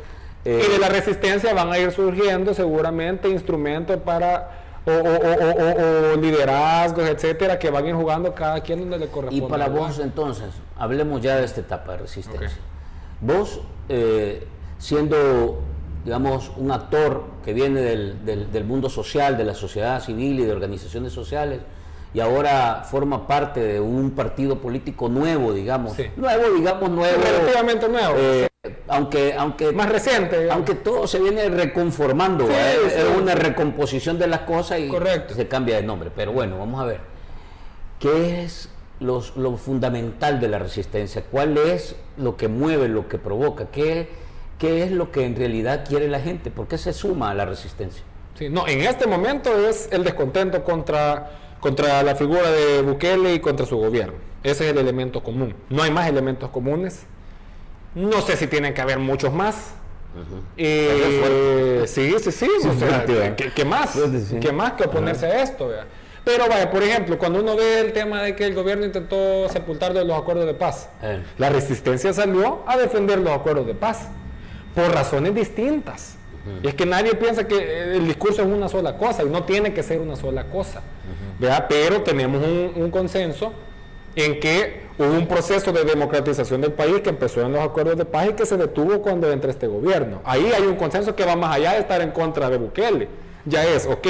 eh, 0.44 0.62
Y 0.68 0.72
de 0.72 0.78
la 0.78 0.88
resistencia 0.90 1.54
van 1.54 1.72
a 1.72 1.78
ir 1.78 1.90
surgiendo 1.92 2.52
seguramente 2.54 3.28
instrumentos 3.30 3.96
para 4.04 4.59
o, 4.86 6.16
liderazgos, 6.20 7.04
etcétera, 7.08 7.58
que 7.58 7.70
van 7.70 7.84
a 7.84 7.88
ir 7.88 7.94
jugando 7.94 8.34
cada 8.34 8.60
quien 8.60 8.80
donde 8.80 8.98
le 8.98 9.04
y 9.06 9.08
corresponde. 9.08 9.48
para 9.48 9.66
jugar. 9.66 9.82
vos, 9.88 9.98
entonces, 9.98 10.46
hablemos 10.78 11.20
ya 11.20 11.36
de 11.36 11.44
esta 11.44 11.60
etapa 11.60 11.92
de 11.92 11.98
resistencia. 11.98 12.58
Vos, 13.20 13.60
eh, 13.88 14.46
siendo, 14.78 15.60
digamos, 16.04 16.50
un 16.56 16.70
actor 16.72 17.24
que 17.44 17.52
viene 17.52 17.80
del, 17.80 18.24
del- 18.24 18.50
del 18.52 18.64
mundo 18.64 18.88
social, 18.88 19.36
de 19.36 19.44
la 19.44 19.54
sociedad 19.54 20.02
civil 20.02 20.40
y 20.40 20.44
de 20.44 20.52
organizaciones 20.52 21.12
sociales, 21.12 21.60
y 22.12 22.18
ahora 22.20 22.82
forma 22.90 23.26
parte 23.28 23.60
de 23.60 23.80
un 23.80 24.10
partido 24.12 24.58
político 24.58 25.08
nuevo, 25.08 25.52
digamos. 25.52 25.92
Sí. 25.92 26.06
Nuevo, 26.16 26.54
digamos, 26.56 26.90
nuevo. 26.90 27.22
Relativamente 27.22 27.88
nuevo. 27.88 28.14
eh, 28.16 28.48
aunque, 28.90 29.34
aunque, 29.34 29.72
más 29.72 29.88
reciente. 29.88 30.50
Aunque 30.50 30.74
todo 30.74 31.06
se 31.06 31.20
viene 31.20 31.48
reconformando, 31.48 32.48
es, 32.50 32.94
una 33.18 33.34
recomposición 33.34 34.18
de 34.18 34.26
las 34.26 34.40
cosas 34.40 34.80
y 34.80 34.90
se 35.34 35.48
cambia 35.48 35.76
de 35.76 35.82
nombre. 35.82 36.10
Pero 36.14 36.32
bueno, 36.32 36.58
vamos 36.58 36.80
a 36.80 36.84
ver. 36.84 37.00
¿Qué 37.98 38.42
es 38.42 38.68
lo 38.98 39.56
fundamental 39.56 40.40
de 40.40 40.48
la 40.48 40.58
resistencia? 40.58 41.22
¿Cuál 41.30 41.56
es 41.56 41.96
lo 42.16 42.36
que 42.36 42.48
mueve, 42.48 42.88
lo 42.88 43.08
que 43.08 43.18
provoca? 43.18 43.66
¿Qué, 43.66 44.08
¿Qué 44.60 44.84
es 44.84 44.92
lo 44.92 45.10
que 45.10 45.24
en 45.24 45.36
realidad 45.36 45.86
quiere 45.88 46.06
la 46.06 46.20
gente? 46.20 46.50
¿Por 46.50 46.68
qué 46.68 46.76
se 46.76 46.92
suma 46.92 47.30
a 47.30 47.34
la 47.34 47.46
resistencia? 47.46 48.02
Sí, 48.38 48.50
no, 48.50 48.68
en 48.68 48.80
este 48.80 49.06
momento 49.06 49.50
es 49.68 49.88
el 49.90 50.04
descontento 50.04 50.62
contra, 50.62 51.30
contra 51.60 52.02
la 52.02 52.14
figura 52.14 52.50
de 52.50 52.82
Bukele 52.82 53.34
y 53.34 53.40
contra 53.40 53.64
su 53.64 53.78
gobierno. 53.78 54.14
Ese 54.42 54.64
es 54.66 54.72
el 54.72 54.78
elemento 54.78 55.22
común. 55.22 55.54
No 55.70 55.82
hay 55.82 55.90
más 55.90 56.08
elementos 56.08 56.50
comunes. 56.50 57.06
No 57.94 58.20
sé 58.20 58.36
si 58.36 58.46
tienen 58.46 58.74
que 58.74 58.80
haber 58.80 58.98
muchos 58.98 59.32
más. 59.32 59.74
Eh, 60.56 61.84
sí, 61.86 62.14
sí, 62.18 62.32
sí. 62.32 62.48
¿qué, 63.54 63.64
más? 63.64 63.98
¿Qué 64.40 64.52
más 64.52 64.72
que 64.72 64.84
oponerse 64.84 65.26
a 65.26 65.42
esto? 65.42 65.70
Pero 66.24 66.48
vaya, 66.48 66.70
por 66.70 66.82
ejemplo, 66.82 67.16
cuando 67.18 67.40
uno 67.40 67.56
ve 67.56 67.80
el 67.80 67.92
tema 67.92 68.22
de 68.22 68.36
que 68.36 68.44
el 68.44 68.54
gobierno 68.54 68.84
intentó 68.84 69.48
sepultar 69.48 69.94
los 69.94 70.18
acuerdos 70.18 70.46
de 70.46 70.54
paz, 70.54 70.88
eh. 71.02 71.22
la 71.38 71.48
resistencia 71.48 72.12
salió 72.12 72.62
a 72.66 72.76
defender 72.76 73.18
los 73.18 73.32
acuerdos 73.32 73.66
de 73.66 73.74
paz 73.74 74.08
por 74.74 74.92
razones 74.92 75.34
distintas. 75.34 76.16
Y 76.62 76.68
es 76.68 76.74
que 76.74 76.86
nadie 76.86 77.14
piensa 77.14 77.46
que 77.46 77.94
el 77.96 78.06
discurso 78.06 78.42
es 78.42 78.48
una 78.48 78.68
sola 78.68 78.96
cosa 78.96 79.22
y 79.22 79.26
no 79.26 79.44
tiene 79.44 79.72
que 79.72 79.82
ser 79.82 80.00
una 80.00 80.16
sola 80.16 80.44
cosa. 80.44 80.82
Pero 81.68 82.02
tenemos 82.02 82.42
un 82.44 82.90
consenso 82.90 83.52
en 84.16 84.40
que 84.40 84.82
hubo 84.98 85.12
un 85.12 85.26
proceso 85.26 85.72
de 85.72 85.84
democratización 85.84 86.60
del 86.60 86.72
país 86.72 87.00
que 87.00 87.10
empezó 87.10 87.42
en 87.42 87.52
los 87.52 87.62
acuerdos 87.62 87.96
de 87.96 88.04
paz 88.04 88.28
y 88.30 88.32
que 88.34 88.46
se 88.46 88.56
detuvo 88.56 89.00
cuando 89.00 89.30
entra 89.30 89.50
este 89.50 89.66
gobierno. 89.66 90.20
Ahí 90.24 90.50
hay 90.54 90.64
un 90.64 90.76
consenso 90.76 91.14
que 91.14 91.24
va 91.24 91.36
más 91.36 91.56
allá 91.56 91.72
de 91.72 91.80
estar 91.80 92.00
en 92.00 92.10
contra 92.10 92.50
de 92.50 92.58
Bukele. 92.58 93.08
Ya 93.46 93.64
es, 93.64 93.86
ok, 93.86 94.06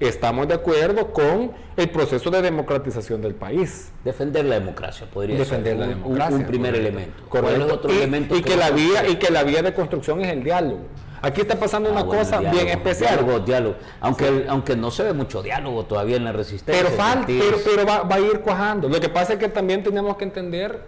estamos 0.00 0.48
de 0.48 0.54
acuerdo 0.54 1.12
con 1.12 1.52
el 1.76 1.90
proceso 1.90 2.30
de 2.30 2.40
democratización 2.40 3.20
del 3.20 3.34
país. 3.34 3.92
Defender 4.04 4.44
la 4.46 4.54
democracia, 4.54 5.06
podría 5.12 5.36
Defender 5.36 5.76
ser 5.76 5.80
la 5.80 5.88
democracia, 5.88 6.36
un, 6.36 6.44
primer 6.44 6.74
elemento. 6.74 7.22
otro 7.70 7.92
y, 7.92 7.96
elemento 7.96 8.36
y 8.36 8.42
que, 8.42 8.56
la 8.56 8.70
vía, 8.70 9.06
y 9.08 9.16
que 9.16 9.30
la 9.30 9.44
vía 9.44 9.62
de 9.62 9.74
construcción 9.74 10.22
es 10.22 10.28
el 10.28 10.42
diálogo. 10.42 10.80
Aquí 11.22 11.42
está 11.42 11.58
pasando 11.58 11.90
una 11.90 12.00
ah, 12.00 12.06
cosa 12.06 12.38
bien 12.40 12.68
especial. 12.68 13.18
Diálogo, 13.18 13.40
diálogo. 13.40 13.76
Aunque, 14.00 14.46
aunque 14.48 14.76
no 14.76 14.90
se 14.90 15.02
ve 15.02 15.12
mucho 15.12 15.42
diálogo 15.42 15.84
todavía 15.84 16.16
en 16.16 16.24
la 16.24 16.32
resistencia. 16.32 16.82
Pero, 16.82 16.96
falta, 16.96 17.26
pero, 17.26 17.86
va, 17.86 18.06
a 18.08 18.20
ir 18.20 18.40
cuajando. 18.40 18.88
Lo 18.88 19.00
que 19.00 19.08
pasa 19.08 19.34
es 19.34 19.38
que 19.38 19.48
también 19.48 19.82
tenemos 19.82 20.16
que 20.16 20.24
entender 20.24 20.80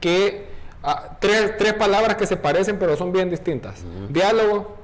que 0.00 0.46
ah, 0.82 1.16
tres, 1.18 1.56
tres, 1.58 1.74
palabras 1.74 2.16
que 2.16 2.26
se 2.26 2.36
parecen 2.36 2.78
pero 2.78 2.96
son 2.96 3.12
bien 3.12 3.30
distintas. 3.30 3.82
Diálogo, 4.08 4.76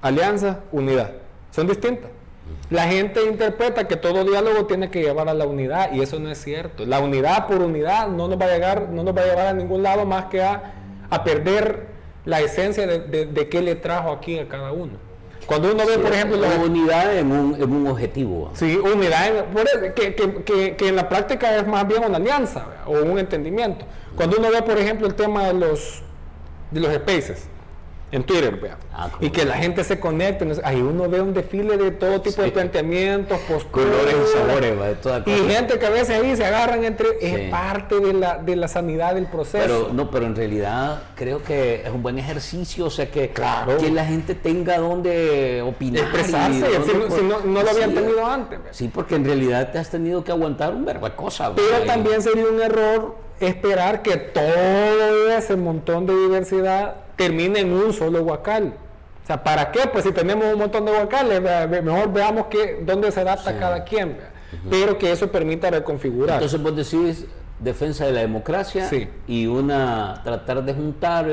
alianza, 0.00 0.60
unidad. 0.72 1.12
Son 1.50 1.66
distintas. 1.66 2.10
La 2.70 2.88
gente 2.88 3.24
interpreta 3.24 3.86
que 3.86 3.96
todo 3.96 4.24
diálogo 4.24 4.66
tiene 4.66 4.90
que 4.90 5.02
llevar 5.02 5.28
a 5.28 5.34
la 5.34 5.46
unidad 5.46 5.92
y 5.92 6.00
eso 6.00 6.18
no 6.18 6.30
es 6.30 6.42
cierto. 6.42 6.86
La 6.86 7.00
unidad 7.00 7.46
por 7.46 7.60
unidad 7.60 8.08
no 8.08 8.28
nos 8.28 8.40
va 8.40 8.46
a 8.46 8.48
llegar, 8.48 8.88
no 8.90 9.02
nos 9.02 9.16
va 9.16 9.22
a 9.22 9.26
llevar 9.26 9.46
a 9.46 9.52
ningún 9.52 9.82
lado 9.82 10.06
más 10.06 10.26
que 10.26 10.42
a, 10.42 10.74
a 11.10 11.24
perder 11.24 11.93
la 12.24 12.40
esencia 12.40 12.86
de, 12.86 13.26
de, 13.26 13.48
qué 13.48 13.60
le 13.60 13.74
trajo 13.74 14.10
aquí 14.10 14.38
a 14.38 14.48
cada 14.48 14.72
uno. 14.72 14.92
Cuando 15.46 15.72
uno 15.72 15.84
ve, 15.86 15.98
por 15.98 16.12
ejemplo... 16.12 16.38
La 16.38 16.56
unidad 16.56 17.18
en 17.18 17.30
un, 17.30 17.54
en 17.54 17.70
un 17.70 17.86
objetivo. 17.86 18.50
Sí, 18.54 18.76
unidad, 18.76 19.46
que, 19.94 20.14
que, 20.14 20.74
que, 20.76 20.88
en 20.88 20.96
la 20.96 21.08
práctica 21.08 21.56
es 21.56 21.66
más 21.66 21.86
bien 21.86 22.02
una 22.02 22.16
alianza 22.16 22.66
o 22.86 22.92
un 22.92 23.18
entendimiento. 23.18 23.84
Cuando 24.16 24.38
uno 24.38 24.50
ve, 24.50 24.62
por 24.62 24.78
ejemplo, 24.78 25.06
el 25.06 25.14
tema 25.14 25.46
de 25.48 25.54
los, 25.54 26.02
de 26.70 26.80
los 26.80 26.94
spaces, 26.94 27.48
en 28.14 28.22
Twitter, 28.22 28.56
vea. 28.60 28.78
Ah, 28.92 29.10
y 29.20 29.30
que 29.30 29.44
la 29.44 29.54
gente 29.54 29.82
se 29.82 29.98
conecte. 29.98 30.46
Ahí 30.62 30.80
uno 30.80 31.08
ve 31.08 31.20
un 31.20 31.34
desfile 31.34 31.76
de 31.76 31.90
todo 31.90 32.20
tipo 32.20 32.42
de 32.42 32.52
planteamientos, 32.52 33.40
posturas. 33.40 33.88
Colores 33.88 34.14
y 34.14 34.38
sabores, 34.38 34.80
de 34.80 34.94
toda 34.94 35.22
Y 35.26 35.50
gente 35.50 35.78
que 35.80 35.86
a 35.86 35.90
veces 35.90 36.10
ahí 36.10 36.36
se 36.36 36.44
agarran 36.44 36.84
entre. 36.84 37.08
Es 37.20 37.50
parte 37.50 37.98
de 37.98 38.12
la, 38.12 38.38
de 38.38 38.54
la 38.54 38.68
sanidad 38.68 39.16
del 39.16 39.26
proceso. 39.26 39.64
Pero, 39.66 39.92
no, 39.92 40.10
pero 40.12 40.26
en 40.26 40.36
realidad 40.36 41.02
creo 41.16 41.42
que 41.42 41.82
es 41.84 41.90
un 41.90 42.04
buen 42.04 42.16
ejercicio. 42.20 42.86
O 42.86 42.90
sea, 42.90 43.10
que, 43.10 43.30
claro. 43.30 43.78
que 43.78 43.90
la 43.90 44.04
gente 44.04 44.36
tenga 44.36 44.78
donde 44.78 45.60
opinar. 45.62 46.04
Expresarse, 46.04 46.66
si, 46.86 47.22
no, 47.22 47.40
no, 47.40 47.62
lo 47.64 47.70
habían 47.70 47.94
tenido 47.94 48.24
antes. 48.24 48.60
Sí, 48.70 48.88
porque 48.94 49.16
en 49.16 49.24
realidad 49.24 49.72
te 49.72 49.78
has 49.78 49.90
tenido 49.90 50.22
que 50.22 50.30
aguantar 50.30 50.72
un 50.72 50.84
verbo 50.84 51.08
de 51.08 51.16
cosas. 51.16 51.50
Pero 51.56 51.84
también 51.84 52.22
sería 52.22 52.44
un 52.44 52.60
error 52.62 53.23
esperar 53.40 54.02
que 54.02 54.16
todo 54.16 55.30
ese 55.30 55.56
montón 55.56 56.06
de 56.06 56.14
diversidad 56.14 56.96
termine 57.16 57.60
en 57.60 57.72
un 57.72 57.92
solo 57.92 58.22
huacal. 58.22 58.74
O 59.22 59.26
sea, 59.26 59.42
¿para 59.42 59.72
qué? 59.72 59.88
Pues 59.90 60.04
si 60.04 60.12
tenemos 60.12 60.44
un 60.52 60.58
montón 60.58 60.84
de 60.84 60.92
huacales, 60.92 61.40
mejor 61.82 62.12
veamos 62.12 62.46
que, 62.46 62.80
dónde 62.82 63.10
se 63.10 63.20
adapta 63.20 63.58
cada 63.58 63.84
quien, 63.84 64.18
pero 64.68 64.98
que 64.98 65.10
eso 65.10 65.30
permita 65.30 65.70
reconfigurar. 65.70 66.42
Entonces 66.42 66.62
vos 66.62 66.76
decís 66.76 67.26
defensa 67.58 68.04
de 68.04 68.12
la 68.12 68.20
democracia 68.20 68.90
y 69.26 69.46
una 69.46 70.20
tratar 70.24 70.64
de 70.64 70.74
juntar 70.74 71.26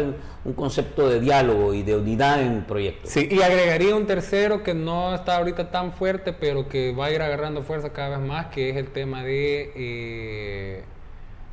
un 0.43 0.53
concepto 0.53 1.09
de 1.09 1.19
diálogo 1.19 1.73
y 1.73 1.83
de 1.83 1.97
unidad 1.97 2.41
en 2.41 2.63
proyectos. 2.63 3.11
Sí, 3.11 3.27
y 3.29 3.41
agregaría 3.41 3.95
un 3.95 4.05
tercero 4.05 4.63
que 4.63 4.73
no 4.73 5.13
está 5.13 5.37
ahorita 5.37 5.71
tan 5.71 5.91
fuerte, 5.91 6.31
pero 6.33 6.67
que 6.69 6.93
va 6.93 7.07
a 7.07 7.11
ir 7.11 7.21
agarrando 7.21 7.63
fuerza 7.63 7.91
cada 7.91 8.17
vez 8.17 8.27
más, 8.27 8.47
que 8.47 8.69
es 8.69 8.77
el 8.77 8.87
tema 8.91 9.23
de 9.23 9.71
eh, 9.75 10.83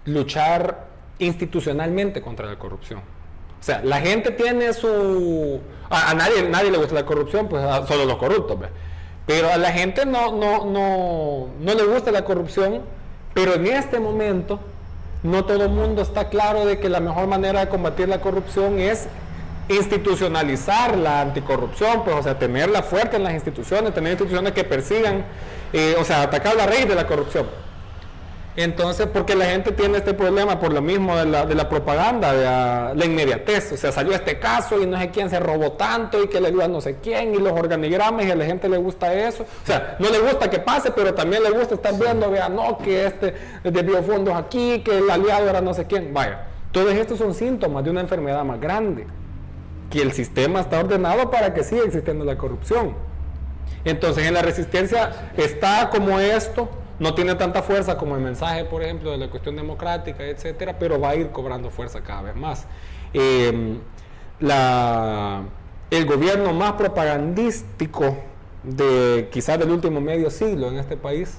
luchar 0.08 0.86
institucionalmente 1.18 2.20
contra 2.20 2.46
la 2.46 2.58
corrupción. 2.58 3.00
O 3.60 3.62
sea, 3.62 3.80
la 3.82 4.00
gente 4.00 4.30
tiene 4.30 4.72
su... 4.72 5.60
A, 5.90 6.14
nadie, 6.14 6.48
nadie 6.48 6.70
le 6.70 6.78
gusta 6.78 6.94
la 6.94 7.04
corrupción, 7.04 7.48
pues 7.48 7.62
solo 7.86 8.04
los 8.04 8.16
corruptos. 8.16 8.56
Pero 9.26 9.52
a 9.52 9.56
la 9.56 9.72
gente 9.72 10.06
no, 10.06 10.32
no, 10.32 10.64
no, 10.64 11.48
no 11.60 11.74
le 11.74 11.82
gusta 11.84 12.10
la 12.12 12.24
corrupción, 12.24 12.82
pero 13.34 13.54
en 13.54 13.66
este 13.66 13.98
momento 14.00 14.60
no 15.22 15.44
todo 15.44 15.64
el 15.64 15.70
mundo 15.70 16.02
está 16.02 16.28
claro 16.28 16.64
de 16.64 16.78
que 16.78 16.88
la 16.88 17.00
mejor 17.00 17.26
manera 17.26 17.60
de 17.60 17.68
combatir 17.68 18.08
la 18.08 18.20
corrupción 18.20 18.78
es 18.78 19.08
institucionalizar 19.68 20.96
la 20.96 21.20
anticorrupción, 21.20 22.04
pues, 22.04 22.16
o 22.16 22.22
sea, 22.22 22.38
tenerla 22.38 22.82
fuerte 22.82 23.16
en 23.16 23.24
las 23.24 23.34
instituciones, 23.34 23.92
tener 23.92 24.12
instituciones 24.12 24.52
que 24.52 24.64
persigan, 24.64 25.24
eh, 25.72 25.96
o 25.98 26.04
sea, 26.04 26.22
atacar 26.22 26.56
la 26.56 26.66
raíz 26.66 26.88
de 26.88 26.94
la 26.94 27.06
corrupción. 27.06 27.46
Entonces, 28.58 29.06
porque 29.06 29.36
la 29.36 29.44
gente 29.44 29.70
tiene 29.70 29.98
este 29.98 30.14
problema 30.14 30.58
por 30.58 30.72
lo 30.72 30.82
mismo 30.82 31.16
de 31.16 31.26
la, 31.26 31.46
de 31.46 31.54
la 31.54 31.68
propaganda, 31.68 32.34
de 32.34 32.96
la, 32.96 33.04
inmediatez. 33.06 33.70
O 33.70 33.76
sea, 33.76 33.92
salió 33.92 34.12
este 34.12 34.40
caso 34.40 34.82
y 34.82 34.84
no 34.84 34.98
sé 34.98 35.10
quién 35.10 35.30
se 35.30 35.38
robó 35.38 35.74
tanto 35.74 36.20
y 36.20 36.26
que 36.26 36.40
le 36.40 36.48
ayuda 36.48 36.64
a 36.64 36.68
no 36.68 36.80
sé 36.80 36.96
quién 37.00 37.36
y 37.36 37.38
los 37.38 37.52
organigramas 37.52 38.26
y 38.26 38.32
a 38.32 38.34
la 38.34 38.44
gente 38.44 38.68
le 38.68 38.76
gusta 38.76 39.14
eso. 39.14 39.44
O 39.44 39.66
sea, 39.66 39.94
no 40.00 40.10
le 40.10 40.18
gusta 40.18 40.50
que 40.50 40.58
pase, 40.58 40.90
pero 40.90 41.14
también 41.14 41.44
le 41.44 41.50
gusta 41.50 41.76
estar 41.76 41.96
viendo, 41.96 42.32
vea, 42.32 42.48
no, 42.48 42.78
que 42.78 43.06
este 43.06 43.32
desvió 43.62 44.02
fondos 44.02 44.34
aquí, 44.34 44.80
que 44.80 44.98
el 44.98 45.08
aliado 45.08 45.48
era 45.48 45.60
no 45.60 45.72
sé 45.72 45.84
quién. 45.84 46.12
Vaya, 46.12 46.46
todos 46.72 46.92
estos 46.94 47.18
son 47.18 47.34
síntomas 47.34 47.84
de 47.84 47.90
una 47.90 48.00
enfermedad 48.00 48.42
más 48.42 48.60
grande. 48.60 49.06
Que 49.88 50.02
el 50.02 50.10
sistema 50.10 50.58
está 50.58 50.80
ordenado 50.80 51.30
para 51.30 51.54
que 51.54 51.62
siga 51.62 51.84
existiendo 51.84 52.24
la 52.24 52.36
corrupción. 52.36 52.96
Entonces, 53.84 54.26
en 54.26 54.34
la 54.34 54.42
resistencia 54.42 55.30
está 55.36 55.90
como 55.90 56.18
esto 56.18 56.68
no 56.98 57.14
tiene 57.14 57.34
tanta 57.34 57.62
fuerza 57.62 57.96
como 57.96 58.16
el 58.16 58.22
mensaje, 58.22 58.64
por 58.64 58.82
ejemplo, 58.82 59.12
de 59.12 59.18
la 59.18 59.30
cuestión 59.30 59.56
democrática, 59.56 60.24
etcétera, 60.24 60.78
pero 60.78 61.00
va 61.00 61.10
a 61.10 61.16
ir 61.16 61.30
cobrando 61.30 61.70
fuerza 61.70 62.00
cada 62.02 62.22
vez 62.22 62.36
más. 62.36 62.66
Em, 63.12 63.78
el 64.40 66.06
gobierno 66.06 66.52
más 66.52 66.72
propagandístico 66.72 68.16
de 68.62 69.28
quizás 69.32 69.58
del 69.58 69.70
último 69.70 70.00
medio 70.00 70.30
siglo 70.30 70.68
en 70.68 70.78
este 70.78 70.96
país 70.96 71.38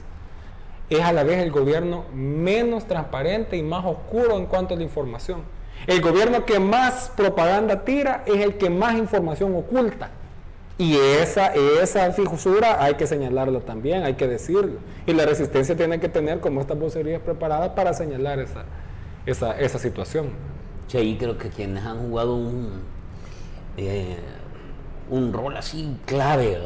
es 0.90 1.02
a 1.02 1.12
la 1.12 1.24
vez 1.24 1.40
el 1.40 1.52
gobierno 1.52 2.06
menos 2.14 2.88
transparente 2.88 3.58
y 3.58 3.64
más 3.64 3.86
oscuro 3.86 4.38
en 4.38 4.48
cuanto 4.48 4.74
a 4.74 4.78
la 4.78 4.84
información. 4.84 5.44
El 5.88 6.02
gobierno 6.02 6.46
que 6.46 6.60
más 6.60 7.12
propaganda 7.16 7.86
tira 7.86 8.24
es 8.26 8.42
el 8.42 8.58
que 8.58 8.70
más 8.70 8.96
información 8.98 9.56
oculta. 9.56 10.12
Y 10.80 10.96
esa, 10.96 11.48
esa 11.54 12.10
fisura 12.14 12.82
hay 12.82 12.94
que 12.94 13.06
señalarla 13.06 13.60
también, 13.60 14.04
hay 14.04 14.14
que 14.14 14.30
decirlo. 14.30 14.80
Y 15.06 15.12
la 15.12 15.26
resistencia 15.26 15.76
tiene 15.76 16.00
que 16.00 16.08
tener 16.08 16.40
como 16.40 16.62
estas 16.62 16.80
vocerías 16.80 17.22
preparadas 17.22 17.72
para 17.72 17.94
señalar 17.94 18.40
esa, 18.40 18.64
esa, 19.26 19.60
esa 19.60 19.78
situación. 19.78 20.30
Sí, 20.88 21.18
creo 21.20 21.38
que 21.38 21.50
quienes 21.50 21.84
han 21.84 22.00
jugado 22.00 22.34
un, 22.34 22.82
eh, 23.76 24.16
un 25.10 25.34
rol 25.34 25.58
así 25.58 25.98
clave 26.06 26.58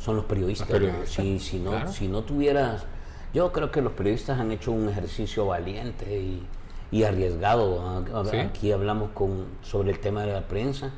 son 0.00 0.16
los 0.16 0.24
periodistas. 0.24 0.68
Si, 1.04 1.38
si, 1.38 1.60
no, 1.60 1.92
si 1.92 2.08
no 2.08 2.24
tuvieras... 2.24 2.86
Yo 3.32 3.52
creo 3.52 3.70
que 3.70 3.82
los 3.82 3.92
periodistas 3.92 4.40
han 4.40 4.50
hecho 4.50 4.72
un 4.72 4.88
ejercicio 4.88 5.46
valiente 5.46 6.18
y, 6.18 6.44
y 6.90 7.04
arriesgado. 7.04 8.04
Aquí 8.44 8.72
hablamos 8.72 9.10
con, 9.10 9.44
sobre 9.62 9.92
el 9.92 10.00
tema 10.00 10.22
de 10.22 10.32
la 10.32 10.48
prensa 10.48 10.90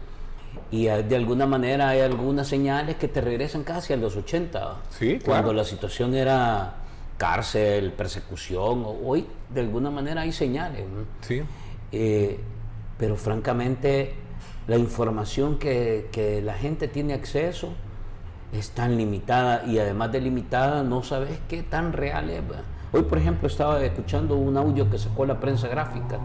y 0.71 0.87
eh, 0.87 1.03
de 1.03 1.17
alguna 1.17 1.47
manera 1.47 1.91
hay 1.91 2.01
algunas 2.01 2.49
señales 2.49 2.97
que 2.97 3.09
te 3.09 3.21
regresan 3.21 3.65
casi 3.65 3.93
a 3.93 3.97
los 3.97 4.17
80, 4.17 4.77
cuando 5.25 5.53
la 5.53 5.65
situación 5.65 6.15
era 6.15 6.75
cárcel, 7.17 7.93
persecución, 7.93 8.85
hoy 9.05 9.27
de 9.53 9.61
alguna 9.61 9.91
manera 9.91 10.23
hay 10.23 10.33
señales. 10.33 10.85
Sí. 11.21 11.43
Eh, 11.93 12.39
pero 12.99 13.17
francamente 13.17 14.15
la 14.67 14.77
información 14.77 15.59
que, 15.59 16.09
que 16.13 16.41
la 16.41 16.55
gente 16.55 16.87
tiene 16.89 17.15
acceso 17.15 17.71
es 18.53 18.71
tan 18.71 18.97
limitada 18.97 19.65
y 19.67 19.79
además 19.79 20.13
de 20.13 20.21
limitada 20.21 20.83
no 20.83 21.03
sabes 21.03 21.39
qué 21.49 21.63
tan 21.63 21.93
real 21.93 22.31
es. 22.31 22.43
Hoy, 22.93 23.03
por 23.03 23.19
ejemplo, 23.19 23.47
estaba 23.47 23.83
escuchando 23.85 24.35
un 24.37 24.57
audio 24.57 24.91
que 24.91 24.99
sacó 24.99 25.25
la 25.25 25.39
prensa 25.39 25.69
gráfica, 25.69 26.19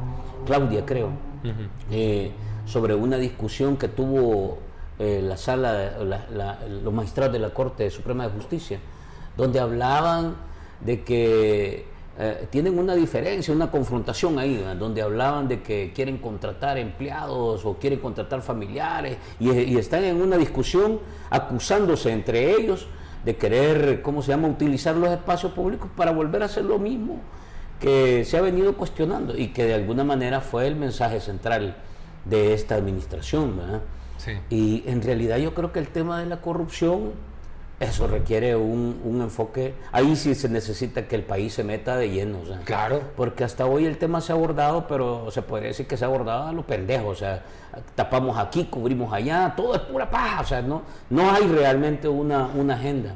Claudia 0.45 0.83
creo, 0.85 1.09
eh, 1.91 2.31
sobre 2.65 2.95
una 2.95 3.17
discusión 3.17 3.77
que 3.77 3.87
tuvo 3.87 4.59
eh, 4.97 5.21
la 5.23 5.37
sala, 5.37 5.97
los 6.81 6.93
magistrados 6.93 7.33
de 7.33 7.39
la 7.39 7.53
Corte 7.53 7.89
Suprema 7.89 8.27
de 8.27 8.33
Justicia, 8.33 8.79
donde 9.37 9.59
hablaban 9.59 10.35
de 10.81 11.03
que 11.03 11.85
eh, 12.17 12.47
tienen 12.49 12.79
una 12.79 12.95
diferencia, 12.95 13.53
una 13.53 13.69
confrontación 13.69 14.39
ahí, 14.39 14.63
donde 14.79 15.01
hablaban 15.01 15.49
de 15.49 15.61
que 15.61 15.91
quieren 15.93 16.17
contratar 16.17 16.77
empleados 16.77 17.65
o 17.65 17.73
quieren 17.73 17.99
contratar 17.99 18.41
familiares 18.41 19.17
y, 19.37 19.77
están 19.77 20.05
en 20.05 20.21
una 20.21 20.37
discusión 20.37 21.01
acusándose 21.29 22.11
entre 22.11 22.55
ellos 22.55 22.87
de 23.25 23.35
querer, 23.35 24.01
¿cómo 24.01 24.21
se 24.21 24.29
llama?, 24.29 24.47
utilizar 24.47 24.95
los 24.95 25.09
espacios 25.09 25.51
públicos 25.51 25.89
para 25.97 26.11
volver 26.11 26.43
a 26.43 26.45
hacer 26.45 26.63
lo 26.63 26.79
mismo 26.79 27.19
que 27.81 28.23
se 28.23 28.37
ha 28.37 28.41
venido 28.41 28.77
cuestionando 28.77 29.37
y 29.37 29.47
que 29.47 29.65
de 29.65 29.73
alguna 29.73 30.05
manera 30.05 30.39
fue 30.39 30.67
el 30.67 30.77
mensaje 30.77 31.19
central 31.19 31.75
de 32.25 32.53
esta 32.53 32.75
administración. 32.75 33.59
Y 34.49 34.83
en 34.87 35.01
realidad 35.01 35.37
yo 35.37 35.53
creo 35.53 35.71
que 35.71 35.79
el 35.79 35.87
tema 35.87 36.19
de 36.19 36.25
la 36.25 36.41
corrupción 36.41 37.13
eso 37.79 38.07
requiere 38.07 38.55
un, 38.55 39.19
enfoque. 39.21 39.73
Ahí 39.91 40.15
sí 40.15 40.33
se 40.33 40.47
necesita 40.47 41.07
que 41.07 41.15
el 41.15 41.23
país 41.23 41.53
se 41.53 41.63
meta 41.63 41.97
de 41.97 42.09
lleno. 42.09 42.39
claro. 42.63 43.01
Porque 43.17 43.43
hasta 43.43 43.65
hoy 43.65 43.85
el 43.85 43.97
tema 43.97 44.21
se 44.21 44.31
ha 44.31 44.35
abordado, 44.35 44.87
pero 44.87 45.29
se 45.31 45.41
podría 45.41 45.69
decir 45.69 45.85
que 45.85 45.97
se 45.97 46.05
ha 46.05 46.07
abordado 46.07 46.47
a 46.47 46.53
lo 46.53 46.65
pendejo. 46.65 47.07
O 47.07 47.15
sea, 47.15 47.43
tapamos 47.95 48.37
aquí, 48.37 48.65
cubrimos 48.65 49.11
allá, 49.11 49.53
todo 49.57 49.75
es 49.75 49.81
pura 49.81 50.09
paja. 50.09 50.41
O 50.41 50.45
sea, 50.45 50.61
no, 50.61 50.83
no 51.09 51.29
hay 51.31 51.47
realmente 51.47 52.07
una, 52.07 52.47
una 52.47 52.75
agenda. 52.75 53.15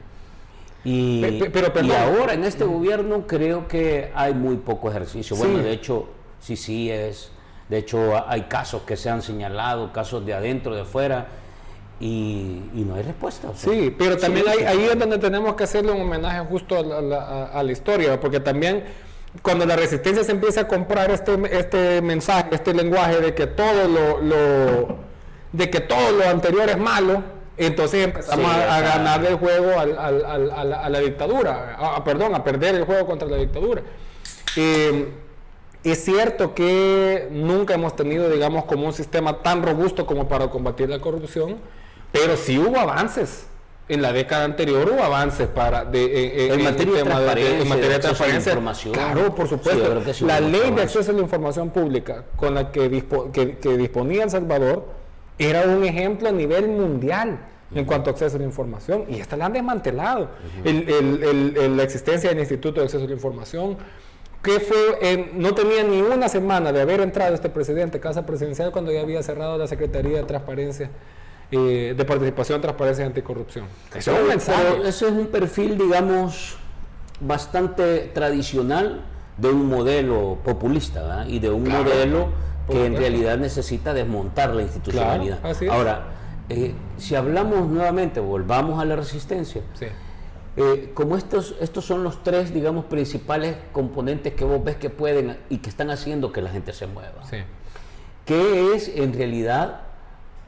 Y, 0.84 1.22
pero, 1.52 1.72
y 1.82 1.91
ahora 1.91 2.34
en 2.34 2.43
este 2.43 2.63
gobierno 2.63 3.28
creo 3.28 3.67
que 3.67 4.12
hay 4.13 4.34
muy 4.34 4.58
poco 4.58 4.89
ejercicio. 4.89 5.36
Bueno, 5.38 5.60
de 5.60 5.72
hecho, 5.72 6.08
sí, 6.39 6.56
sí 6.56 6.89
es. 6.89 7.32
De 7.69 7.77
hecho, 7.77 8.27
hay 8.27 8.43
casos 8.43 8.82
que 8.82 8.97
se 8.97 9.10
han 9.10 9.21
señalado, 9.21 9.93
casos 9.93 10.25
de 10.25 10.34
adentro, 10.34 10.73
de 10.73 10.82
afuera 10.82 11.27
y, 11.99 12.62
no 12.73 12.95
hay 12.95 13.03
respuesta. 13.03 13.49
sí, 13.55 13.93
pero 13.97 14.17
también 14.17 14.45
ahí 14.47 14.86
es 14.86 14.97
donde 14.97 15.19
tenemos 15.19 15.53
que 15.55 15.65
hacerle 15.65 15.91
un 15.91 16.01
homenaje 16.01 16.39
justo 16.47 16.77
a 16.77 17.63
la, 17.63 17.71
historia, 17.71 18.19
porque 18.19 18.39
también 18.39 18.86
cuando 19.43 19.65
la 19.65 19.75
resistencia 19.75 20.23
se 20.23 20.32
empieza 20.32 20.62
a 20.62 20.67
comprar 20.67 21.12
este, 21.12 21.38
este 21.51 22.01
mensaje, 22.01 22.55
este 22.55 22.73
lenguaje 22.73 23.19
de 23.21 23.36
que 23.36 23.45
todo 23.47 23.88
lo, 24.19 24.97
de 25.51 25.69
que 25.69 25.82
todo 25.82 26.12
lo 26.13 26.27
anterior 26.27 26.69
es 26.69 26.77
malo, 26.77 27.21
entonces 27.58 28.05
empezamos 28.05 28.49
a, 28.49 28.79
ganar 28.79 29.23
el 29.25 29.36
juego 29.36 29.77
a, 29.77 29.86
la, 30.89 30.99
dictadura, 31.01 32.01
perdón, 32.03 32.34
a 32.34 32.43
perder 32.43 32.75
el 32.75 32.86
juego 32.86 33.05
contra 33.05 33.27
la 33.27 33.38
dictadura. 33.38 33.84
Eh, 34.55 35.28
es 35.83 36.03
cierto 36.03 36.53
que 36.53 37.27
nunca 37.31 37.73
hemos 37.73 37.95
tenido, 37.95 38.29
digamos, 38.29 38.65
como 38.65 38.87
un 38.87 38.93
sistema 38.93 39.41
tan 39.41 39.63
robusto 39.63 40.05
como 40.05 40.27
para 40.27 40.49
combatir 40.49 40.89
la 40.89 40.99
corrupción, 40.99 41.57
pero 42.11 42.35
sí 42.35 42.57
hubo 42.57 42.77
avances. 42.77 43.45
En 43.87 44.03
la 44.03 44.13
década 44.13 44.45
anterior 44.45 44.87
hubo 44.91 45.01
avances 45.01 45.47
para 45.47 45.83
de, 45.83 46.53
en, 46.53 46.63
materia 46.63 46.93
de 46.93 47.03
transparencia, 47.03 47.59
en 47.59 47.67
materia 47.67 47.89
de 47.93 47.99
transparencia. 47.99 48.51
información. 48.51 48.93
Claro, 48.93 49.33
por 49.33 49.47
supuesto. 49.47 50.03
la 50.27 50.39
ley 50.39 50.69
de 50.69 50.83
acceso 50.83 51.09
a 51.09 51.13
la 51.15 51.21
información 51.21 51.71
pública 51.71 52.25
con 52.35 52.53
la 52.53 52.71
que, 52.71 52.87
disponía 52.87 54.25
El 54.25 54.29
Salvador 54.29 54.85
era 55.39 55.63
un 55.63 55.83
ejemplo 55.85 56.29
a 56.29 56.31
nivel 56.31 56.67
mundial 56.67 57.39
en 57.73 57.85
cuanto 57.85 58.11
a 58.11 58.13
acceso 58.13 58.35
a 58.35 58.39
la 58.39 58.45
información 58.45 59.05
y 59.09 59.21
esta 59.21 59.35
la 59.37 59.47
han 59.47 59.53
desmantelado. 59.53 60.29
la 60.63 61.83
existencia 61.83 62.29
del 62.29 62.39
Instituto 62.39 62.81
de 62.81 62.85
Acceso 62.85 63.05
a 63.05 63.07
la 63.07 63.13
Información, 63.13 63.75
que 64.41 64.60
fue, 64.60 65.32
no 65.34 65.54
tenía 65.54 65.84
ni 65.84 66.02
una 66.02 66.30
semana 66.30 66.71
de 66.71 66.82
haber 66.82 67.02
entrado 67.02 67.36
este 67.36 67.49
presidente, 67.49 67.99
Casa 67.99 68.25
Presidencial, 68.25 68.71
cuando 68.71 68.91
ya 68.91 69.02
había 69.02 69.21
cerrado 69.21 69.58
la 69.58 69.67
Secretaría 69.67 70.17
de 70.17 70.23
Transparencia 70.23 70.89
eh, 71.52 71.95
de 71.97 72.06
participación, 72.06 72.62
transparencia 72.62 73.04
y 73.04 73.08
anticorrupción. 73.08 73.65
Eso 73.95 74.12
es, 74.12 74.19
un 74.21 74.86
ese 74.86 75.06
es 75.08 75.12
un 75.12 75.28
perfil, 75.28 75.80
digamos, 75.80 76.58
bastante 77.19 78.12
tradicional 78.13 79.02
de 79.36 79.49
un 79.49 79.67
modelo 79.67 80.38
populista 80.43 81.25
y 81.28 81.39
de 81.39 81.49
un 81.49 81.67
modelo 81.67 82.28
que 82.69 82.86
en 82.86 82.95
realidad 82.95 83.39
necesita 83.39 83.95
desmontar 83.95 84.54
la 84.54 84.62
institucionalidad. 84.62 85.39
Ahora, 85.71 86.10
eh, 86.49 86.75
si 86.97 87.15
hablamos 87.15 87.67
nuevamente, 87.67 88.19
volvamos 88.19 88.80
a 88.80 88.86
la 88.86 88.95
resistencia. 88.95 89.63
Eh, 90.57 90.91
como 90.93 91.15
estos, 91.15 91.55
estos 91.62 91.85
son 91.85 92.03
los 92.03 92.23
tres, 92.23 92.53
digamos, 92.53 92.85
principales 92.85 93.55
componentes 93.71 94.33
que 94.33 94.43
vos 94.43 94.63
ves 94.63 94.75
que 94.75 94.89
pueden 94.89 95.38
y 95.49 95.59
que 95.59 95.69
están 95.69 95.89
haciendo 95.89 96.31
que 96.31 96.41
la 96.41 96.49
gente 96.49 96.73
se 96.73 96.88
mueva. 96.88 97.23
¿Qué 98.25 98.75
es 98.75 98.89
en 98.89 99.13
realidad 99.13 99.81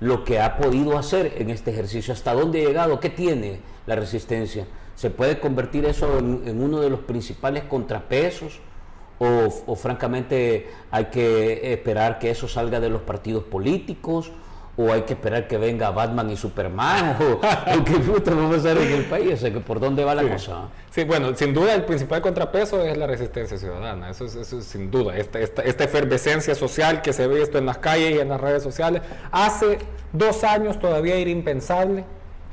lo 0.02 0.24
que 0.24 0.40
ha 0.40 0.58
podido 0.58 0.98
hacer 0.98 1.36
en 1.38 1.52
este 1.52 1.72
ejercicio, 1.72 2.12
hasta 2.12 2.34
dónde 2.34 2.62
ha 2.62 2.68
llegado, 2.68 3.00
qué 3.00 3.10
tiene 3.10 3.60
la 3.86 3.96
resistencia. 3.96 4.66
¿Se 4.96 5.12
puede 5.12 5.40
convertir 5.40 5.86
eso 5.86 6.18
en, 6.18 6.62
uno 6.62 6.82
de 6.82 6.90
los 6.90 7.02
principales 7.02 7.64
contrapesos? 7.64 8.60
O, 9.20 9.76
francamente 9.76 10.68
hay 10.90 11.06
que 11.06 11.72
esperar 11.74 12.18
que 12.18 12.32
eso 12.32 12.48
salga 12.48 12.80
de 12.80 12.90
los 12.90 13.04
partidos 13.04 13.44
políticos? 13.44 14.32
¿O 14.82 14.92
hay 14.92 15.04
que 15.04 15.14
esperar 15.14 15.48
que 15.48 15.58
venga 15.58 15.92
Batman 15.92 16.30
y 16.30 16.38
Superman? 16.38 17.18
¿O, 17.20 17.40
qué 17.86 17.94
puta 18.00 18.32
vamos 18.32 18.66
a 18.66 18.72
en 18.72 18.92
el 18.92 19.06
país? 19.06 19.44
O 19.44 19.46
que 19.46 19.60
¿Por 19.60 19.80
dónde 19.80 20.04
va 20.04 20.16
la 20.16 20.24
cosa? 20.28 20.70
Sí, 20.90 21.04
bueno, 21.04 21.36
sin 21.36 21.54
duda 21.54 21.74
el 21.74 21.86
principal 21.86 22.22
contrapeso 22.22 22.84
es 22.84 22.98
la 22.98 23.08
resistencia 23.08 23.58
ciudadana, 23.58 24.10
eso 24.10 24.26
es, 24.26 24.36
eso 24.36 24.62
sin 24.62 24.90
duda. 24.90 25.16
Esta, 25.16 25.40
esta, 25.40 25.62
esta, 25.62 25.84
efervescencia 25.84 26.56
social 26.56 27.02
que 27.02 27.14
se 27.14 27.28
ve 27.28 27.42
esto 27.42 27.58
en 27.58 27.66
las 27.66 27.78
calles 27.78 28.16
y 28.16 28.20
en 28.20 28.30
las 28.30 28.42
redes 28.42 28.64
sociales. 28.64 29.02
Hace 29.32 29.78
dos 30.14 30.44
años 30.44 30.80
todavía 30.80 31.16
era 31.16 31.30
impensable 31.30 32.04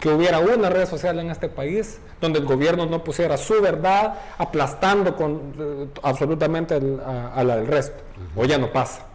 que 0.00 0.08
hubiera 0.10 0.38
una 0.38 0.70
red 0.70 0.86
social 0.86 1.18
en 1.18 1.30
este 1.30 1.48
país 1.48 1.98
donde 2.20 2.38
el 2.38 2.46
gobierno 2.46 2.86
no 2.86 3.02
pusiera 3.04 3.36
su 3.36 3.60
verdad 3.60 4.14
aplastando 4.38 5.16
con, 5.16 5.54
eh, 5.58 5.88
absolutamente 6.02 6.74
a, 6.74 7.44
la 7.44 7.56
del 7.56 7.66
resto. 7.66 8.02
Hoy 8.36 8.48
ya 8.48 8.58
no 8.58 8.72
pasa. 8.72 9.07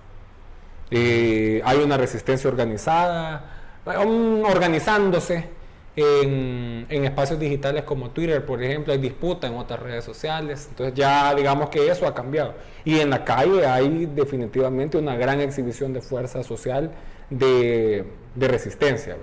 Hay 0.98 1.78
una 1.84 1.98
resistencia 1.98 2.50
organizada, 2.50 3.46
organizándose 3.86 5.50
en, 5.96 7.06
espacios 7.06 7.40
digitales 7.40 7.84
como 7.84 8.10
Twitter, 8.10 8.46
por 8.46 8.64
ejemplo, 8.64 8.94
hay 8.94 9.00
disputa 9.00 9.48
en 9.48 9.56
otras 9.56 9.80
redes 9.80 10.04
sociales. 10.04 10.68
Entonces 10.70 10.96
ya 10.96 11.34
digamos 11.36 11.70
que 11.70 11.88
eso 11.90 12.08
ha 12.08 12.14
cambiado. 12.14 12.54
Y 12.84 13.00
en 13.00 13.10
la 13.10 13.24
calle 13.24 13.66
hay 13.66 14.06
definitivamente 14.08 14.98
una 14.98 15.16
gran 15.16 15.40
exhibición 15.42 15.94
de 15.94 16.02
fuerza 16.02 16.44
social 16.44 16.92
de, 17.30 18.06
resistencia. 18.36 19.18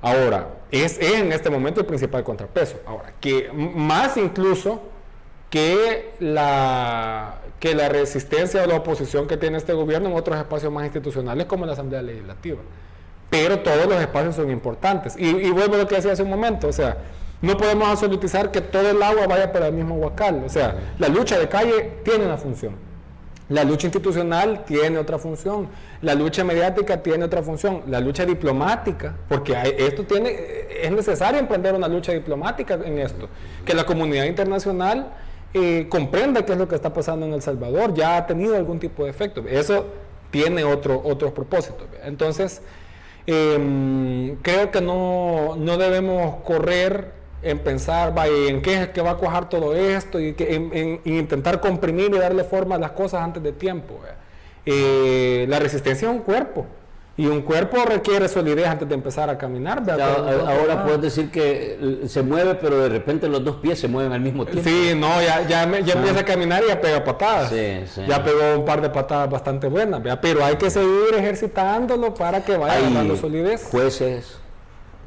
Ahora, 0.00 0.48
es, 0.70 0.98
en 0.98 1.32
este 1.32 1.48
momento 1.48 1.80
el 1.80 1.86
principal 1.86 2.24
contrapeso. 2.24 2.80
Ahora, 2.86 3.14
que 3.20 3.50
más 3.52 4.16
incluso 4.16 4.82
que 5.48 6.14
la, 6.18 7.41
que 7.62 7.76
la 7.76 7.88
resistencia 7.88 8.64
o 8.64 8.66
la 8.66 8.74
oposición 8.74 9.28
que 9.28 9.36
tiene 9.36 9.56
este 9.56 9.72
gobierno 9.72 10.08
en 10.08 10.16
otros 10.16 10.36
espacios 10.36 10.72
más 10.72 10.84
institucionales 10.84 11.46
como 11.46 11.64
la 11.64 11.74
Asamblea 11.74 12.02
Legislativa 12.02 12.58
pero 13.32 13.60
todos 13.60 13.86
los 13.86 13.98
espacios 13.98 14.36
son 14.36 14.50
importantes. 14.50 15.14
Y, 15.18 15.50
vuelvo 15.52 15.76
a 15.76 15.78
lo 15.78 15.88
que 15.88 15.94
decía 15.94 16.12
hace 16.12 16.22
un 16.22 16.28
momento, 16.28 16.68
o 16.68 16.72
sea, 16.72 16.98
no 17.40 17.56
podemos 17.56 17.88
absolutizar 17.88 18.50
que 18.50 18.60
todo 18.60 18.90
el 18.90 19.02
agua 19.02 19.26
vaya 19.26 19.50
para 19.50 19.68
el 19.68 19.72
mismo 19.72 19.94
huacal. 19.94 20.42
O 20.44 20.50
sea, 20.50 20.76
la 20.98 21.08
lucha 21.08 21.38
de 21.38 21.48
calle 21.48 21.94
tiene 22.04 22.26
una 22.26 22.36
función. 22.36 22.74
La 23.48 23.64
lucha 23.64 23.86
institucional 23.86 24.66
tiene 24.66 24.98
otra 24.98 25.18
función. 25.18 25.68
La 26.02 26.14
lucha 26.14 26.44
mediática 26.44 27.02
tiene 27.02 27.24
otra 27.24 27.42
función. 27.42 27.84
La 27.86 28.00
lucha 28.00 28.26
diplomática, 28.26 29.16
porque 29.30 29.56
esto 29.78 30.04
tiene, 30.04 30.36
es 30.82 30.92
necesario 30.92 31.40
emprender 31.40 31.74
una 31.74 31.88
lucha 31.88 32.12
diplomática 32.12 32.74
en 32.84 32.98
esto. 32.98 33.30
Que 33.64 33.72
la 33.72 33.84
comunidad 33.84 34.26
internacional 34.26 35.10
eh, 35.54 35.86
comprenda 35.88 36.44
qué 36.44 36.52
es 36.52 36.58
lo 36.58 36.68
que 36.68 36.74
está 36.74 36.92
pasando 36.92 37.26
en 37.26 37.32
El 37.32 37.42
Salvador. 37.42 37.94
Ya 37.94 38.16
ha 38.16 38.26
tenido 38.26 38.56
algún 38.56 38.78
tipo 38.78 39.04
de 39.04 39.10
efecto. 39.10 39.44
Eso 39.48 39.86
tiene 40.30 40.64
otro, 40.64 41.00
otros 41.04 41.32
propósitos. 41.32 41.86
Entonces, 42.04 42.62
Em, 43.26 44.36
creo 44.42 44.70
que 44.70 44.80
no, 44.80 45.56
debemos 45.78 46.36
correr 46.42 47.12
en 47.42 47.58
pensar 47.60 48.14
en 48.26 48.62
qué 48.62 48.82
es 48.82 48.88
que 48.88 49.00
va 49.00 49.12
a 49.12 49.16
cuajar 49.16 49.48
todo 49.48 49.74
esto 49.74 50.20
y 50.20 50.32
que, 50.34 50.54
en, 50.54 51.00
intentar 51.04 51.60
comprimir 51.60 52.12
y 52.14 52.18
darle 52.18 52.44
forma 52.44 52.76
a 52.76 52.78
las 52.78 52.92
cosas 52.92 53.22
antes 53.22 53.42
de 53.42 53.52
tiempo. 53.52 54.00
Eh, 54.66 55.46
la 55.48 55.58
resistencia 55.58 56.08
es 56.08 56.14
un 56.14 56.22
cuerpo. 56.22 56.66
Y 57.14 57.26
un 57.26 57.42
cuerpo 57.42 57.84
requiere 57.84 58.26
solidez 58.26 58.66
antes 58.66 58.88
de 58.88 58.94
empezar 58.94 59.28
a 59.28 59.36
caminar. 59.36 59.82
ahora 59.90 60.84
puedes 60.84 61.02
decir 61.02 61.30
que 61.30 62.02
se 62.06 62.22
mueve, 62.22 62.54
pero 62.54 62.78
de 62.78 62.88
repente 62.88 63.28
los 63.28 63.44
dos 63.44 63.56
pies 63.56 63.78
se 63.78 63.88
mueven 63.88 64.12
al 64.12 64.20
mismo 64.20 64.46
tiempo. 64.46 64.68
Sí, 64.68 64.92
no, 64.96 65.20
ya, 65.20 65.46
ya, 65.46 65.62
empieza 65.64 66.20
a 66.20 66.24
caminar 66.24 66.62
y 66.64 66.68
ya 66.68 66.80
pega 66.80 67.04
patadas. 67.04 67.52
Ya 68.08 68.24
pegó 68.24 68.58
un 68.58 68.64
par 68.64 68.80
de 68.80 68.88
patadas 68.88 69.28
bastante 69.28 69.68
buenas, 69.68 70.00
pero 70.22 70.44
hay 70.44 70.56
que 70.56 70.70
seguir 70.70 71.14
ejercitándolo 71.14 72.14
para 72.14 72.42
que 72.42 72.56
vaya 72.56 72.80
ganando 72.80 73.16
solidez. 73.16 73.68
Jueces, 73.70 74.38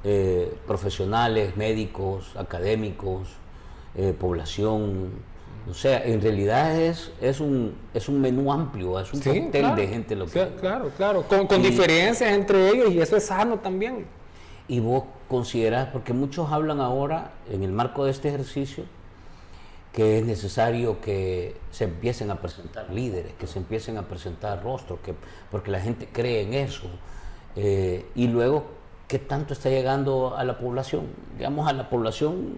eh, 0.03 0.53
profesionales, 0.68 1.58
médicos, 1.58 2.36
académicos, 2.38 3.30
eh, 3.95 4.14
población 4.18 5.10
o 5.70 5.74
sea, 5.74 6.03
en 6.03 6.22
realidad 6.22 6.80
es, 6.80 7.11
es, 7.22 7.39
un, 7.39 7.76
es 7.93 8.07
un 8.07 8.22
menú 8.22 8.51
amplio, 8.51 8.99
es 8.99 9.11
un 9.13 9.20
cóctel 9.20 9.76
de 9.76 9.88
gente 9.88 10.16
lo 10.16 10.28
que... 10.28 10.47
claro, 10.59 10.91
claro, 10.95 11.24
con, 11.24 11.47
con 11.47 11.61
diferencias 11.61 12.32
entre 12.32 12.70
ellos 12.70 12.91
y 12.91 12.99
eso 12.99 13.18
es 13.18 13.26
sano 13.26 13.57
también. 13.59 14.05
Y 14.68 14.80
vos 14.80 15.03
considerás, 15.28 15.88
porque 15.89 16.13
muchos 16.13 16.51
hablan 16.51 16.82
ahora, 16.82 17.32
en 17.51 17.63
el 17.63 17.72
marco 17.72 18.05
de 18.05 18.11
este 18.11 18.30
ejercicio, 18.30 18.84
que 19.91 20.20
es 20.20 20.26
necesario 20.26 21.01
que 21.01 21.55
se 21.72 21.86
empiecen 21.86 22.30
a 22.30 22.41
presentar 22.41 22.91
líderes, 22.91 23.34
que 23.34 23.47
se 23.47 23.59
empiecen 23.59 23.97
a 23.97 24.03
presentar 24.03 24.61
rostros, 24.61 24.99
que, 24.99 25.13
porque 25.49 25.72
la 25.72 25.80
gente 25.80 26.09
cree 26.11 26.41
en 26.41 26.53
eso. 26.53 26.88
Eh, 27.55 28.05
y 28.13 28.28
luego, 28.28 28.66
¿qué 29.07 29.20
tanto 29.20 29.53
está 29.53 29.70
llegando 29.70 30.36
a 30.36 30.43
la 30.43 30.57
población? 30.57 31.07
Digamos, 31.38 31.68
a 31.68 31.74
la 31.74 31.89
población 31.89 32.55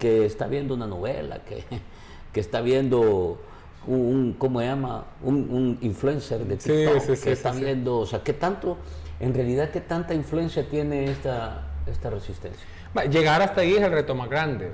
que 0.00 0.24
está 0.24 0.48
viendo 0.48 0.74
una 0.74 0.88
novela, 0.88 1.44
que, 1.44 1.62
que 2.32 2.40
está 2.40 2.60
viendo 2.60 3.38
un, 3.86 4.34
¿cómo 4.36 4.60
se 4.60 4.66
llama? 4.66 5.04
Un, 5.22 5.78
influencer 5.80 6.44
de 6.44 6.56
TikTok, 6.56 7.20
que 7.22 7.32
está 7.32 7.52
viendo, 7.52 7.98
o 7.98 8.06
sea, 8.06 8.24
¿qué 8.24 8.32
tanto, 8.32 8.76
en 9.20 9.32
realidad, 9.32 9.70
qué 9.70 9.80
tanta 9.80 10.14
influencia 10.14 10.68
tiene 10.68 11.04
esta, 11.04 11.68
esta 11.86 12.10
resistencia? 12.10 12.66
Llegar 13.08 13.40
hasta 13.42 13.60
ahí 13.60 13.74
es 13.74 13.82
el 13.82 13.92
reto 13.92 14.14
más 14.16 14.28
grande. 14.28 14.72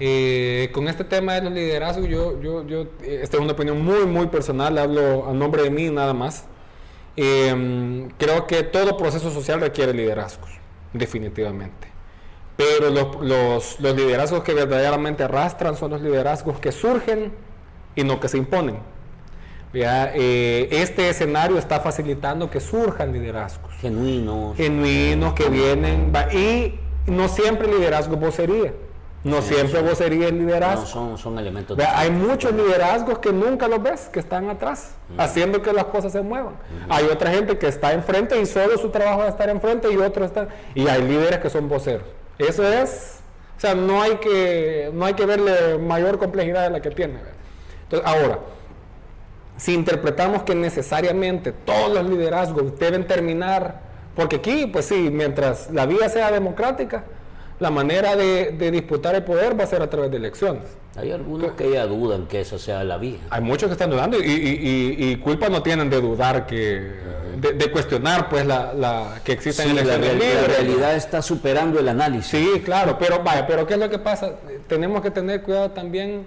Eh, 0.00 0.70
con 0.72 0.88
este 0.88 1.04
tema 1.04 1.34
de 1.34 1.42
los 1.42 1.52
liderazgos, 1.52 2.08
yo, 2.08 2.40
yo, 2.40 2.66
yo, 2.66 2.86
esta 3.02 3.36
es 3.36 3.42
una 3.42 3.52
opinión 3.52 3.84
muy, 3.84 4.06
muy 4.06 4.26
personal, 4.28 4.78
hablo 4.78 5.28
a 5.28 5.32
nombre 5.32 5.62
de 5.64 5.70
mí 5.70 5.90
nada 5.90 6.14
más. 6.14 6.46
Eh, 7.16 8.08
creo 8.16 8.46
que 8.46 8.62
todo 8.62 8.96
proceso 8.96 9.30
social 9.30 9.60
requiere 9.60 9.92
liderazgos, 9.92 10.50
definitivamente. 10.94 11.91
Pero 12.56 12.90
los, 12.90 13.80
liderazgos 13.80 14.42
que 14.42 14.54
verdaderamente 14.54 15.24
arrastran 15.24 15.76
son 15.76 15.92
los 15.92 16.02
liderazgos 16.02 16.58
que 16.58 16.72
surgen 16.72 17.32
y 17.94 18.04
no 18.04 18.20
que 18.20 18.28
se 18.28 18.38
imponen. 18.38 18.78
Eh, 19.74 20.68
este 20.70 21.08
escenario 21.08 21.56
está 21.58 21.80
facilitando 21.80 22.50
que 22.50 22.60
surjan 22.60 23.12
liderazgos. 23.12 23.72
Genuinos. 23.80 24.56
Genuinos 24.56 25.32
que 25.32 25.48
vienen. 25.48 26.12
y 26.32 26.74
no 27.10 27.28
siempre 27.28 27.68
liderazgo 27.68 28.16
vocería. 28.16 28.72
No 29.24 29.40
siempre 29.40 29.80
vocería 29.82 30.26
es 30.26 30.32
liderazgo. 30.32 30.84
son, 30.84 31.16
son 31.16 31.38
elementos. 31.38 31.78
hay 31.94 32.10
muchos 32.10 32.52
liderazgos 32.52 33.20
que 33.20 33.32
nunca 33.32 33.68
los 33.68 33.80
ves, 33.80 34.08
que 34.12 34.18
están 34.18 34.50
atrás, 34.50 34.96
haciendo 35.16 35.62
que 35.62 35.72
las 35.72 35.84
cosas 35.84 36.12
se 36.12 36.22
muevan. 36.22 36.54
Hay 36.88 37.04
otra 37.04 37.30
gente 37.30 37.56
que 37.56 37.68
está 37.68 37.92
enfrente 37.92 38.40
y 38.40 38.46
solo 38.46 38.76
su 38.78 38.90
trabajo 38.90 39.22
es 39.22 39.28
estar 39.28 39.48
enfrente 39.48 39.92
y 39.92 39.96
otros 39.96 40.26
están. 40.26 40.48
Y 40.74 40.88
hay 40.88 41.02
líderes 41.02 41.38
que 41.38 41.50
son 41.50 41.68
voceros. 41.68 42.06
Eso 42.48 42.66
es, 42.66 43.20
o 43.56 43.60
sea, 43.60 43.74
no 43.74 44.02
hay 44.02 44.16
que, 44.16 44.90
no 44.92 45.04
hay 45.04 45.14
que 45.14 45.26
verle 45.26 45.78
mayor 45.78 46.18
complejidad 46.18 46.64
de 46.64 46.70
la 46.70 46.82
que 46.82 46.90
tiene. 46.90 47.14
Entonces, 47.84 48.08
ahora, 48.08 48.38
si 49.56 49.74
interpretamos 49.74 50.42
que 50.42 50.54
necesariamente 50.54 51.52
todos 51.52 51.92
los 51.92 52.08
liderazgos 52.08 52.78
deben 52.78 53.06
terminar, 53.06 53.80
porque 54.16 54.36
aquí, 54.36 54.66
pues 54.66 54.86
sí, 54.86 55.10
mientras 55.10 55.70
la 55.70 55.86
vía 55.86 56.08
sea 56.08 56.30
democrática, 56.30 57.04
la 57.62 57.70
manera 57.70 58.16
de, 58.16 58.70
disputar 58.72 59.14
el 59.14 59.22
poder 59.22 59.58
va 59.58 59.64
a 59.64 59.66
ser 59.68 59.82
a 59.82 59.88
través 59.88 60.10
de 60.10 60.16
elecciones. 60.16 60.64
Hay 60.96 61.12
algunos 61.12 61.52
que 61.52 61.70
ya 61.70 61.86
dudan 61.86 62.26
que 62.26 62.40
esa 62.40 62.58
sea 62.58 62.82
la 62.82 62.98
vía. 62.98 63.20
Hay 63.30 63.40
muchos 63.40 63.68
que 63.68 63.74
están 63.74 63.88
dudando 63.88 64.18
y, 64.20 65.16
culpa 65.22 65.48
no 65.48 65.62
tienen 65.62 65.88
de 65.88 66.00
dudar 66.00 66.44
que, 66.44 66.92
de, 67.38 67.70
cuestionar 67.70 68.28
pues 68.28 68.44
la, 68.44 69.20
que 69.24 69.32
existen 69.32 69.66
sí, 69.66 69.78
elecciones 69.78 70.18
la, 70.18 70.40
la 70.40 70.46
realidad 70.48 70.96
está 70.96 71.22
superando 71.22 71.78
el 71.78 71.88
análisis. 71.88 72.32
Sí, 72.32 72.60
claro, 72.64 72.96
pero 72.98 73.22
vaya, 73.22 73.46
pero 73.46 73.64
¿qué 73.64 73.74
es 73.74 73.80
lo 73.80 73.88
que 73.88 74.00
pasa? 74.00 74.32
Tenemos 74.66 75.00
que 75.00 75.12
tener 75.12 75.42
cuidado 75.42 75.70
también, 75.70 76.26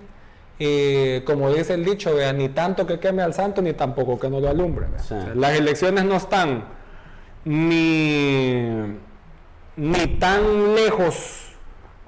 eh, 0.58 1.22
como 1.26 1.52
dice 1.54 1.74
el 1.74 1.84
dicho, 1.84 2.16
vea, 2.16 2.32
ni 2.32 2.48
tanto 2.48 2.88
que 2.88 2.98
queme 2.98 3.22
al 3.22 3.34
santo, 3.34 3.62
ni 3.62 3.74
tampoco 3.74 4.18
que 4.18 4.30
no 4.30 4.40
lo 4.40 4.50
alumbre. 4.50 4.88
las 5.36 5.52
elecciones 5.60 6.06
no 6.06 6.16
están 6.16 6.64
ni 7.44 8.96
ni 9.78 10.08
tan 10.08 10.76
lejos 10.76 11.46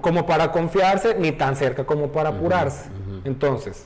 como 0.01 0.26
para 0.26 0.51
confiarse, 0.51 1.15
ni 1.15 1.32
tan 1.32 1.55
cerca 1.55 1.86
como 1.86 2.11
para 2.11 2.30
apurarse. 2.30 2.89
Entonces, 3.24 3.86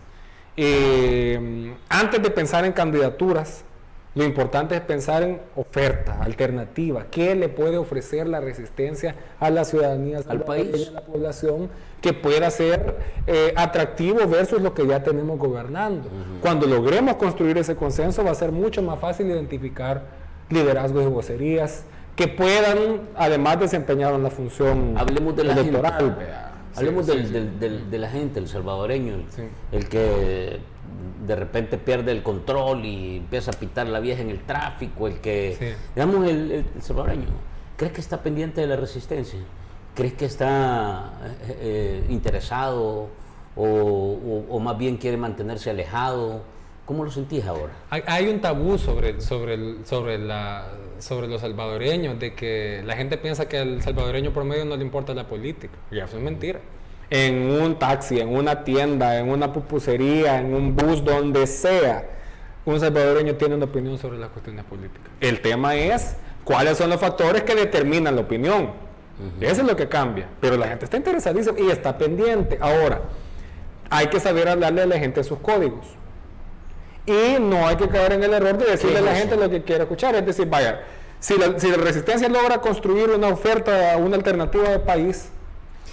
eh, 0.58 1.74
antes 1.90 2.22
de 2.22 2.30
pensar 2.30 2.66
en 2.66 2.74
candidaturas, 2.74 3.64
lo 4.14 4.26
importante 4.26 4.76
es 4.76 4.82
pensar 4.82 5.24
en 5.24 5.40
oferta, 5.56 6.22
alternativa, 6.22 7.06
qué 7.10 7.34
le 7.34 7.48
puede 7.48 7.78
ofrecer 7.78 8.28
la 8.28 8.42
resistencia 8.42 9.16
a 9.40 9.50
la 9.50 9.64
ciudadanía, 9.64 10.20
al 10.28 10.42
país, 10.42 10.90
a 10.90 10.92
la 10.92 11.02
población, 11.02 11.70
que 12.02 12.12
pueda 12.12 12.52
ser 12.52 12.98
eh, 13.26 13.54
atractivo 13.56 14.28
versus 14.28 14.62
lo 14.62 14.74
que 14.74 14.86
ya 14.86 15.02
tenemos 15.02 15.40
gobernando. 15.40 16.10
Cuando 16.42 16.68
logremos 16.68 17.16
construir 17.16 17.58
ese 17.58 17.78
consenso 17.78 18.24
va 18.26 18.32
a 18.32 18.36
ser 18.36 18.52
mucho 18.52 18.82
más 18.82 19.00
fácil 19.00 19.28
identificar 19.28 20.02
liderazgos 20.50 21.04
y 21.04 21.08
vocerías, 21.08 21.86
que 22.16 22.28
puedan 22.28 23.10
además 23.16 23.60
desempeñar 23.60 24.14
una 24.14 24.30
función 24.30 24.96
Hablemos 24.98 25.36
de 25.36 25.44
la 25.44 25.54
electoral. 25.54 26.18
Hablemos 26.76 27.06
de 27.08 28.00
la 28.00 28.10
gente, 28.10 28.40
el 28.40 28.48
salvadoreño, 28.48 29.16
el, 29.72 29.90
que 29.90 30.60
de 31.26 31.36
repente 31.36 31.78
pierde 31.78 32.12
el 32.12 32.24
control 32.24 32.86
y 32.86 33.18
empieza 33.18 33.52
a 33.52 33.54
pitar 33.54 33.88
la 33.88 34.00
vieja 34.00 34.22
en 34.22 34.30
el 34.30 34.40
tráfico, 34.42 35.08
el 35.08 35.20
que, 35.20 35.76
digamos, 35.96 36.30
el, 36.30 36.66
salvadoreño, 36.80 37.28
¿crees 37.76 37.94
que 37.94 38.02
está 38.02 38.24
pendiente 38.24 38.62
de 38.62 38.68
la 38.68 38.78
resistencia? 38.78 39.40
¿Crees 39.96 40.14
que 40.14 40.26
está 40.26 41.14
eh, 41.24 41.58
eh, 41.60 42.06
interesado 42.10 43.10
o, 43.58 44.60
más 44.62 44.78
bien 44.78 44.98
quiere 44.98 45.18
mantenerse 45.18 45.70
alejado? 45.70 46.42
¿Cómo 46.92 47.06
lo 47.06 47.12
sentís 47.12 47.46
ahora? 47.46 47.72
Hay, 47.90 48.28
un 48.28 48.42
tabú 48.42 48.78
sobre, 48.78 49.22
sobre, 49.22 49.86
sobre 49.86 50.18
la 50.18 50.68
sobre 51.00 51.30
los 51.30 51.40
salvadoreños, 51.40 52.20
de 52.20 52.34
que 52.34 52.84
la 52.86 52.98
gente 52.98 53.18
piensa 53.18 53.48
que 53.48 53.60
al 53.60 53.82
salvadoreño 53.82 54.34
promedio 54.34 54.66
no 54.66 54.76
le 54.76 54.84
importa 54.84 55.14
la 55.14 55.26
política. 55.26 55.74
Y 55.90 56.00
eso 56.00 56.18
es 56.18 56.22
mentira. 56.22 56.60
En 57.10 57.50
un 57.50 57.80
taxi, 57.80 58.20
en 58.20 58.36
una 58.36 58.66
tienda, 58.66 59.18
en 59.18 59.30
una 59.30 59.54
pupusería, 59.54 60.38
en 60.38 60.54
un 60.54 60.76
bus, 60.76 61.02
donde 61.06 61.48
sea, 61.48 62.10
un 62.66 62.78
salvadoreño 62.78 63.36
tiene 63.36 63.56
una 63.56 63.66
opinión 63.68 63.98
sobre 63.98 64.18
las 64.18 64.30
cuestiones 64.32 64.66
políticas. 64.66 65.08
El 65.22 65.40
tema 65.40 65.76
es 65.76 66.18
cuáles 66.44 66.78
son 66.78 66.90
los 66.90 67.00
factores 67.00 67.44
que 67.44 67.56
determinan 67.56 68.16
la 68.16 68.22
opinión. 68.24 68.72
Eso 69.40 69.62
es 69.62 69.68
lo 69.68 69.78
que 69.78 69.88
cambia. 69.88 70.28
Pero 70.42 70.58
la 70.58 70.68
gente 70.68 70.84
está 70.84 70.98
interesadísima 70.98 71.58
y 71.58 71.70
está 71.70 71.98
pendiente. 71.98 72.58
Ahora, 72.60 73.04
hay 73.90 74.08
que 74.08 74.20
saber 74.20 74.50
hablarle 74.50 74.82
a 74.82 74.86
la 74.88 75.00
gente 75.00 75.24
sus 75.24 75.40
códigos. 75.40 76.01
Y 77.06 77.40
no 77.40 77.68
hay 77.68 77.76
que 77.76 77.88
caer 77.88 78.14
en 78.14 78.24
el 78.24 78.34
error 78.34 78.58
de 78.58 78.66
decirle 78.66 79.00
a 79.00 79.02
la 79.02 79.16
gente 79.16 79.36
lo 79.36 79.50
que 79.50 79.64
quiere 79.64 79.84
escuchar. 79.84 80.16
Es 80.16 80.26
decir, 80.26 80.48
vaya, 80.48 80.82
si 81.20 81.38
la, 81.38 81.60
si 81.60 81.70
la 81.70 81.78
resistencia 81.78 82.30
logra 82.30 82.60
construir 82.60 83.10
una 83.10 83.30
oferta, 83.30 83.98
una 83.98 84.16
alternativa 84.16 84.70
de 84.70 84.80
país, 84.80 85.30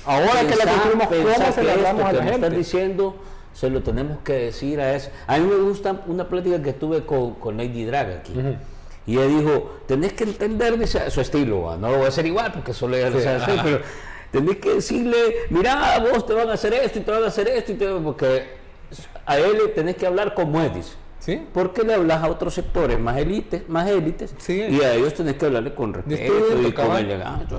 ahora 0.04 0.46
que 0.46 0.56
la 0.56 0.64
construimos, 0.64 1.08
¿cómo 1.08 1.52
se 1.52 1.62
la 1.62 1.76
damos 1.76 2.04
a 2.04 2.12
la 2.12 2.22
gente? 2.24 2.50
Diciendo, 2.50 3.16
se 3.54 3.70
lo 3.70 3.82
tenemos 3.82 4.18
que 4.22 4.34
decir 4.34 4.80
a 4.80 4.94
eso. 4.94 5.10
A 5.26 5.38
mí 5.38 5.46
me 5.46 5.56
gusta 5.56 6.02
una 6.06 6.28
plática 6.28 6.62
que 6.62 6.72
tuve 6.74 7.04
con, 7.04 7.34
con 7.34 7.56
Lady 7.56 7.84
Drag 7.84 8.18
aquí. 8.18 8.34
Y 9.06 9.16
ella 9.16 9.26
dijo, 9.26 9.80
tenés 9.86 10.12
que 10.12 10.24
entender 10.24 10.86
su 10.86 11.20
estilo, 11.20 11.74
no 11.78 11.90
lo 11.90 11.96
voy 11.96 12.04
a 12.04 12.08
hacer 12.08 12.26
igual 12.26 12.52
porque 12.52 12.74
solo 12.74 12.94
es 12.96 13.26
así, 13.26 13.52
pero 13.64 13.80
tenés 14.30 14.58
que 14.58 14.74
decirle, 14.74 15.16
mira, 15.48 15.98
vos 15.98 16.26
te 16.26 16.34
van 16.34 16.50
a 16.50 16.52
hacer 16.52 16.74
esto 16.74 16.98
y 16.98 17.02
te 17.02 17.10
van 17.10 17.24
a 17.24 17.28
hacer 17.28 17.48
esto, 17.48 17.72
y 17.72 17.76
te... 17.76 17.86
porque 17.86 18.57
a 19.28 19.38
él 19.38 19.72
tenés 19.74 19.96
que 19.96 20.06
hablar 20.06 20.34
como 20.34 20.60
él 20.60 20.72
dice. 20.74 20.94
¿Sí? 21.20 21.46
Porque 21.52 21.82
le 21.82 21.94
hablas 21.94 22.22
a 22.22 22.28
otros 22.28 22.54
sectores 22.54 22.98
más 22.98 23.18
élites, 23.18 23.68
más 23.68 23.88
élites, 23.88 24.34
y 24.48 24.80
a 24.82 24.94
ellos 24.94 25.14
tenés 25.14 25.34
que 25.34 25.46
hablarle 25.46 25.74
con 25.74 25.92
respeto 25.92 26.62
y 26.66 26.72
con 26.72 26.96
elegancia. 26.96 27.58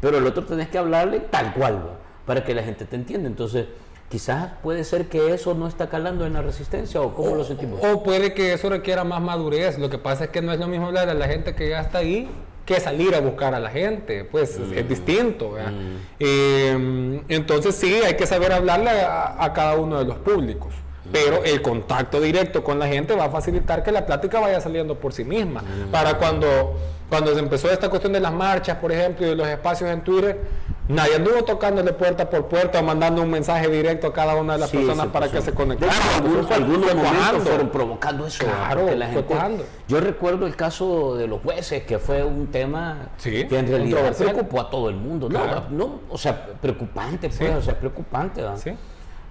Pero 0.00 0.18
el 0.18 0.26
otro 0.26 0.44
tenés 0.44 0.68
que 0.68 0.78
hablarle 0.78 1.20
tal 1.20 1.52
cual, 1.54 1.98
para 2.26 2.44
que 2.44 2.54
la 2.54 2.62
gente 2.62 2.86
te 2.86 2.96
entienda. 2.96 3.28
Entonces, 3.28 3.66
quizás 4.08 4.52
puede 4.62 4.84
ser 4.84 5.08
que 5.08 5.32
eso 5.32 5.54
no 5.54 5.68
está 5.68 5.88
calando 5.88 6.26
en 6.26 6.32
la 6.32 6.42
resistencia, 6.42 7.00
o 7.00 7.14
cómo 7.14 7.36
lo 7.36 7.44
sentimos. 7.44 7.78
O 7.84 8.02
puede 8.02 8.34
que 8.34 8.54
eso 8.54 8.68
requiera 8.68 9.04
más 9.04 9.20
madurez. 9.20 9.78
Lo 9.78 9.90
que 9.90 9.98
pasa 9.98 10.24
es 10.24 10.30
que 10.30 10.42
no 10.42 10.52
es 10.52 10.58
lo 10.58 10.66
mismo 10.66 10.86
hablar 10.86 11.08
a 11.08 11.14
la 11.14 11.28
gente 11.28 11.54
que 11.54 11.68
ya 11.68 11.82
está 11.82 11.98
ahí 11.98 12.28
que 12.64 12.80
salir 12.80 13.14
a 13.14 13.20
buscar 13.20 13.54
a 13.54 13.60
la 13.60 13.70
gente, 13.70 14.24
pues 14.24 14.58
es, 14.58 14.84
mm. 14.84 14.88
distinto. 14.88 15.50
Mm. 15.50 15.96
Eh, 16.18 17.22
entonces 17.28 17.74
sí, 17.74 17.92
hay 17.94 18.14
que 18.16 18.26
saber 18.26 18.52
hablarle 18.52 18.90
a, 18.90 19.52
cada 19.54 19.76
uno 19.76 19.98
de 19.98 20.04
los 20.06 20.18
públicos. 20.18 20.74
Pero 21.14 21.44
el 21.44 21.62
contacto 21.62 22.20
directo 22.20 22.64
con 22.64 22.80
la 22.80 22.88
gente 22.88 23.14
va 23.14 23.26
a 23.26 23.30
facilitar 23.30 23.84
que 23.84 23.92
la 23.92 24.04
plática 24.04 24.40
vaya 24.40 24.60
saliendo 24.60 24.96
por 24.96 25.12
sí 25.12 25.22
misma. 25.22 25.62
Para 25.92 26.18
cuando, 26.18 26.74
cuando 27.08 27.32
se 27.32 27.38
empezó 27.38 27.70
esta 27.70 27.88
cuestión 27.88 28.12
de 28.12 28.18
las 28.18 28.32
marchas, 28.32 28.78
por 28.78 28.90
ejemplo, 28.90 29.24
y 29.24 29.28
de 29.28 29.36
los 29.36 29.46
espacios 29.46 29.90
en 29.90 30.02
Twitter, 30.02 30.40
nadie 30.88 31.14
anduvo 31.14 31.44
tocándole 31.44 31.92
puerta 31.92 32.28
por 32.28 32.46
puerta 32.46 32.80
o 32.80 32.82
mandando 32.82 33.22
un 33.22 33.30
mensaje 33.30 33.68
directo 33.68 34.08
a 34.08 34.12
cada 34.12 34.34
una 34.34 34.54
de 34.54 34.58
las 34.58 34.70
personas 34.72 35.06
para 35.06 35.30
que 35.30 35.40
se 35.40 35.52
conectaran. 35.52 35.94
Algunos, 36.16 36.50
algunos 36.50 36.94
momentos 36.96 37.42
fueron 37.44 37.68
provocando 37.68 38.26
eso. 38.26 38.44
Claro, 38.44 38.92
la 38.96 39.06
gente, 39.06 39.64
yo 39.86 40.00
recuerdo 40.00 40.48
el 40.48 40.56
caso 40.56 41.14
de 41.14 41.28
los 41.28 41.42
jueces, 41.42 41.84
que 41.84 42.00
fue 42.00 42.24
un 42.24 42.48
tema 42.48 43.10
que 43.22 43.46
en 43.56 43.68
realidad 43.68 44.16
preocupó 44.16 44.62
a 44.62 44.68
todo 44.68 44.88
el 44.88 44.96
mundo. 44.96 45.28
No, 45.28 45.68
no, 45.70 46.00
o 46.10 46.18
sea, 46.18 46.44
preocupante, 46.60 47.28
pues, 47.28 47.54
o 47.54 47.62
sea, 47.62 47.78
preocupante. 47.78 48.42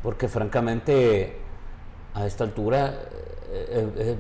Porque 0.02 0.30
francamente 0.30 1.43
a 2.14 2.26
esta 2.26 2.44
altura 2.44 2.94
eh, 3.52 3.88
eh, 3.98 4.16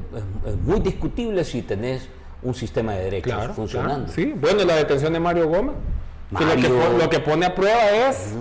es, 0.46 0.56
muy 0.58 0.80
discutible 0.80 1.44
si 1.44 1.62
tenés 1.62 2.08
un 2.42 2.54
sistema 2.54 2.94
de 2.94 3.06
derechos 3.06 3.56
funcionando. 3.56 4.12
sí, 4.12 4.34
bueno, 4.40 4.64
la 4.64 4.76
detención 4.76 5.14
de 5.14 5.20
Mario 5.20 5.48
Gómez, 5.48 5.76
lo, 6.32 7.10
que, 7.10 7.20
pone 7.20 7.46
a 7.46 7.56
prueba 7.56 8.10
es 8.10 8.34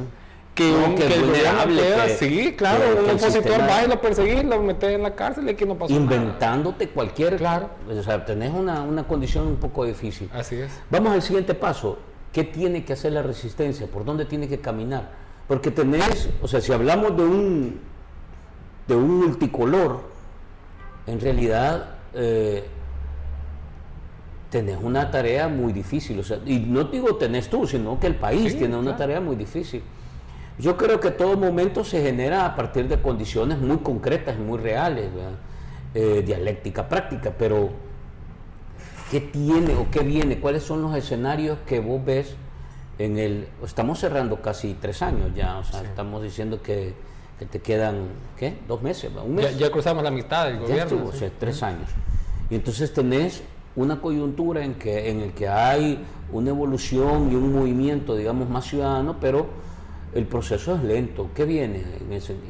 que, 0.54 0.72
un, 0.72 0.94
que, 0.94 1.06
el 1.06 2.10
sí, 2.18 2.54
claro, 2.56 2.84
un 3.04 3.10
opositor 3.10 3.60
va 3.60 3.84
y 3.84 3.88
lo 3.88 4.00
perseguís, 4.00 4.44
lo 4.44 4.60
metes 4.60 4.94
en 4.94 5.02
la 5.02 5.14
cárcel 5.14 5.48
y 5.48 5.54
que 5.54 5.66
no 5.66 5.76
pasó 5.76 5.92
Inventándote 5.92 6.88
cualquier... 6.88 7.36
Claro. 7.36 7.70
O 7.88 8.02
sea, 8.02 8.24
tenés 8.24 8.50
una, 8.50 8.82
una 8.82 9.04
condición 9.04 9.46
un 9.46 9.56
poco 9.56 9.84
difícil. 9.84 10.30
Así 10.32 10.56
es. 10.56 10.72
Vamos 10.90 11.12
al 11.12 11.22
siguiente 11.22 11.54
paso. 11.54 11.98
¿Qué 12.32 12.44
tiene 12.44 12.84
que 12.84 12.94
hacer 12.94 13.12
la 13.12 13.22
resistencia? 13.22 13.86
¿Por 13.86 14.04
dónde 14.04 14.24
tiene 14.24 14.48
que 14.48 14.58
caminar? 14.58 15.10
Porque 15.46 15.70
tenés, 15.70 16.30
o 16.40 16.48
sea, 16.48 16.62
si 16.62 16.72
hablamos 16.72 17.14
de 17.16 17.22
un 17.22 17.80
de 18.86 18.96
un 18.96 19.18
multicolor, 19.18 20.00
en 21.06 21.20
realidad 21.20 21.96
eh, 22.14 22.64
tenés 24.50 24.78
una 24.80 25.10
tarea 25.10 25.48
muy 25.48 25.72
difícil. 25.72 26.20
O 26.20 26.22
sea, 26.22 26.38
y 26.44 26.58
no 26.60 26.84
digo 26.84 27.16
tenés 27.16 27.48
tú, 27.48 27.66
sino 27.66 27.98
que 27.98 28.06
el 28.06 28.16
país 28.16 28.56
tiene 28.56 28.76
una 28.76 28.96
tarea 28.96 29.20
muy 29.20 29.34
difícil. 29.34 29.82
Yo 30.58 30.76
creo 30.76 31.00
que 31.00 31.10
todo 31.10 31.36
momento 31.36 31.82
se 31.82 32.02
genera 32.02 32.44
a 32.44 32.54
partir 32.54 32.86
de 32.86 33.00
condiciones 33.00 33.58
muy 33.58 33.78
concretas 33.78 34.36
y 34.38 34.42
muy 34.42 34.58
reales, 34.58 35.08
eh, 35.94 36.22
dialéctica 36.24 36.88
práctica, 36.88 37.32
pero 37.36 37.70
¿qué 39.10 39.20
tiene 39.20 39.74
o 39.74 39.90
qué 39.90 40.00
viene? 40.00 40.38
¿Cuáles 40.38 40.62
son 40.62 40.82
los 40.82 40.94
escenarios 40.94 41.58
que 41.66 41.80
vos 41.80 42.04
ves 42.04 42.36
en 42.98 43.18
el... 43.18 43.48
Estamos 43.64 43.98
cerrando 43.98 44.42
casi 44.42 44.74
tres 44.74 45.00
años 45.00 45.30
ya, 45.34 45.58
o 45.58 45.64
sea, 45.64 45.82
estamos 45.82 46.22
diciendo 46.22 46.62
que 46.62 46.94
te 47.50 47.60
quedan, 47.60 48.08
¿qué? 48.36 48.56
Dos 48.68 48.82
meses, 48.82 49.10
un 49.24 49.34
mes. 49.34 49.58
Ya, 49.58 49.70
cruzamos 49.70 50.04
la 50.04 50.10
mitad 50.10 50.46
del 50.46 50.60
gobierno. 50.60 51.06
o 51.06 51.12
sea, 51.12 51.30
tres 51.38 51.62
años. 51.62 51.88
Y 52.50 52.54
entonces 52.54 52.92
tenés 52.92 53.42
una 53.74 54.00
coyuntura 54.00 54.64
en 54.64 54.74
que 54.74 55.10
en 55.10 55.20
el 55.20 55.32
que 55.32 55.48
hay 55.48 56.04
una 56.30 56.50
evolución 56.50 57.32
y 57.32 57.34
un 57.34 57.52
movimiento, 57.52 58.16
digamos, 58.16 58.48
más 58.48 58.66
ciudadano, 58.66 59.16
pero 59.20 59.46
el 60.14 60.26
proceso 60.26 60.74
es 60.76 60.82
lento. 60.82 61.30
¿Qué 61.34 61.44
viene 61.44 61.82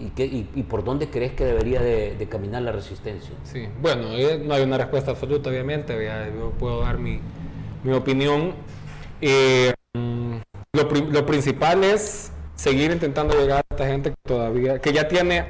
y, 0.01 0.09
qué, 0.11 0.25
y, 0.25 0.63
por 0.65 0.83
dónde 0.83 1.09
crees 1.09 1.33
que 1.33 1.45
debería 1.45 1.81
de, 1.81 2.27
caminar 2.29 2.63
la 2.63 2.73
resistencia? 2.73 3.35
Sí, 3.45 3.69
bueno, 3.81 4.09
eh, 4.13 4.43
no 4.45 4.55
hay 4.55 4.63
una 4.63 4.79
respuesta 4.79 5.13
absoluta, 5.13 5.51
obviamente. 5.51 5.97
Yo 6.37 6.51
puedo 6.51 6.81
dar 6.81 6.99
mi, 6.99 7.21
mi 7.85 7.93
opinión. 7.93 8.55
Eh, 9.21 9.73
mm, 9.95 10.37
lo, 10.73 10.91
lo 11.11 11.27
principal 11.27 11.85
es 11.85 12.33
seguir 12.63 12.93
intentando 12.93 13.35
llegar 13.35 13.59
a 13.59 13.75
esta 13.75 13.87
gente 13.89 14.11
que 14.11 14.17
todavía, 14.25 14.79
que 14.79 14.93
ya 14.93 15.09
tiene, 15.09 15.47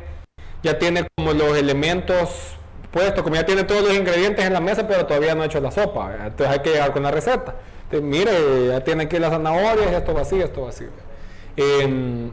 ya 0.62 0.78
tiene 0.78 1.06
como 1.14 1.34
los 1.34 1.58
elementos 1.58 2.56
puestos, 2.90 3.22
como 3.22 3.36
ya 3.36 3.44
tiene 3.44 3.64
todos 3.64 3.82
los 3.82 3.94
ingredientes 3.94 4.42
en 4.42 4.52
la 4.54 4.60
mesa, 4.60 4.88
pero 4.88 5.04
todavía 5.04 5.34
no 5.34 5.42
ha 5.42 5.46
hecho 5.46 5.60
la 5.60 5.70
sopa. 5.70 6.10
Entonces 6.24 6.48
hay 6.48 6.60
que 6.60 6.70
llegar 6.70 6.92
con 6.92 7.02
la 7.02 7.10
receta. 7.10 7.56
mire, 7.90 8.68
ya 8.68 8.82
tiene 8.82 9.04
aquí 9.04 9.18
las 9.18 9.30
zanahorias, 9.30 9.92
esto 9.92 10.14
va 10.14 10.22
esto 10.22 10.62
va 10.62 10.70
así. 10.70 10.86
Em, 11.54 12.30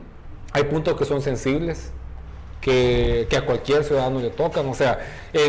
hay 0.53 0.63
puntos 0.63 0.97
que 0.97 1.03
son 1.03 1.21
sensibles, 1.21 1.91
que, 2.61 3.27
a 3.35 3.41
cualquier 3.41 3.83
ciudadano 3.83 4.21
le 4.21 4.29
tocan. 4.29 4.65
O 4.69 4.73
sea, 4.73 4.99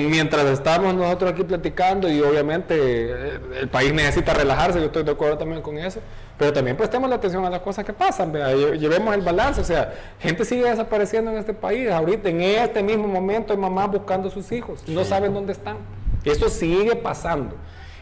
mientras 0.01 0.47
estamos 0.47 0.93
nosotros 0.93 1.31
aquí 1.33 1.45
platicando 1.45 2.09
y 2.09 2.21
obviamente 2.21 2.75
eh, 2.77 3.41
el 3.61 3.69
país 3.69 3.93
necesita 3.93 4.35
relajarse, 4.35 4.81
yo 4.81 4.87
estoy 4.87 5.05
de 5.05 5.13
acuerdo 5.13 5.39
también 5.39 5.63
con 5.63 5.79
eso, 5.79 6.01
pero 6.41 6.55
también 6.55 6.75
prestemos 6.75 7.11
la 7.11 7.17
atención 7.17 7.45
a 7.45 7.51
las 7.51 7.61
cosas 7.61 7.85
que 7.85 7.93
pasan, 7.93 8.33
llevemos 8.33 9.15
el 9.15 9.21
balance. 9.21 9.61
O 9.61 9.65
sea, 9.65 9.93
gente 10.19 10.47
sigue 10.47 10.65
desapareciendo 10.65 11.31
en 11.31 11.37
este 11.37 11.53
país. 11.53 11.91
Ahorita, 11.91 12.31
en 12.31 12.41
este 12.41 12.83
mismo 12.83 13.07
momento, 13.07 13.53
hay 13.53 13.59
mamás 13.59 13.91
buscando 13.91 14.29
a 14.29 14.31
sus 14.31 14.51
hijos, 14.51 14.83
no 14.89 15.05
saben 15.05 15.35
dónde 15.35 15.53
están. 15.53 15.77
Eso 16.25 16.49
sigue 16.49 16.97
pasando. 16.97 17.57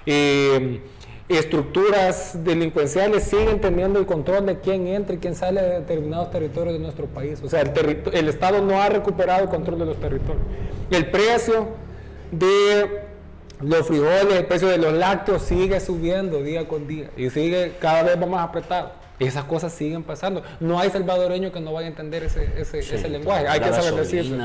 Eh, 0.06 0.80
estructuras 1.28 2.38
delincuenciales 2.44 3.24
siguen 3.24 3.60
teniendo 3.60 3.98
el 3.98 4.06
control 4.06 4.46
de 4.46 4.60
quién 4.60 4.86
entra 4.86 5.16
y 5.16 5.18
quién 5.18 5.34
sale 5.34 5.60
de 5.60 5.80
determinados 5.80 6.30
territorios 6.30 6.74
de 6.74 6.78
nuestro 6.78 7.06
país. 7.06 7.40
O 7.42 7.48
sea, 7.48 7.62
el, 7.62 8.02
el 8.12 8.28
Estado 8.28 8.62
no 8.62 8.80
ha 8.80 8.88
recuperado 8.88 9.42
el 9.42 9.48
control 9.48 9.80
de 9.80 9.86
los 9.86 9.96
territorios. 9.96 10.44
El 10.92 11.10
precio 11.10 11.70
de 12.30 13.07
los 13.60 13.86
frijoles, 13.86 14.34
el 14.34 14.46
precio 14.46 14.68
de 14.68 14.78
los 14.78 14.92
lácteos 14.92 15.42
sigue 15.42 15.80
subiendo 15.80 16.42
día 16.42 16.66
con 16.66 16.86
día 16.86 17.10
y 17.16 17.30
sigue 17.30 17.74
cada 17.80 18.02
vez 18.02 18.28
más 18.28 18.48
apretado. 18.48 18.92
Esas 19.18 19.44
cosas 19.44 19.72
siguen 19.72 20.04
pasando. 20.04 20.44
No 20.60 20.78
hay 20.78 20.90
salvadoreño 20.90 21.50
que 21.50 21.60
no 21.60 21.72
vaya 21.72 21.88
a 21.88 21.90
entender 21.90 22.22
ese, 22.22 22.52
ese, 22.56 23.08
lenguaje. 23.08 23.48
Hay 23.48 23.58
que 23.58 23.72
saber 23.72 23.94
decir 23.94 24.38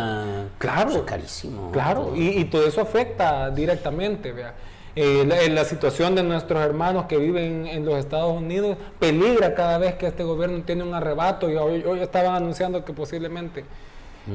Claro. 0.58 1.06
carísimo. 1.06 1.72
Claro. 1.72 2.14
Y, 2.16 2.40
y, 2.40 2.46
todo 2.46 2.66
eso 2.66 2.82
afecta 2.82 3.52
directamente. 3.52 4.32
Vea. 4.32 4.56
Eh, 4.96 5.50
la, 5.50 5.66
situación 5.66 6.14
de 6.14 6.22
nuestros 6.22 6.62
hermanos 6.64 7.06
que 7.08 7.18
viven 7.18 7.66
en 7.66 7.84
los 7.84 7.96
Estados 7.96 8.38
Unidos 8.38 8.78
peligra 9.00 9.56
cada 9.56 9.80
vez 9.80 9.96
que 9.96 10.06
este 10.06 10.24
gobierno 10.24 10.62
tiene 10.64 10.84
un 10.84 10.94
arrebato 10.94 11.50
y 11.50 11.56
hoy, 11.56 12.00
estaban 12.00 12.36
anunciando 12.36 12.86
que 12.86 12.94
posiblemente 12.94 13.66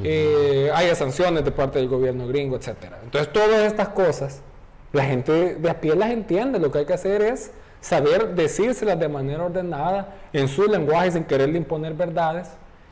eh, 0.03 0.69
haya 0.75 0.95
sanciones 0.95 1.45
de 1.45 1.51
parte 1.51 1.79
del 1.79 1.87
gobierno 1.87 2.27
gringo, 2.27 2.57
etcétera. 2.57 2.99
Entonces 3.03 3.31
todas 3.31 3.61
estas 3.61 3.89
cosas, 3.89 4.41
la 4.91 5.05
gente 5.05 5.55
de 5.55 5.69
a 5.69 5.79
pie 5.79 5.95
las 5.95 6.11
entiende, 6.11 6.59
lo 6.59 6.71
que 6.71 6.79
hay 6.79 6.85
que 6.85 6.93
hacer 6.93 7.21
es 7.21 7.51
saber 7.81 8.35
decírselas 8.35 8.99
de 8.99 9.07
manera 9.07 9.45
ordenada, 9.45 10.15
en 10.33 10.47
su 10.47 10.65
lenguaje, 10.67 11.11
sin 11.11 11.23
quererle 11.23 11.57
imponer 11.57 11.93
verdades, 11.93 12.49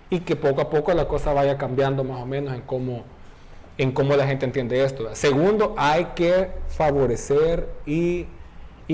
y 0.10 0.22
que 0.22 0.36
poco 0.36 0.62
a 0.62 0.70
poco 0.70 0.94
la 0.94 1.08
cosa 1.08 1.34
vaya 1.34 1.58
cambiando 1.58 2.04
más 2.04 2.22
o 2.22 2.26
menos 2.26 2.54
en 2.54 2.62
cómo 2.62 3.04
en 3.78 3.92
cómo 3.92 4.16
la 4.16 4.26
gente 4.26 4.46
entiende 4.46 4.84
esto. 4.84 5.14
Segundo, 5.14 5.76
hay 5.78 6.06
que 6.16 6.50
favorecer 6.70 7.70
y, 7.86 8.28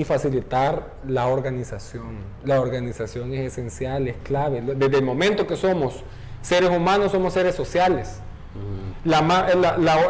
facilitar 0.04 0.92
la 1.06 1.28
organización. 1.28 2.16
La 2.44 2.60
organización 2.60 3.32
es 3.32 3.52
esencial, 3.52 4.08
es 4.08 4.16
clave. 4.24 4.60
Desde 4.60 4.98
el 4.98 5.04
momento 5.04 5.46
que 5.46 5.56
somos 5.56 6.02
seres 6.42 6.68
humanos, 6.70 7.12
somos 7.12 7.32
seres 7.32 7.54
sociales. 7.54 8.20
La, 9.04 9.20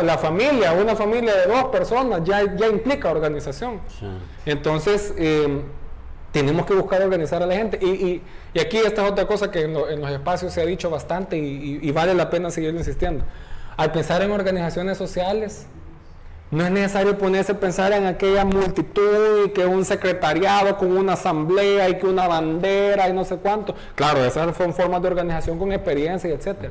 la, 0.03 0.19
familia, 0.19 0.73
una 0.73 0.95
familia 0.95 1.35
de 1.35 1.47
dos 1.47 1.65
personas, 1.65 2.23
ya, 2.25 2.55
ya 2.57 2.69
implica 2.69 3.11
organización. 3.11 3.81
Entonces, 4.47 5.13
eh, 5.17 5.63
tenemos 6.31 6.65
que 6.67 6.75
buscar 6.75 7.03
organizar 7.03 7.43
a 7.43 7.47
la 7.47 7.55
gente. 7.55 7.79
Y, 7.85 8.23
aquí 8.59 8.79
esta 8.79 9.05
es 9.05 9.11
otra 9.11 9.27
cosa 9.27 9.51
que 9.51 9.63
en, 9.63 9.73
los 9.73 10.11
espacios 10.11 10.53
se 10.53 10.63
ha 10.63 10.67
dicho 10.67 10.91
bastante 10.91 11.37
y 11.37 11.91
vale 11.91 12.15
la 12.15 12.31
pena 12.31 12.51
seguir 12.51 12.75
insistiendo 12.75 13.25
al 13.77 13.93
pensar 13.93 14.23
en 14.23 14.31
organizaciones 14.31 14.99
sociales, 14.99 15.67
no 16.51 16.65
es 16.65 16.71
necesario 16.71 17.19
ponerse 17.19 17.53
a 17.53 17.59
pensar 17.59 17.93
en 17.93 18.07
aquella 18.07 18.45
multitud 18.45 19.47
y 19.47 19.51
que 19.51 19.67
un 19.67 19.85
secretariado 19.85 20.77
con 20.77 20.97
una 20.97 21.15
asamblea 21.15 21.89
y 21.89 21.99
que 21.99 22.07
una 22.07 22.29
bandera 22.29 23.09
y 23.09 23.13
no 23.13 23.25
sé 23.25 23.37
cuánto. 23.39 23.75
Claro, 23.97 24.25
esas 24.25 24.57
son 24.57 24.73
formas 24.73 25.03
de 25.03 25.09
organización 25.09 25.59
con 25.59 25.73
experiencia 25.73 26.31
y 26.31 26.33
etcétera. 26.33 26.71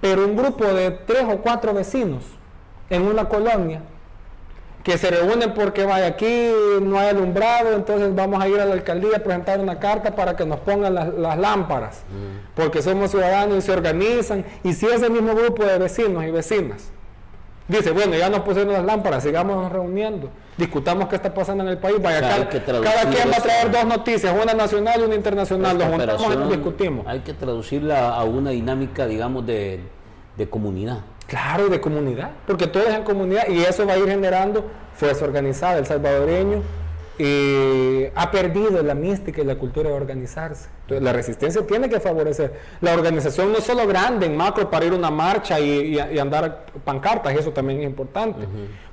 Pero 0.00 0.24
un 0.24 0.36
grupo 0.36 0.64
de 0.64 0.90
tres 0.90 1.24
o 1.24 1.38
cuatro 1.38 1.74
vecinos 1.74 2.24
en 2.90 3.02
una 3.02 3.28
colonia 3.28 3.82
que 4.84 4.96
se 4.96 5.10
reúnen 5.10 5.52
porque 5.52 5.84
vaya 5.84 6.06
aquí 6.06 6.50
no 6.80 6.98
hay 6.98 7.08
alumbrado, 7.08 7.74
entonces 7.74 8.14
vamos 8.14 8.42
a 8.42 8.48
ir 8.48 8.58
a 8.60 8.64
la 8.64 8.72
alcaldía 8.72 9.18
a 9.18 9.20
presentar 9.20 9.60
una 9.60 9.78
carta 9.78 10.14
para 10.14 10.34
que 10.36 10.46
nos 10.46 10.60
pongan 10.60 10.94
las, 10.94 11.38
lámparas, 11.38 12.04
porque 12.54 12.80
somos 12.80 13.10
ciudadanos 13.10 13.58
y 13.58 13.60
se 13.60 13.72
organizan, 13.72 14.44
y 14.62 14.72
si 14.72 14.86
ese 14.86 15.10
mismo 15.10 15.34
grupo 15.34 15.64
de 15.64 15.78
vecinos 15.78 16.24
y 16.24 16.30
vecinas 16.30 16.90
dice, 17.68 17.90
bueno, 17.92 18.16
ya 18.16 18.28
nos 18.28 18.40
pusieron 18.40 18.72
las 18.72 18.84
lámparas, 18.84 19.22
sigamos 19.22 19.70
reuniendo, 19.70 20.30
discutamos 20.56 21.08
qué 21.08 21.16
está 21.16 21.32
pasando 21.32 21.62
en 21.62 21.70
el 21.70 21.78
país, 21.78 21.96
vaya, 22.02 22.20
cada, 22.20 22.48
quien 22.48 23.30
va 23.30 23.36
a 23.36 23.42
traer 23.42 23.70
dos 23.70 23.84
noticias, 23.84 24.34
una 24.40 24.54
nacional 24.54 25.00
y 25.00 25.04
una 25.04 25.14
internacional, 25.14 25.78
los 25.78 25.88
juntamos 25.88 26.46
y 26.46 26.56
discutimos. 26.56 27.06
Hay 27.06 27.20
que 27.20 27.34
traducirla 27.34 28.14
a 28.14 28.24
una 28.24 28.50
dinámica, 28.50 29.06
digamos, 29.06 29.46
de, 29.46 29.80
de 30.36 30.48
comunidad. 30.48 31.00
Claro, 31.26 31.68
de 31.68 31.78
comunidad, 31.78 32.30
porque 32.46 32.66
todo 32.66 32.84
es 32.84 32.94
en 32.94 33.04
comunidad 33.04 33.48
y 33.48 33.58
eso 33.58 33.86
va 33.86 33.92
a 33.92 33.98
ir 33.98 34.08
generando 34.08 34.64
fuerza 34.94 35.26
organizada. 35.26 35.76
El 35.78 35.84
salvadoreño 35.84 36.62
eh, 37.20 38.12
ha 38.14 38.30
perdido 38.30 38.82
la 38.82 38.94
mística 38.94 39.42
y 39.42 39.44
la 39.44 39.56
cultura 39.56 39.90
de 39.90 39.96
organizarse. 39.96 40.68
Entonces, 40.82 41.02
la 41.02 41.12
resistencia 41.12 41.66
tiene 41.66 41.88
que 41.88 41.98
favorecer. 41.98 42.60
La 42.80 42.94
organización 42.94 43.52
no 43.52 43.60
solo 43.60 43.86
grande 43.86 44.26
en 44.26 44.36
macro 44.36 44.70
para 44.70 44.84
ir 44.86 44.92
a 44.92 44.96
una 44.96 45.10
marcha 45.10 45.58
y, 45.58 45.98
andar 46.18 46.66
pancartas, 46.84 47.34
eso 47.34 47.50
también 47.50 47.80
es 47.80 47.86
importante, 47.86 48.46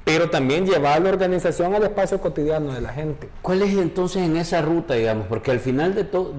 pero 0.03 0.29
también 0.29 0.65
llevar 0.65 1.01
la 1.01 1.09
organización 1.09 1.75
al 1.75 1.83
espacio 1.83 2.19
cotidiano 2.19 2.73
de 2.73 2.81
la 2.81 2.93
gente. 2.93 3.29
¿Cuál 3.41 3.61
es 3.61 3.77
entonces 3.77 4.23
en 4.23 4.37
esa 4.37 4.61
ruta, 4.61 4.95
digamos? 4.95 5.27
Porque 5.27 5.51
al 5.51 5.59
final 5.59 5.93
de 5.93 6.03
todo, 6.03 6.33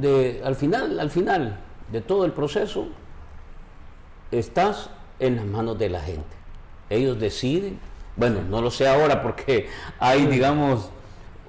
al 0.44 0.56
final, 0.56 0.98
al 0.98 1.10
final 1.10 1.58
de 1.92 2.00
todo 2.00 2.24
el 2.24 2.32
proceso, 2.32 2.88
estás 4.30 4.90
en 5.20 5.36
las 5.36 5.44
manos 5.44 5.78
de 5.78 5.88
la 5.88 6.00
gente. 6.00 6.36
Ellos 6.90 7.18
deciden. 7.18 7.78
Bueno, 8.16 8.40
no 8.48 8.62
lo 8.62 8.70
sé 8.70 8.88
ahora 8.88 9.22
porque 9.22 9.68
hay, 9.98 10.26
digamos, 10.26 10.90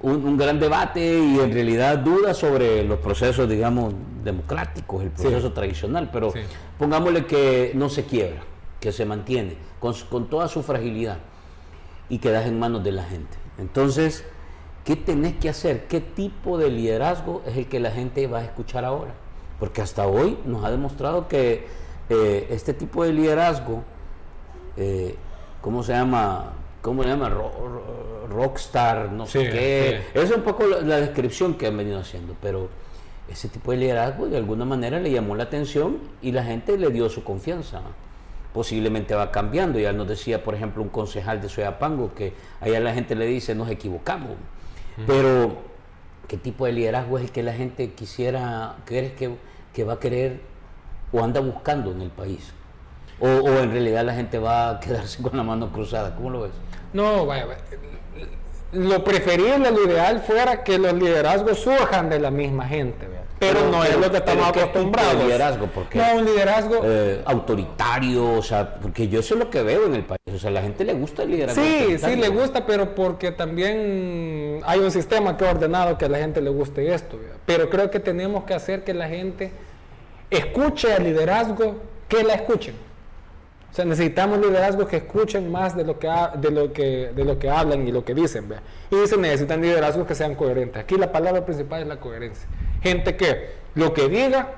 un, 0.02 0.36
gran 0.36 0.60
debate 0.60 1.00
y 1.00 1.38
en 1.38 1.52
realidad 1.52 1.98
dudas 1.98 2.36
sobre 2.36 2.84
los 2.84 2.98
procesos, 2.98 3.48
digamos, 3.48 3.94
democráticos, 4.22 5.02
el 5.02 5.10
proceso 5.10 5.52
tradicional, 5.52 6.10
pero 6.12 6.32
pongámosle 6.78 7.26
que 7.26 7.72
no 7.74 7.88
se 7.88 8.04
quiebra, 8.04 8.42
que 8.80 8.92
se 8.92 9.04
mantiene 9.04 9.56
con, 9.80 9.94
con, 10.10 10.28
toda 10.28 10.48
su 10.48 10.62
fragilidad 10.62 11.18
y 12.08 12.18
quedas 12.18 12.46
en 12.46 12.58
manos 12.58 12.84
de 12.84 12.92
la 12.92 13.04
gente. 13.04 13.36
Entonces, 13.58 14.24
¿qué 14.84 14.96
tenés 14.96 15.34
que 15.34 15.48
hacer? 15.48 15.86
¿Qué 15.86 16.00
tipo 16.00 16.58
de 16.58 16.70
liderazgo 16.70 17.42
es 17.46 17.56
el 17.56 17.66
que 17.66 17.80
la 17.80 17.90
gente 17.90 18.26
va 18.26 18.38
a 18.38 18.44
escuchar 18.44 18.84
ahora? 18.84 19.14
Porque 19.58 19.82
hasta 19.82 20.06
hoy 20.06 20.38
nos 20.44 20.64
ha 20.64 20.70
demostrado 20.70 21.26
que 21.26 21.66
eh, 22.08 22.46
este 22.50 22.72
tipo 22.72 23.04
de 23.04 23.12
liderazgo, 23.12 23.82
eh, 24.76 25.16
¿cómo 25.60 25.82
se 25.82 25.92
llama? 25.92 26.52
¿Cómo 26.88 27.02
se 27.02 27.10
llama? 27.10 27.28
rockstar, 28.30 29.12
no 29.12 29.26
sé 29.26 29.50
qué. 29.50 30.02
es 30.14 30.30
un 30.30 30.40
poco 30.42 30.64
la, 30.66 31.00
descripción 31.00 31.54
que 31.54 31.66
han 31.66 31.76
venido 31.76 31.98
haciendo, 31.98 32.34
pero 32.40 32.70
ese 33.28 33.48
tipo 33.48 33.72
de 33.72 33.76
liderazgo 33.76 34.26
de 34.26 34.38
alguna 34.38 34.64
manera 34.64 34.98
le 34.98 35.10
llamó 35.10 35.34
la 35.34 35.44
atención 35.44 35.98
y 36.22 36.32
la 36.32 36.44
gente 36.44 36.78
le 36.78 36.88
dio 36.88 37.10
su 37.10 37.24
confianza. 37.24 37.82
Posiblemente 38.54 39.14
va 39.14 39.30
cambiando. 39.30 39.78
Ya 39.78 39.92
nos 39.92 40.08
decía, 40.08 40.42
por 40.42 40.54
ejemplo, 40.54 40.82
un 40.82 40.88
concejal 40.88 41.42
de 41.42 41.50
Soyapango 41.50 42.14
que 42.14 42.32
allá 42.60 42.80
la 42.80 42.94
gente 42.94 43.14
le 43.14 43.26
dice 43.26 43.54
nos 43.54 43.68
equivocamos. 43.68 44.30
Pero, 45.06 45.58
¿qué 46.26 46.38
tipo 46.38 46.64
de 46.64 46.72
liderazgo 46.72 47.18
es 47.18 47.24
el 47.24 47.30
que 47.30 47.42
la 47.42 47.52
gente 47.52 47.92
quisiera, 47.92 48.76
crees 48.86 49.12
que, 49.12 49.36
que 49.74 49.84
va 49.84 49.94
a 49.94 50.00
querer 50.00 50.40
o 51.12 51.22
anda 51.22 51.40
buscando 51.40 51.92
en 51.92 52.00
el 52.00 52.10
país? 52.10 52.52
O, 53.20 53.26
o, 53.26 53.58
en 53.58 53.72
realidad 53.72 54.04
la 54.04 54.14
gente 54.14 54.38
va 54.38 54.70
a 54.70 54.80
quedarse 54.80 55.22
con 55.22 55.36
la 55.36 55.42
mano 55.42 55.70
cruzada? 55.70 56.14
¿Cómo 56.16 56.30
lo 56.30 56.42
ves? 56.42 56.52
No, 56.92 57.26
vaya, 57.26 57.46
lo 58.72 59.02
preferible, 59.02 59.70
lo 59.70 59.84
ideal 59.84 60.20
fuera 60.20 60.62
que 60.62 60.78
los 60.78 60.92
liderazgos 60.92 61.58
surjan 61.58 62.10
de 62.10 62.18
la 62.18 62.30
misma 62.30 62.66
gente, 62.66 63.06
pero, 63.38 63.70
no 63.70 63.84
es 63.84 63.96
lo 63.96 64.10
que 64.10 64.16
estamos 64.16 64.48
acostumbrados. 64.48 65.14
Un 65.14 65.26
liderazgo? 65.26 65.66
Porque, 65.68 65.96
no, 65.96 66.16
un 66.16 66.24
liderazgo 66.24 66.80
eh, 66.82 67.22
autoritario, 67.24 68.32
o 68.32 68.42
sea, 68.42 68.74
porque 68.74 69.08
yo 69.08 69.20
eso 69.20 69.34
es 69.34 69.40
lo 69.40 69.48
que 69.48 69.62
veo 69.62 69.86
en 69.86 69.94
el 69.94 70.04
país, 70.04 70.20
o 70.34 70.38
sea, 70.38 70.50
la 70.50 70.60
gente 70.60 70.84
le 70.84 70.92
gusta 70.92 71.22
el 71.22 71.30
liderazgo. 71.30 71.62
Sí, 71.62 71.98
sí, 71.98 72.16
le 72.16 72.28
gusta, 72.28 72.66
pero 72.66 72.94
porque 72.94 73.30
también 73.30 74.60
hay 74.66 74.80
un 74.80 74.90
sistema 74.90 75.36
que 75.36 75.46
ha 75.46 75.50
ordenado 75.50 75.96
que 75.96 76.06
a 76.06 76.08
la 76.08 76.18
gente 76.18 76.40
le 76.40 76.50
guste 76.50 76.92
esto, 76.92 77.18
pero 77.46 77.70
creo 77.70 77.90
que 77.90 78.00
tenemos 78.00 78.44
que 78.44 78.54
hacer 78.54 78.82
que 78.82 78.92
la 78.92 79.08
gente 79.08 79.52
escuche 80.30 80.92
al 80.92 81.04
liderazgo, 81.04 81.76
que 82.08 82.24
la 82.24 82.34
escuchen. 82.34 82.87
O 83.70 83.74
sea, 83.74 83.84
necesitamos 83.84 84.38
liderazgos 84.38 84.88
que 84.88 84.96
escuchen 84.96 85.52
más 85.52 85.76
de 85.76 85.84
lo 85.84 85.98
que, 85.98 86.08
de 86.36 86.50
lo 86.50 86.72
que, 86.72 87.12
de 87.14 87.24
lo 87.24 87.38
que 87.38 87.50
hablan 87.50 87.86
y 87.86 87.92
lo 87.92 88.04
que 88.04 88.14
dicen. 88.14 88.48
¿vea? 88.48 88.62
Y 88.90 89.06
se 89.06 89.16
necesitan 89.16 89.60
liderazgos 89.60 90.06
que 90.06 90.14
sean 90.14 90.34
coherentes. 90.34 90.82
Aquí 90.82 90.96
la 90.96 91.12
palabra 91.12 91.44
principal 91.44 91.82
es 91.82 91.88
la 91.88 92.00
coherencia. 92.00 92.48
Gente 92.82 93.16
que 93.16 93.50
lo 93.74 93.92
que 93.92 94.08
diga 94.08 94.54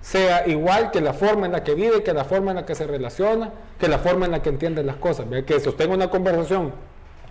sea 0.00 0.46
igual 0.46 0.90
que 0.90 1.00
la 1.00 1.12
forma 1.12 1.46
en 1.46 1.52
la 1.52 1.64
que 1.64 1.74
vive, 1.74 2.02
que 2.02 2.14
la 2.14 2.24
forma 2.24 2.52
en 2.52 2.56
la 2.56 2.66
que 2.66 2.74
se 2.74 2.86
relaciona, 2.86 3.50
que 3.78 3.88
la 3.88 3.98
forma 3.98 4.26
en 4.26 4.32
la 4.32 4.42
que 4.42 4.48
entiende 4.50 4.82
las 4.84 4.96
cosas. 4.96 5.28
¿vea? 5.28 5.44
Que 5.44 5.58
sostenga 5.60 5.94
una 5.94 6.08
conversación 6.08 6.72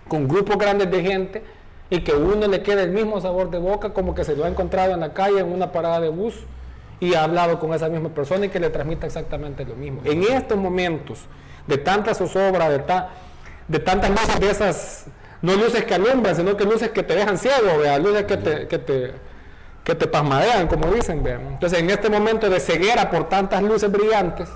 con 0.06 0.28
grupos 0.28 0.58
grandes 0.58 0.90
de 0.90 1.02
gente 1.02 1.42
y 1.90 2.00
que 2.00 2.12
uno 2.12 2.46
le 2.46 2.62
quede 2.62 2.82
el 2.82 2.90
mismo 2.90 3.20
sabor 3.20 3.50
de 3.50 3.58
boca 3.58 3.90
como 3.94 4.14
que 4.14 4.24
se 4.24 4.36
lo 4.36 4.44
ha 4.44 4.48
encontrado 4.48 4.92
en 4.92 5.00
la 5.00 5.14
calle 5.14 5.40
en 5.40 5.50
una 5.50 5.72
parada 5.72 6.00
de 6.00 6.10
bus 6.10 6.34
y 7.00 7.14
ha 7.14 7.24
hablado 7.24 7.58
con 7.58 7.72
esa 7.72 7.88
misma 7.88 8.08
persona 8.08 8.46
y 8.46 8.48
que 8.48 8.60
le 8.60 8.70
transmita 8.70 9.06
exactamente 9.06 9.64
lo 9.64 9.76
mismo. 9.76 10.00
En 10.04 10.22
estos 10.22 10.58
momentos 10.58 11.20
de 11.66 11.78
tanta 11.78 12.14
zozobra, 12.14 12.68
de, 12.70 12.82
de 13.68 13.78
tantas 13.78 14.10
luces 14.10 14.40
de 14.40 14.50
esas, 14.50 15.06
no 15.42 15.54
luces 15.54 15.84
que 15.84 15.94
alumbran, 15.94 16.34
sino 16.34 16.56
que 16.56 16.64
luces 16.64 16.90
que 16.90 17.02
te 17.02 17.14
dejan 17.14 17.38
ciego, 17.38 17.78
¿vea? 17.78 17.98
luces 17.98 18.24
que 18.24 18.36
te, 18.36 18.66
que 18.66 18.78
te, 18.78 19.12
que 19.84 19.94
te 19.94 20.06
pasmadean, 20.06 20.66
como 20.66 20.88
dicen. 20.88 21.22
¿vea? 21.22 21.40
Entonces, 21.40 21.78
en 21.78 21.90
este 21.90 22.10
momento 22.10 22.50
de 22.50 22.58
ceguera 22.58 23.10
por 23.10 23.28
tantas 23.28 23.62
luces 23.62 23.90
brillantes, 23.90 24.48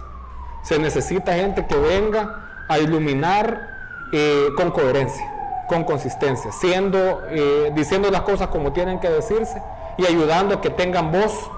se 0.62 0.78
necesita 0.78 1.34
gente 1.34 1.66
que 1.66 1.76
venga 1.76 2.64
a 2.68 2.78
iluminar 2.78 3.68
eh, 4.12 4.48
con 4.56 4.70
coherencia, 4.70 5.24
con 5.68 5.84
consistencia, 5.84 6.50
siendo, 6.52 7.22
eh, 7.30 7.70
diciendo 7.74 8.10
las 8.10 8.22
cosas 8.22 8.48
como 8.48 8.72
tienen 8.72 9.00
que 9.00 9.08
decirse 9.08 9.60
y 9.96 10.06
ayudando 10.06 10.56
a 10.56 10.60
que 10.60 10.70
tengan 10.70 11.12
voz 11.12 11.50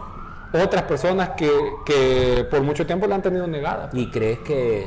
otras 0.62 0.82
personas 0.82 1.30
que, 1.30 2.46
por 2.50 2.62
mucho 2.62 2.86
tiempo 2.86 3.06
la 3.06 3.16
han 3.16 3.22
tenido 3.22 3.46
negada. 3.46 3.90
¿Y 3.92 4.10
crees 4.10 4.38
que 4.40 4.86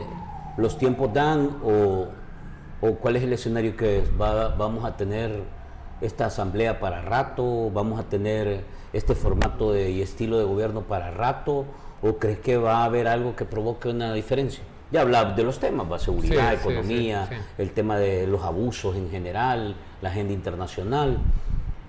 los 0.58 0.78
tiempos 0.78 1.14
dan 1.14 1.58
o, 1.64 2.08
cuál 3.02 3.16
es 3.16 3.24
el 3.24 3.34
escenario 3.34 3.76
que 3.76 4.04
vamos 4.18 4.86
a 4.86 4.96
tener 4.96 5.44
esta 6.02 6.28
asamblea 6.28 6.80
para 6.80 7.02
rato? 7.02 7.70
¿Vamos 7.72 8.00
a 8.00 8.04
tener 8.04 8.64
este 8.94 9.16
formato 9.16 9.74
de, 9.74 9.92
y 9.92 10.02
estilo 10.02 10.38
de 10.38 10.46
gobierno 10.46 10.82
para 10.82 11.12
rato? 11.12 11.66
¿O 12.02 12.14
crees 12.18 12.40
que 12.40 12.58
va 12.58 12.78
a 12.78 12.86
haber 12.86 13.08
algo 13.08 13.36
que 13.36 13.46
provoque 13.46 13.90
una 13.90 14.14
diferencia? 14.14 14.64
Ya 14.90 15.02
hablaba 15.02 15.34
de 15.34 15.44
los 15.44 15.60
temas, 15.60 15.92
va 15.92 16.00
seguridad, 16.00 16.54
economía, 16.54 17.28
el 17.58 17.72
tema 17.72 17.98
de 17.98 18.26
los 18.26 18.44
abusos 18.44 18.96
en 18.96 19.10
general, 19.10 19.76
la 20.02 20.10
agenda 20.10 20.32
internacional. 20.32 21.18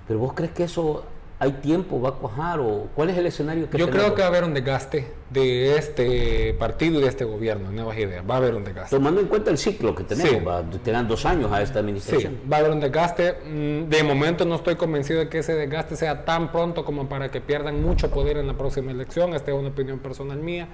Pero 0.08 0.18
vos 0.18 0.32
crees 0.32 0.52
que 0.52 0.64
eso 0.64 1.04
¿Hay 1.40 1.52
tiempo? 1.52 2.00
¿Va 2.00 2.08
a 2.08 2.12
cuajar? 2.12 2.58
¿O 2.58 2.88
cuál 2.96 3.10
es 3.10 3.16
el 3.16 3.26
escenario 3.26 3.70
que 3.70 3.78
Yo 3.78 3.90
creo 3.90 4.12
que 4.12 4.22
va 4.22 4.26
a 4.26 4.30
haber 4.30 4.42
un 4.42 4.54
desgaste 4.54 5.12
de 5.30 5.76
este 5.76 6.54
partido 6.54 6.98
y 6.98 7.02
de 7.02 7.08
este 7.08 7.24
gobierno, 7.24 7.70
nuevas 7.70 7.96
ideas. 7.96 8.24
Va 8.28 8.34
a 8.34 8.36
haber 8.38 8.56
un 8.56 8.64
desgaste. 8.64 8.96
Tomando 8.96 9.20
en 9.20 9.28
cuenta 9.28 9.52
el 9.52 9.58
ciclo 9.58 9.94
que 9.94 10.02
tenemos, 10.02 10.46
va, 10.46 10.64
tener 10.82 11.06
dos 11.06 11.24
años 11.26 11.52
a 11.52 11.62
esta 11.62 11.78
administración. 11.78 12.38
Sí, 12.42 12.48
va 12.50 12.56
a 12.56 12.60
haber 12.60 12.72
un 12.72 12.80
desgaste. 12.80 13.36
Mm, 13.44 13.88
de 13.88 14.02
momento 14.02 14.44
no 14.44 14.56
estoy 14.56 14.74
convencido 14.74 15.20
de 15.20 15.28
que 15.28 15.38
ese 15.38 15.54
desgaste 15.54 15.94
sea 15.94 16.24
tan 16.24 16.50
pronto 16.50 16.84
como 16.84 17.08
para 17.08 17.30
que 17.30 17.40
pierdan 17.40 17.82
mucho 17.82 18.10
poder 18.10 18.38
en 18.38 18.48
la 18.48 18.54
próxima 18.54 18.90
elección. 18.90 19.32
Esta 19.34 19.52
es 19.52 19.56
una 19.56 19.68
opinión 19.68 20.00
personal 20.00 20.38
mía. 20.38 20.66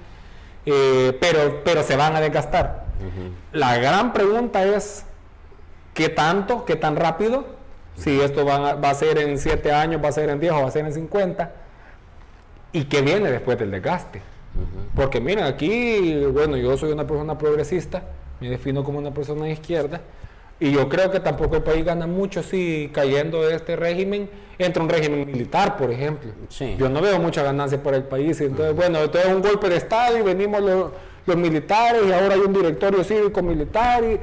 Eh, 0.65 1.15
pero, 1.21 1.61
pero 1.63 1.83
se 1.83 1.95
van 1.95 2.15
a 2.15 2.21
desgastar. 2.21 2.85
La 3.51 3.77
gran 3.77 4.13
pregunta 4.13 4.65
es, 4.65 5.05
¿qué 5.93 6.09
tanto? 6.09 6.65
¿Qué 6.65 6.75
tan 6.75 6.95
rápido? 6.95 7.45
Si 7.95 8.19
esto 8.19 8.45
va 8.45 8.71
a, 8.71 8.93
ser 8.93 9.17
en 9.17 9.37
7 9.37 9.71
años, 9.71 10.03
va 10.03 10.09
a 10.09 10.11
ser 10.11 10.29
en 10.29 10.39
10 10.39 10.53
o 10.53 10.61
va 10.61 10.67
a 10.67 10.71
ser 10.71 10.85
en 10.85 10.93
50, 10.93 11.51
y 12.73 12.85
qué 12.85 13.01
viene 13.01 13.31
después 13.31 13.57
del 13.57 13.71
desgaste. 13.71 14.21
Porque 14.95 15.19
miren, 15.19 15.45
aquí, 15.45 16.25
bueno, 16.31 16.57
yo 16.57 16.77
soy 16.77 16.91
una 16.91 17.05
persona 17.05 17.37
progresista, 17.37 18.03
me 18.39 18.49
defino 18.49 18.83
como 18.83 18.99
una 18.99 19.13
persona 19.13 19.45
de 19.45 19.51
izquierda, 19.51 20.01
y 20.59 20.71
yo 20.71 20.87
creo 20.87 21.11
que 21.11 21.19
tampoco 21.19 21.57
el 21.57 21.63
país 21.63 21.83
gana 21.83 22.07
mucho 22.07 22.41
si 22.41 22.89
cayendo 22.93 23.41
de 23.41 23.55
este 23.55 23.75
régimen 23.75 24.29
entra 24.57 24.81
un 24.81 24.89
régimen 24.89 25.25
militar, 25.25 25.75
por 25.75 25.91
ejemplo. 25.91 26.31
Yo 26.77 26.87
no 26.87 27.01
veo 27.01 27.19
mucha 27.19 27.43
ganancia 27.43 27.81
para 27.83 27.97
el 27.97 28.03
país. 28.03 28.39
Entonces, 28.39 28.73
bueno, 28.73 28.99
esto 28.99 29.19
es 29.19 29.25
un 29.25 29.41
golpe 29.41 29.67
de 29.67 29.75
Estado 29.75 30.17
y 30.17 30.21
venimos 30.21 30.61
los, 30.61 30.91
los 31.25 31.35
militares 31.35 32.03
y 32.07 32.11
ahora 32.13 32.35
hay 32.35 32.39
un 32.39 32.53
directorio 32.53 33.03
cívico 33.03 33.41
militar 33.41 34.03
y 34.05 34.17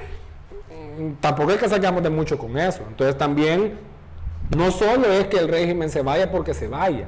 tampoco 1.20 1.52
es 1.52 1.58
que 1.58 1.68
salgamos 1.68 2.02
de 2.02 2.10
mucho 2.10 2.38
con 2.38 2.58
eso. 2.58 2.82
Entonces 2.88 3.16
también 3.16 3.78
no 4.56 4.70
solo 4.70 5.10
es 5.12 5.26
que 5.26 5.38
el 5.38 5.48
régimen 5.48 5.90
se 5.90 6.02
vaya 6.02 6.30
porque 6.30 6.54
se 6.54 6.68
vaya, 6.68 7.06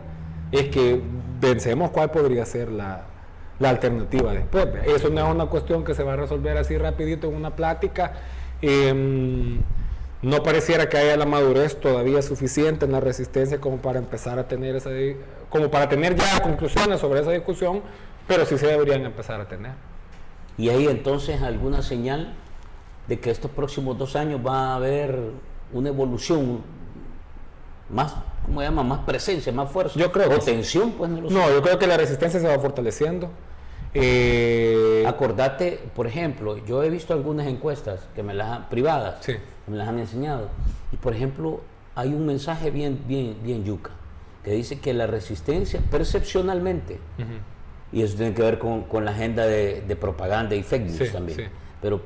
es 0.53 0.68
que 0.68 1.01
pensemos 1.41 1.91
cuál 1.91 2.11
podría 2.11 2.45
ser 2.47 2.70
la, 2.70 3.07
alternativa 3.62 4.32
después. 4.32 4.66
Eso 4.85 5.09
no 5.09 5.26
es 5.26 5.35
una 5.35 5.47
cuestión 5.47 5.85
que 5.85 5.95
se 5.95 6.03
va 6.03 6.14
a 6.14 6.16
resolver 6.16 6.57
así 6.59 6.76
rapidito 6.76 7.28
en 7.28 7.35
una 7.37 7.57
plática. 7.57 8.12
Em, 8.61 9.61
no 10.20 10.43
pareciera 10.43 10.89
que 10.89 10.99
haya 10.99 11.16
la 11.16 11.24
madurez 11.24 11.80
todavía 11.80 12.20
suficiente 12.20 12.85
en 12.85 12.93
la 12.93 13.01
resistencia 13.01 13.61
como 13.61 13.78
para 13.78 13.99
empezar 13.99 14.39
a 14.39 14.49
tener 14.49 14.76
esa 14.76 14.91
como 15.49 15.70
para 15.70 15.89
tener 15.89 16.16
ya 16.16 16.43
conclusiones 16.43 17.01
sobre 17.01 17.20
esa 17.20 17.30
discusión, 17.30 17.82
pero 18.26 18.45
sí 18.45 18.59
se 18.59 18.66
deberían 18.66 19.05
empezar 19.05 19.41
a 19.41 19.49
tener. 19.49 19.72
¿Y 20.57 20.68
hay 20.68 20.87
entonces 20.87 21.43
alguna 21.43 21.82
señal 21.82 22.35
de 23.07 23.20
que 23.20 23.30
estos 23.30 23.50
próximos 23.50 23.98
dos 23.98 24.16
años 24.16 24.40
va 24.44 24.72
a 24.72 24.74
haber 24.76 25.18
una 25.72 25.88
evolución 25.88 26.62
más, 27.90 28.14
¿cómo 28.46 28.61
se 28.61 28.66
llama? 28.66 28.82
Más 28.82 29.00
presencia, 29.00 29.52
más 29.52 29.70
fuerza. 29.70 29.98
Yo 29.98 30.11
creo. 30.11 30.30
O 30.30 30.38
tensión, 30.38 30.92
pues 30.92 31.11
no 31.11 31.20
No, 31.20 31.50
yo 31.50 31.62
creo 31.62 31.78
que 31.78 31.86
la 31.86 31.96
resistencia 31.96 32.40
se 32.40 32.48
va 32.48 32.59
fortaleciendo. 32.59 33.30
Eh, 33.92 35.05
Acordate, 35.07 35.80
por 35.94 36.07
ejemplo, 36.07 36.57
yo 36.64 36.82
he 36.82 36.90
visto 36.90 37.12
algunas 37.12 37.46
encuestas 37.46 38.00
que 38.14 38.22
me 38.22 38.34
las 38.34 38.66
privadas, 38.66 39.26
me 39.66 39.76
las 39.76 39.88
han 39.88 39.98
enseñado. 39.98 40.48
Y 40.92 40.96
por 40.96 41.14
ejemplo, 41.14 41.61
hay 41.94 42.12
un 42.12 42.26
mensaje 42.26 42.70
bien, 42.70 43.05
bien, 43.07 43.36
bien 43.42 43.64
yuca, 43.64 43.92
que 44.42 44.50
dice 44.50 44.80
que 44.80 44.92
la 44.94 45.07
resistencia 45.07 45.80
percepcionalmente, 45.90 46.98
y 47.92 48.02
eso 48.02 48.16
tiene 48.16 48.34
que 48.34 48.42
ver 48.42 48.59
con, 48.59 49.05
la 49.05 49.12
agenda 49.12 49.46
de, 49.46 49.96
propaganda 50.00 50.57
y 50.57 50.64
fake 50.64 50.86
news 50.86 51.12
también, 51.12 51.50
pero 51.80 52.00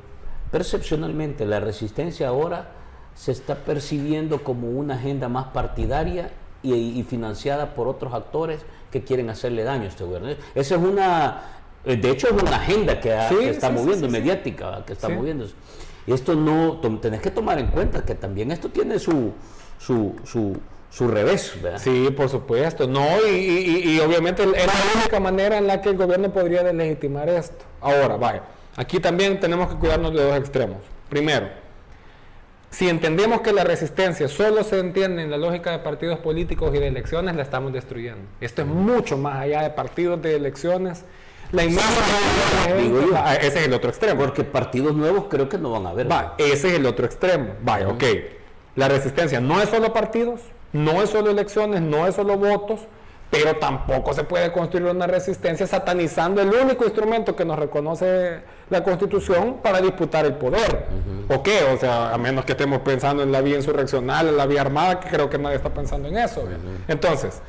percepcionalmente 0.51 1.47
la 1.47 1.61
resistencia 1.61 2.29
ahora 2.29 2.71
se 3.15 3.33
está 3.33 3.57
percibiendo 3.57 4.45
como 4.45 4.69
una 4.69 4.95
agenda 4.95 5.29
más 5.29 5.47
partidaria 5.47 6.31
y, 6.63 7.03
financiada 7.05 7.75
por 7.75 7.89
otros 7.89 8.15
actores 8.15 8.61
que 8.91 9.03
quieren 9.03 9.31
hacerle 9.31 9.65
daño 9.65 9.85
a 9.85 9.89
este 9.89 10.05
gobierno. 10.05 10.31
Esa 10.55 10.75
es 10.77 10.81
una, 10.81 11.43
de 11.85 12.11
hecho 12.11 12.29
es 12.29 12.43
una 12.43 12.57
agenda 12.57 13.01
que, 13.01 13.13
está 13.49 13.71
moviendo, 13.71 14.09
mediática, 14.09 14.85
que 14.87 14.93
está 14.93 15.09
moviéndose. 15.09 15.55
Y 16.07 16.13
esto 16.13 16.35
no, 16.35 16.81
tenés 17.01 17.21
que 17.21 17.31
tomar 17.31 17.59
en 17.59 17.67
cuenta 17.69 18.05
que 18.05 18.15
también 18.15 18.51
esto 18.51 18.69
tiene 18.71 18.99
su, 18.99 19.33
su, 19.79 20.15
su, 20.25 21.09
revés, 21.09 21.55
¿verdad? 21.63 21.79
Sí, 21.79 22.09
por 22.17 22.29
supuesto. 22.29 22.87
No, 22.87 23.05
y, 23.27 24.01
obviamente 24.01 24.43
era 24.43 24.67
la 24.67 25.01
única 25.01 25.21
manera 25.21 25.59
en 25.59 25.67
la 25.67 25.81
que 25.81 25.91
el 25.91 25.97
gobierno 25.97 26.33
podría 26.33 26.63
legitimar 26.73 27.29
esto. 27.29 27.65
Ahora, 27.81 28.17
vaya, 28.17 28.43
aquí 28.79 28.99
también 28.99 29.39
tenemos 29.39 29.69
que 29.69 29.75
cuidarnos 29.79 30.15
de 30.15 30.23
dos 30.23 30.39
extremos. 30.39 30.79
Primero, 31.11 31.49
si 32.71 32.89
entendemos 32.89 33.43
que 33.43 33.53
la 33.53 33.65
resistencia 33.65 34.29
solo 34.29 34.65
se 34.65 34.79
entiende 34.79 35.23
en 35.23 35.31
la 35.31 35.37
lógica 35.37 35.73
de 35.73 35.81
partidos 35.81 36.19
políticos 36.21 36.75
y 36.75 36.79
de 36.79 36.87
elecciones, 36.87 37.37
la 37.37 37.43
estamos 37.43 37.75
destruyendo. 37.75 38.23
Esto 38.41 38.63
es 38.63 38.69
mucho 38.69 39.19
más 39.19 39.37
allá 39.37 39.63
de 39.63 39.71
partidos 39.71 40.23
de 40.23 40.37
elecciones 40.37 41.05
la 41.51 41.65
imagen 41.65 41.87
ah, 43.17 43.37
ese 43.37 43.61
es 43.61 43.67
el 43.67 43.73
otro 43.73 43.89
extremo. 43.89 44.21
Porque 44.21 44.45
partidos 44.45 44.95
nuevos 44.95 45.25
creo 45.31 45.49
que 45.49 45.59
no 45.59 45.71
van 45.71 45.87
a 45.87 45.91
haber. 45.91 46.11
Va, 46.11 46.35
ese 46.39 46.69
es 46.69 46.75
el 46.75 46.87
otro 46.87 47.07
extremo. 47.07 47.55
Vaya, 47.63 47.89
ok. 47.89 48.05
La 48.77 48.89
resistencia 48.89 49.41
no 49.41 49.61
es 49.61 49.71
solo 49.71 49.93
partidos, 49.93 50.41
no 50.73 51.03
es 51.03 51.11
solo 51.11 51.31
elecciones, 51.31 51.81
no 51.81 52.07
es 52.07 52.15
solo 52.15 52.37
votos, 52.37 52.81
pero 53.31 53.57
tampoco 53.57 54.15
se 54.15 54.25
puede 54.25 54.51
construir 54.53 54.87
una 54.87 55.07
resistencia 55.07 55.67
satanizando 55.67 56.41
el 56.41 56.49
único 56.49 56.85
instrumento 56.85 57.37
que 57.37 57.45
nos 57.45 57.59
reconoce 57.59 58.41
la 58.71 58.83
Constitución 58.83 59.59
para 59.63 59.81
disputar 59.81 60.25
el 60.25 60.35
poder. 60.35 60.87
¿O 61.29 61.43
qué? 61.43 61.63
O 61.65 61.77
sea, 61.77 62.15
a 62.15 62.19
menos 62.19 62.45
que 62.45 62.53
estemos 62.53 62.81
pensando 62.81 63.23
en 63.23 63.31
la 63.31 63.43
vía 63.43 63.57
insurreccional, 63.57 64.29
en 64.29 64.37
la 64.37 64.47
vía 64.47 64.63
armada, 64.63 65.01
que 65.01 65.09
creo 65.09 65.29
que 65.29 65.39
nadie 65.39 65.57
está 65.57 65.69
pensando 65.69 66.09
en 66.09 66.17
eso. 66.17 66.45
Entonces, 66.87 67.43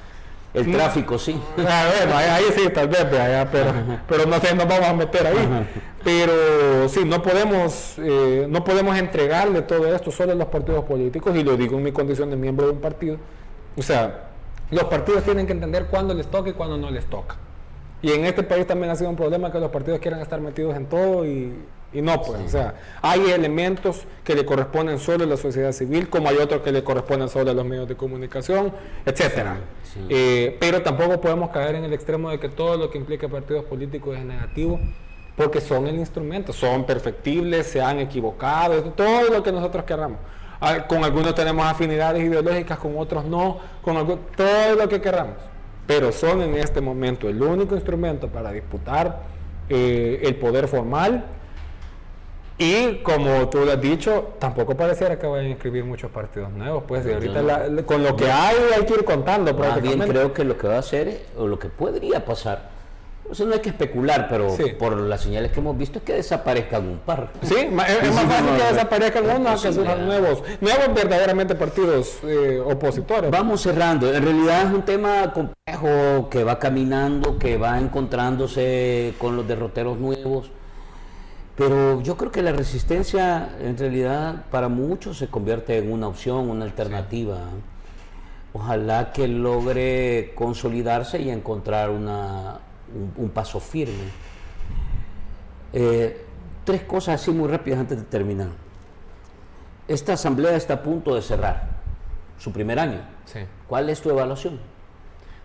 el 0.54 0.72
tráfico, 0.72 1.18
sí. 1.18 1.40
Ah, 1.66 1.90
bueno, 1.96 2.18
ahí, 2.18 2.46
sí, 2.56 2.70
tal 2.74 2.90
vez, 2.90 3.06
pero, 3.52 3.74
pero 4.08 4.26
no 4.26 4.40
sé, 4.40 4.54
nos 4.56 4.68
vamos 4.68 4.88
a 4.88 4.94
meter 4.94 5.28
ahí. 5.28 5.68
Pero 6.04 6.90
sí, 6.90 7.06
no 7.06 7.22
podemos, 7.22 7.94
eh, 8.00 8.48
no 8.50 8.64
podemos 8.66 8.98
entregarle 8.98 9.62
todo 9.62 9.94
esto 9.96 10.12
solo 10.12 10.34
a 10.34 10.36
los 10.36 10.48
partidos 10.48 10.84
políticos, 10.84 11.36
y 11.38 11.44
lo 11.44 11.56
digo 11.56 11.78
en 11.78 11.84
mi 11.84 11.92
condición 11.94 12.30
de 12.30 12.36
miembro 12.36 12.66
de 12.66 12.74
un 12.74 12.82
partido. 12.82 13.18
O 13.78 13.82
sea, 13.82 14.29
los 14.72 14.84
partidos 14.86 15.24
tienen 15.24 15.46
que 15.46 15.54
entender 15.54 15.86
cuándo 15.86 16.14
les 16.14 16.28
toca 16.28 16.50
y 16.50 16.54
cuándo 16.54 16.78
no 16.78 16.92
les 16.92 17.06
toca. 17.06 17.36
Y 18.02 18.12
en 18.12 18.26
este 18.26 18.44
país 18.44 18.66
también 18.66 18.92
ha 18.92 18.96
sido 18.96 19.10
un 19.10 19.16
problema 19.16 19.52
que 19.52 19.60
los 19.60 19.72
partidos 19.72 20.00
quieran 20.00 20.22
estar 20.22 20.40
metidos 20.40 20.76
en 20.76 20.86
todo 20.86 21.26
y, 21.26 21.54
y 21.92 22.02
no, 22.02 22.22
pues, 22.22 22.40
o 22.46 22.50
sea, 22.50 22.76
hay 23.02 23.32
elementos 23.32 24.04
que 24.24 24.36
le 24.36 24.46
corresponden 24.46 25.00
solo 25.00 25.26
a 25.26 25.28
la 25.28 25.38
sociedad 25.38 25.72
civil, 25.72 26.10
como 26.10 26.30
hay 26.30 26.38
otros 26.38 26.62
que 26.62 26.72
le 26.72 26.84
corresponden 26.84 27.30
solo 27.30 27.52
a 27.52 27.54
los 27.54 27.66
medios 27.66 27.88
de 27.90 27.96
comunicación, 27.96 28.72
etcétera. 29.06 29.58
Eh, 30.08 30.56
pero 30.60 30.82
tampoco 30.82 31.20
podemos 31.20 31.50
caer 31.50 31.76
en 31.76 31.84
el 31.84 31.94
extremo 31.94 32.30
de 32.30 32.40
que 32.40 32.48
todo 32.48 32.78
lo 32.78 32.90
que 32.90 32.98
implica 33.00 33.28
partidos 33.28 33.66
políticos 33.66 34.18
es 34.18 34.24
negativo, 34.24 34.80
porque 35.36 35.60
son 35.60 35.88
el 35.88 35.96
instrumento, 35.96 36.54
son 36.54 36.86
perfectibles, 36.86 37.68
se 37.68 37.82
han 37.82 38.00
equivocado, 38.00 38.82
todo 38.92 39.30
lo 39.30 39.42
que 39.42 39.52
nosotros 39.52 39.84
queramos. 39.84 40.20
Ah, 40.62 40.86
con 40.88 41.04
algunos 41.04 41.34
tenemos 41.36 41.66
afinidades 41.66 42.24
ideológicas, 42.24 42.78
con 42.80 42.98
otros 42.98 43.26
no, 43.26 43.58
con 43.82 43.96
todo 44.36 44.76
lo 44.76 44.90
que 44.90 45.00
queramos. 45.00 45.36
Pero 45.88 46.12
son 46.12 46.42
en 46.42 46.56
este 46.56 46.82
momento 46.82 47.30
el 47.30 47.42
único 47.42 47.76
instrumento 47.76 48.28
para 48.28 48.52
disputar 48.52 49.22
eh, 49.70 50.20
el 50.24 50.36
poder 50.36 50.68
formal 50.68 51.26
y 52.62 52.96
como 53.04 53.48
tú 53.48 53.64
lo 53.64 53.72
has 53.72 53.80
dicho, 53.80 54.34
tampoco 54.38 54.76
pareciera 54.76 55.18
que 55.18 55.26
vayan 55.26 55.46
a 55.46 55.50
inscribir 55.50 55.86
muchos 55.86 56.12
partidos 56.12 56.52
nuevos. 56.52 56.84
Pues 56.86 57.06
ahorita 57.06 57.86
con 57.86 58.04
lo 58.04 58.18
que 58.18 58.30
hay 58.30 58.58
hay 58.76 58.86
que 58.86 58.96
ir 58.96 59.06
contando. 59.06 59.54
Más 59.54 59.82
bien 59.82 60.00
creo 60.00 60.34
que 60.34 60.44
lo 60.44 60.58
que 60.58 60.68
va 60.68 60.76
a 60.76 60.80
hacer, 60.80 61.26
o 61.38 61.48
lo 61.48 61.58
que 61.58 61.70
podría 61.70 62.26
pasar, 62.26 62.70
eso 63.32 63.46
no 63.46 63.54
hay 63.54 63.60
que 63.60 63.70
especular, 63.70 64.28
pero 64.30 64.56
por 64.78 64.98
las 64.98 65.22
señales 65.22 65.52
que 65.52 65.60
hemos 65.60 65.78
visto 65.78 66.00
es 66.00 66.06
que 66.06 66.14
desaparezcan 66.14 66.88
un 66.88 66.98
par. 67.00 67.32
Sí, 67.42 67.56
es, 67.56 67.72
más 67.72 67.88
fácil 67.88 68.58
que 68.58 68.74
desaparezcan 68.74 69.30
unos 69.30 69.62
que 69.62 69.74
surjan 69.74 70.06
nuevos, 70.06 70.44
nuevos 70.62 70.94
verdaderamente 70.94 71.56
partidos 71.56 72.20
eh, 72.24 72.60
opositores. 72.64 73.32
Vamos 73.32 73.62
cerrando. 73.62 74.14
En 74.14 74.24
realidad 74.24 74.68
es 74.68 74.74
un 74.74 74.84
tema 74.84 75.34
complejo 75.34 76.30
que 76.30 76.44
va 76.44 76.60
caminando, 76.60 77.38
que 77.38 77.58
va 77.58 77.80
encontrándose 77.80 79.14
con 79.20 79.36
los 79.36 79.48
derroteros 79.48 79.98
nuevos 79.98 80.52
pero 81.60 82.02
yo 82.02 82.16
creo 82.16 82.32
que 82.32 82.42
la 82.42 82.54
resistencia 82.54 83.50
en 83.60 83.78
realidad 83.78 84.46
para 84.50 84.70
muchos 84.70 85.18
se 85.18 85.28
convierte 85.28 85.78
en 85.78 85.92
una 85.92 86.08
opción, 86.08 86.50
una 86.50 86.64
alternativa. 86.64 87.38
Ojalá 88.54 89.12
que 89.12 89.28
logre 89.28 90.32
consolidarse 90.36 91.22
y 91.22 91.30
encontrar 91.30 91.90
una, 91.90 92.62
un, 93.18 93.30
paso 93.30 93.60
firme. 93.60 94.10
Eh, 95.74 96.26
tres 96.64 96.84
cosas 96.84 97.22
así 97.22 97.32
muy 97.32 97.48
rápidas 97.48 97.80
antes 97.80 97.98
de 97.98 98.04
terminar. 98.04 98.50
Esta 99.88 100.14
asamblea 100.14 100.56
está 100.56 100.76
a 100.76 100.84
punto 100.84 101.16
de 101.16 101.22
cerrar 101.22 101.70
su 102.38 102.52
primer 102.52 102.80
año. 102.80 103.02
¿Cuál 103.68 103.90
es 103.90 104.02
tu 104.02 104.10
evaluación? 104.10 104.60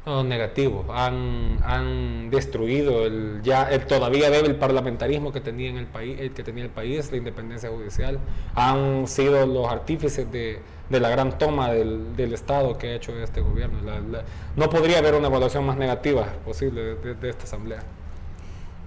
No, 0.06 0.22
negativo. 0.22 0.84
Han, 0.92 1.58
han 1.64 2.30
destruido 2.30 3.06
el 3.06 3.40
ya 3.42 3.70
el 3.70 3.86
todavía 3.86 4.28
débil 4.28 4.56
parlamentarismo 4.56 5.32
que 5.32 5.40
tenía 5.40 5.70
en 5.70 5.78
el 5.78 5.86
país, 5.86 6.20
el 6.20 6.32
que 6.32 6.42
tenía 6.42 6.64
el 6.64 6.70
país, 6.70 7.10
la 7.10 7.16
independencia 7.16 7.70
judicial. 7.70 8.18
Han 8.54 9.06
sido 9.06 9.46
los 9.46 9.66
artífices 9.66 10.30
de, 10.30 10.60
la 10.90 11.08
gran 11.08 11.38
toma 11.38 11.70
del, 11.72 12.32
Estado 12.32 12.76
que 12.76 12.88
ha 12.88 12.94
hecho 12.94 13.12
este 13.22 13.40
gobierno. 13.40 13.78
no 14.56 14.70
podría 14.70 14.98
haber 14.98 15.14
una 15.14 15.28
evaluación 15.28 15.64
más 15.64 15.76
negativa 15.76 16.26
posible 16.44 16.96
de, 16.96 17.28
esta 17.28 17.44
asamblea. 17.44 17.80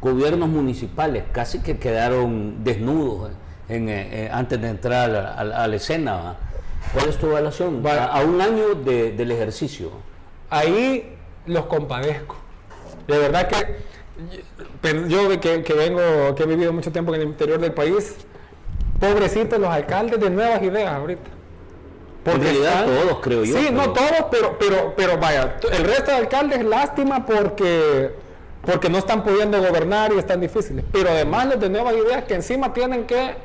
Gobiernos 0.01 0.47
municipales 0.49 1.23
casi 1.31 1.59
que 1.59 1.77
quedaron 1.77 2.63
desnudos 2.63 3.31
en, 3.67 3.89
eh, 3.89 4.25
eh, 4.25 4.29
antes 4.31 4.61
de 4.61 4.69
entrar 4.69 5.09
a, 5.11 5.67
la 5.67 5.75
escena. 5.75 6.37
¿Cuál 6.93 7.09
es 7.09 7.17
tu 7.17 7.27
evaluación? 7.27 7.83
A, 7.85 8.21
un 8.21 8.39
año 8.39 8.75
del 8.75 9.31
ejercicio 9.31 9.91
ahí 10.49 11.15
los 11.45 11.65
compadezco. 11.65 12.35
De 13.07 13.17
verdad 13.17 13.47
que 13.47 13.87
yo 15.07 15.29
que, 15.39 15.63
que, 15.63 15.73
vengo, 15.73 16.35
que 16.35 16.43
he 16.43 16.45
vivido 16.45 16.71
mucho 16.73 16.91
tiempo 16.91 17.13
en 17.15 17.21
el 17.21 17.27
interior 17.27 17.59
del 17.59 17.73
país, 17.73 18.15
pobrecitos 18.99 19.59
los 19.59 19.69
alcaldes 19.69 20.19
de 20.19 20.29
nuevas 20.29 20.61
ideas 20.61 20.93
ahorita. 20.93 21.36
Porque 22.31 22.49
en 22.49 22.63
realidad 22.63 22.85
todos, 22.85 23.19
creo 23.21 23.43
yo. 23.43 23.57
Sí, 23.57 23.69
no 23.71 23.93
todos, 23.93 24.25
pero, 24.31 24.57
pero, 24.59 24.93
pero 24.95 25.17
vaya, 25.17 25.57
el 25.71 25.83
resto 25.83 26.11
de 26.11 26.17
alcaldes 26.17 26.63
lástima 26.63 27.25
porque, 27.25 28.11
porque 28.65 28.89
no 28.89 28.97
están 28.97 29.23
pudiendo 29.23 29.59
gobernar 29.59 30.13
y 30.13 30.17
están 30.19 30.41
difíciles. 30.41 30.85
Pero 30.91 31.09
además 31.09 31.47
los 31.47 31.59
de 31.59 31.69
nuevas 31.69 31.95
ideas 31.95 32.23
que 32.25 32.35
encima 32.35 32.73
tienen 32.73 33.05
que, 33.05 33.35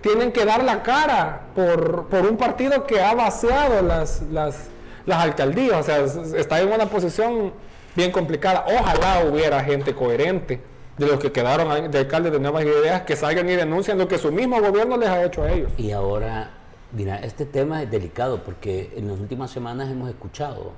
tienen 0.00 0.32
que 0.32 0.44
dar 0.44 0.62
la 0.62 0.82
cara 0.82 1.42
por, 1.54 2.06
por 2.06 2.26
un 2.26 2.36
partido 2.36 2.86
que 2.86 3.00
ha 3.00 3.14
vaciado 3.14 3.82
las, 3.82 4.22
las 4.30 4.68
las 5.08 5.24
alcaldías. 5.24 5.80
O 5.80 5.82
sea, 5.82 6.04
está 6.38 6.60
en 6.60 6.72
una 6.72 6.86
posición 6.86 7.52
bien 7.96 8.12
complicada. 8.12 8.64
Ojalá 8.68 9.24
hubiera 9.28 9.64
gente 9.64 9.94
coherente 9.94 10.60
de 10.96 11.06
los 11.06 11.18
que 11.18 11.32
quedaron 11.32 11.90
de 11.90 11.98
alcaldes 11.98 12.32
de 12.32 12.38
nuevas 12.40 12.64
ideas 12.64 13.02
que 13.02 13.16
salgan 13.16 13.48
y 13.48 13.56
denuncien 13.56 13.98
lo 13.98 14.06
que 14.06 14.18
su 14.18 14.30
mismo 14.30 14.60
gobierno 14.60 14.96
les 14.96 15.08
ha 15.08 15.24
hecho 15.24 15.42
a 15.42 15.50
ellos. 15.50 15.72
Y 15.78 15.90
ahora, 15.92 16.50
mira, 16.92 17.16
este 17.18 17.44
tema 17.44 17.82
es 17.82 17.90
delicado 17.90 18.42
porque 18.44 18.92
en 18.96 19.08
las 19.08 19.18
últimas 19.18 19.50
semanas 19.50 19.90
hemos 19.90 20.08
escuchado 20.08 20.72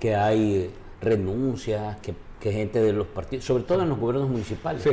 que 0.00 0.14
hay 0.14 0.72
renuncias, 1.00 1.96
que, 2.00 2.14
gente 2.40 2.82
de 2.82 2.92
los 2.92 3.06
partidos, 3.06 3.44
sobre 3.44 3.62
todo 3.62 3.82
en 3.82 3.88
los 3.88 3.98
gobiernos 3.98 4.28
municipales. 4.28 4.82
Sí. 4.82 4.90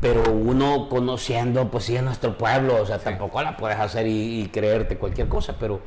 Pero 0.00 0.32
uno 0.32 0.88
conociendo, 0.90 1.70
pues 1.70 1.84
sí, 1.84 1.96
a 1.96 2.02
nuestro 2.02 2.36
pueblo, 2.36 2.82
o 2.82 2.86
sea, 2.86 2.98
tampoco 2.98 3.40
la 3.40 3.56
puedes 3.56 3.78
hacer 3.78 4.06
y 4.06 4.50
creerte 4.52 4.98
cualquier 4.98 5.28
cosa, 5.28 5.56
pero 5.58 5.80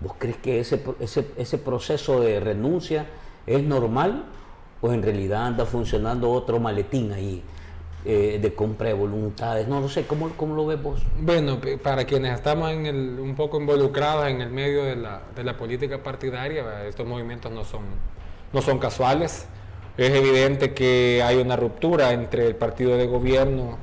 ¿Vos 0.00 0.14
crees 0.18 0.36
que 0.36 0.60
ese, 0.60 0.82
ese, 1.00 1.26
ese 1.36 1.58
proceso 1.58 2.20
de 2.20 2.40
renuncia 2.40 3.06
es 3.46 3.62
normal 3.62 4.24
o 4.80 4.92
en 4.92 5.02
realidad 5.02 5.46
anda 5.46 5.64
funcionando 5.64 6.30
otro 6.30 6.58
maletín 6.58 7.12
ahí? 7.12 7.42
Eh, 8.06 8.38
de 8.40 8.54
compra 8.54 8.88
de 8.88 8.92
voluntades, 8.92 9.66
no 9.66 9.80
lo 9.80 9.88
sé, 9.88 10.06
¿cómo, 10.06 10.28
¿cómo, 10.36 10.54
lo 10.54 10.66
ves 10.66 10.82
vos? 10.82 11.00
Bueno, 11.18 11.58
para 11.82 12.04
quienes 12.04 12.34
estamos 12.34 12.70
en 12.70 12.84
el, 12.84 13.18
un 13.18 13.34
poco 13.34 13.58
involucrados 13.58 14.28
en 14.28 14.42
el 14.42 14.50
medio 14.50 14.84
de 14.84 14.94
la, 14.94 15.22
de 15.34 15.42
la 15.42 15.56
política 15.56 16.02
partidaria, 16.02 16.86
estos 16.86 17.06
movimientos 17.06 17.50
no 17.50 17.64
son, 17.64 17.80
no 18.52 18.60
son 18.60 18.78
casuales. 18.78 19.46
Es 19.96 20.10
evidente 20.10 20.74
que 20.74 21.22
hay 21.24 21.36
una 21.36 21.56
ruptura 21.56 22.12
entre 22.12 22.46
el 22.46 22.56
partido 22.56 22.94
de 22.98 23.06
gobierno 23.06 23.78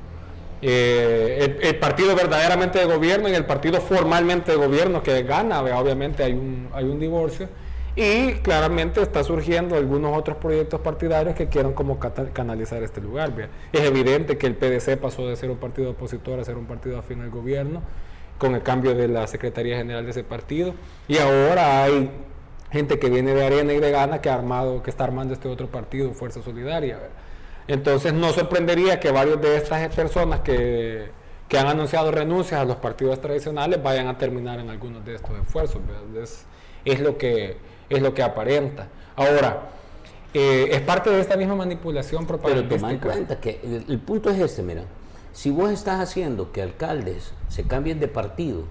eh, 0.64 1.58
el, 1.60 1.76
partido 1.80 2.14
verdaderamente 2.14 2.78
de 2.78 2.84
gobierno 2.84 3.28
y 3.28 3.34
el 3.34 3.44
partido 3.44 3.80
formalmente 3.80 4.52
de 4.52 4.56
gobierno 4.56 5.02
que 5.02 5.24
gana, 5.24 5.60
obviamente 5.60 6.22
hay 6.22 6.32
un, 6.34 6.68
hay 6.72 6.84
un 6.84 7.00
divorcio. 7.00 7.48
Y 7.94 8.32
claramente 8.42 9.02
está 9.02 9.22
surgiendo 9.22 9.76
algunos 9.76 10.16
otros 10.16 10.38
proyectos 10.38 10.80
partidarios 10.80 11.34
que 11.34 11.48
quieran 11.48 11.74
como 11.74 11.98
canalizar 11.98 12.82
este 12.82 13.00
lugar. 13.00 13.32
Es 13.72 13.80
evidente 13.82 14.38
que 14.38 14.46
el 14.46 14.54
PDC 14.54 14.98
pasó 14.98 15.26
de 15.28 15.36
ser 15.36 15.50
un 15.50 15.58
partido 15.58 15.90
opositor 15.90 16.40
a 16.40 16.44
ser 16.44 16.56
un 16.56 16.66
partido 16.66 16.98
afín 16.98 17.20
al 17.20 17.30
gobierno 17.30 17.82
con 18.38 18.54
el 18.54 18.62
cambio 18.62 18.94
de 18.94 19.08
la 19.08 19.26
Secretaría 19.26 19.76
General 19.76 20.04
de 20.04 20.10
ese 20.10 20.24
partido. 20.24 20.74
Y 21.06 21.18
ahora 21.18 21.84
hay 21.84 22.10
gente 22.72 22.98
que 22.98 23.10
viene 23.10 23.34
de 23.34 23.44
Arena 23.44 23.72
y 23.74 23.78
de 23.78 23.90
Gana 23.90 24.20
que, 24.20 24.30
ha 24.30 24.34
armado, 24.34 24.82
que 24.82 24.90
está 24.90 25.04
armando 25.04 25.34
este 25.34 25.48
otro 25.48 25.68
partido, 25.68 26.12
Fuerza 26.12 26.42
Solidaria. 26.42 26.98
Entonces 27.68 28.12
no 28.12 28.32
sorprendería 28.32 28.98
que 28.98 29.10
varios 29.10 29.40
de 29.40 29.56
estas 29.56 29.94
personas 29.94 30.40
que, 30.40 31.10
que, 31.46 31.58
han 31.58 31.68
anunciado 31.68 32.10
renuncias 32.10 32.60
a 32.60 32.64
los 32.64 32.76
partidos 32.76 33.20
tradicionales 33.20 33.80
vayan 33.82 34.08
a 34.08 34.18
terminar 34.18 34.58
en 34.58 34.70
algunos 34.70 35.04
de 35.04 35.14
estos 35.14 35.38
esfuerzos. 35.38 35.80
Es, 36.20 36.46
es, 36.84 37.00
lo 37.00 37.18
que, 37.18 37.56
es 37.96 38.02
lo 38.02 38.14
que 38.14 38.22
aparenta. 38.22 38.88
Ahora, 39.16 39.68
eh, 40.34 40.68
es 40.70 40.80
parte 40.80 41.10
de 41.10 41.20
esta 41.20 41.36
misma 41.36 41.54
manipulación 41.54 42.26
propagandística. 42.26 42.68
Pero 42.68 42.80
toma 42.80 42.92
en 42.92 42.98
cuenta 42.98 43.40
que 43.40 43.60
el, 43.62 43.84
el 43.88 43.98
punto 43.98 44.30
es 44.30 44.38
este, 44.38 44.62
mira, 44.62 44.82
si 45.32 45.50
vos 45.50 45.70
estás 45.70 46.00
haciendo 46.00 46.52
que 46.52 46.62
alcaldes 46.62 47.32
se 47.48 47.64
cambien 47.64 48.00
de 48.00 48.08
partido, 48.08 48.64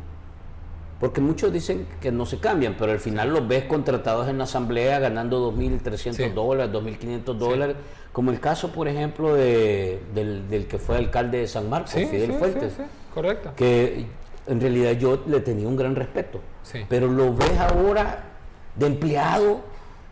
porque 0.99 1.19
muchos 1.19 1.51
dicen 1.51 1.87
que 1.99 2.11
no 2.11 2.27
se 2.27 2.37
cambian, 2.37 2.75
pero 2.77 2.91
al 2.91 2.99
final 2.99 3.33
los 3.33 3.47
ves 3.47 3.63
contratados 3.63 4.29
en 4.29 4.37
la 4.37 4.43
asamblea 4.43 4.99
ganando 4.99 5.51
2.300 5.51 6.31
dólares, 6.33 6.71
2.500 6.71 7.23
dólares, 7.33 7.75
como 8.11 8.29
el 8.29 8.39
caso, 8.39 8.71
por 8.71 8.87
ejemplo, 8.87 9.33
de, 9.33 9.99
del, 10.13 10.67
que 10.67 10.77
fue 10.77 10.97
alcalde 10.97 11.39
de 11.39 11.47
San 11.47 11.67
Marcos, 11.69 11.93
Fidel 11.93 12.33
Fuentes. 12.33 12.73
correcto. 13.15 13.53
Que 13.55 14.05
en 14.45 14.61
realidad 14.61 14.91
yo 14.91 15.23
le 15.25 15.39
tenía 15.39 15.67
un 15.67 15.75
gran 15.75 15.95
respeto, 15.95 16.39
pero 16.87 17.07
lo 17.07 17.33
ves 17.33 17.57
ahora 17.57 18.30
de 18.75 18.87
empleado 18.87 19.61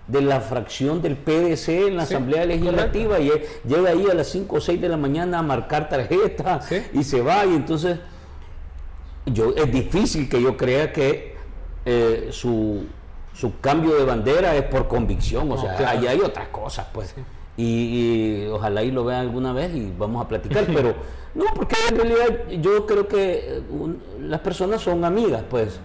de 0.07 0.22
la 0.22 0.41
fracción 0.41 1.01
del 1.01 1.16
PDC 1.16 1.70
en 1.70 1.97
la 1.97 2.03
Asamblea 2.03 2.45
Legislativa 2.45 3.20
y 3.20 3.32
llega 3.66 3.91
ahí 3.91 4.07
a 4.10 4.16
las 4.16 4.28
5 4.28 4.55
o 4.55 4.62
6 4.62 4.82
de 4.82 4.89
la 4.89 4.97
mañana 4.97 5.39
a 5.39 5.41
marcar 5.43 5.88
tarjeta 5.88 6.62
y 6.93 7.03
se 7.03 7.22
va. 7.22 7.45
Y 7.45 7.55
entonces 7.55 7.99
yo, 9.26 9.53
es 9.55 9.72
difícil 9.72 10.28
que 10.28 10.41
yo 10.41 10.57
crea 10.57 10.91
que 10.91 11.36
eh, 11.86 12.30
su, 12.32 12.86
su, 13.34 13.60
cambio 13.60 13.95
de 13.95 14.03
bandera 14.03 14.55
es 14.55 14.64
por 14.64 14.88
convicción, 14.88 15.51
o 15.51 15.57
sea, 15.57 15.78
ahí 15.89 16.07
hay 16.07 16.20
otras 16.20 16.47
cosas, 16.49 16.88
pues. 16.91 17.14
Y, 17.62 18.45
ojalá 18.51 18.84
y 18.84 18.91
lo 18.91 19.03
vean 19.03 19.20
alguna 19.20 19.51
vez 19.51 19.76
y 19.76 19.91
vamos 19.97 20.24
a 20.24 20.28
platicar, 20.30 20.66
pero 20.74 20.95
no, 21.36 21.45
porque 21.55 21.76
en 21.89 21.95
realidad 21.95 22.47
yo 22.62 22.86
creo 22.86 23.07
que 23.07 23.57
eh, 23.57 23.62
las 24.22 24.39
personas 24.39 24.82
son 24.82 25.03
amigas, 25.03 25.43
pues. 25.49 25.80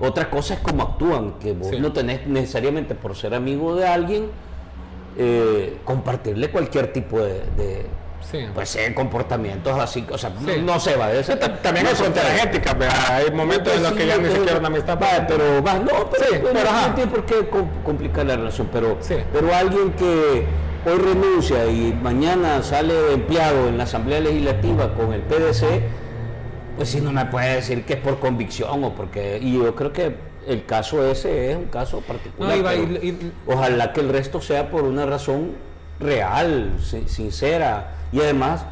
Otra 0.00 0.30
cosa 0.30 0.54
es 0.54 0.60
cómo 0.60 0.82
actúan, 0.82 1.38
que 1.38 1.52
vos 1.52 1.78
no 1.78 1.92
tenés 1.92 2.26
necesariamente 2.26 2.94
por 2.94 3.14
ser 3.14 3.34
amigo 3.34 3.74
de 3.76 3.86
alguien 3.86 4.30
eh, 5.18 5.76
compartirle 5.84 6.50
cualquier 6.50 6.92
tipo 6.92 7.20
de 7.20 7.86
pues 8.54 8.68
sí, 8.68 8.80
comportamientos 8.94 9.78
así, 9.78 10.04
o 10.10 10.18
sea, 10.18 10.30
no, 10.30 10.78
se 10.78 10.96
va. 10.96 11.12
Eso 11.12 11.36
también 11.38 11.86
hay 11.86 11.94
fronteras 11.94 12.44
éticas, 12.44 12.76
hay 13.10 13.30
momentos 13.30 13.74
en 13.74 13.82
los 13.82 13.92
que 13.92 14.06
ya 14.06 14.18
ni 14.18 14.28
siquiera 14.28 14.58
una 14.58 14.68
amistad 14.68 14.98
va, 15.00 15.26
pero 15.26 15.62
va, 15.62 15.74
no, 15.74 16.10
pero, 16.10 16.52
no 16.52 16.94
tiene 16.94 17.10
por 17.10 17.24
qué 17.24 17.48
complicar 17.84 18.26
la 18.26 18.36
relación, 18.36 18.68
pero, 18.70 18.98
pero 19.32 19.54
alguien 19.54 19.92
que 19.92 20.44
hoy 20.86 20.98
renuncia 20.98 21.66
y 21.66 21.92
mañana 22.02 22.62
sale 22.62 23.12
empleado 23.12 23.68
en 23.68 23.78
la 23.78 23.84
Asamblea 23.84 24.20
Legislativa 24.20 24.94
con 24.94 25.12
el 25.12 25.22
PDC, 25.22 25.64
pues 26.76 26.88
sí 26.90 27.00
no 27.00 27.12
me 27.12 27.24
puede 27.26 27.56
decir 27.56 27.84
que 27.84 27.94
es 27.94 28.00
por 28.00 28.18
convicción 28.18 28.84
o 28.84 28.94
porque, 28.94 29.38
y 29.42 29.54
yo 29.54 29.74
creo 29.74 29.92
que 29.92 30.14
el 30.46 30.64
caso 30.64 31.04
ese 31.10 31.50
es 31.50 31.56
un 31.56 31.66
caso 31.66 32.00
particular. 32.00 32.56
ojalá 33.46 33.92
que 33.92 34.00
el 34.00 34.08
resto 34.08 34.40
sea 34.40 34.70
por 34.70 34.84
una 34.84 35.04
razón 35.04 35.52
real, 36.00 36.74
sincera 37.06 37.94
y 38.12 38.20
además 38.20 38.64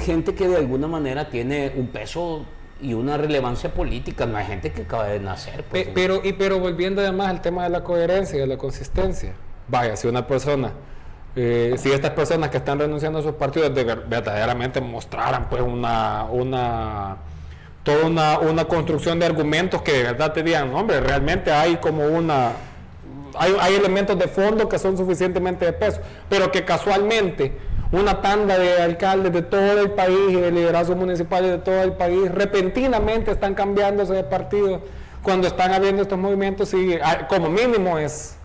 gente 0.00 0.34
que 0.34 0.48
de 0.48 0.56
alguna 0.56 0.88
manera 0.88 1.28
tiene 1.28 1.72
un 1.76 1.86
peso 1.88 2.44
y 2.82 2.94
una 2.94 3.16
relevancia 3.16 3.72
política, 3.72 4.26
no 4.26 4.38
hay 4.38 4.46
gente 4.46 4.72
que 4.72 4.82
acaba 4.82 5.06
de 5.06 5.20
nacer. 5.20 5.64
Pues, 5.64 5.88
pero, 5.94 6.20
y, 6.24 6.32
pero 6.32 6.58
volviendo 6.58 7.02
además 7.02 7.28
al 7.28 7.42
tema 7.42 7.64
de 7.64 7.70
la 7.70 7.84
coherencia 7.84 8.36
y 8.36 8.40
de 8.40 8.46
la 8.46 8.56
consistencia, 8.56 9.34
vaya, 9.70 9.96
si 9.96 10.08
una 10.08 10.26
persona, 10.26 10.72
eh, 11.36 11.74
si 11.78 11.92
estas 11.92 12.10
personas 12.10 12.50
que 12.50 12.56
están 12.56 12.78
renunciando 12.78 13.20
a 13.20 13.22
sus 13.22 13.34
partidos 13.34 13.72
verdaderamente 13.72 14.80
mostraran 14.80 15.48
pues 15.48 15.62
una, 15.62 16.24
una 16.24 17.16
toda 17.82 18.06
una, 18.06 18.38
una 18.40 18.64
construcción 18.66 19.18
de 19.18 19.26
argumentos 19.26 19.80
que 19.82 19.92
de 19.92 20.02
verdad 20.02 20.32
te 20.32 20.42
digan, 20.42 20.74
hombre, 20.74 21.00
realmente 21.00 21.50
hay 21.52 21.76
como 21.76 22.04
una, 22.04 22.52
hay, 23.38 23.56
hay 23.60 23.74
elementos 23.74 24.18
de 24.18 24.28
fondo 24.28 24.68
que 24.68 24.78
son 24.78 24.96
suficientemente 24.96 25.64
de 25.64 25.72
peso, 25.72 26.00
pero 26.28 26.50
que 26.50 26.64
casualmente 26.64 27.56
una 27.92 28.20
tanda 28.20 28.58
de 28.58 28.82
alcaldes 28.82 29.32
de 29.32 29.42
todo 29.42 29.80
el 29.80 29.90
país 29.92 30.30
y 30.30 30.34
de 30.36 30.50
liderazgos 30.50 30.96
municipales 30.96 31.50
de 31.50 31.58
todo 31.58 31.82
el 31.82 31.92
país 31.92 32.30
repentinamente 32.30 33.30
están 33.30 33.54
cambiándose 33.54 34.14
de 34.14 34.24
partido 34.24 34.80
cuando 35.22 35.46
están 35.46 35.72
habiendo 35.72 36.02
estos 36.02 36.18
movimientos 36.18 36.72
y 36.74 36.94
ah, 37.02 37.26
como 37.28 37.48
mínimo 37.48 37.98
es, 37.98 38.36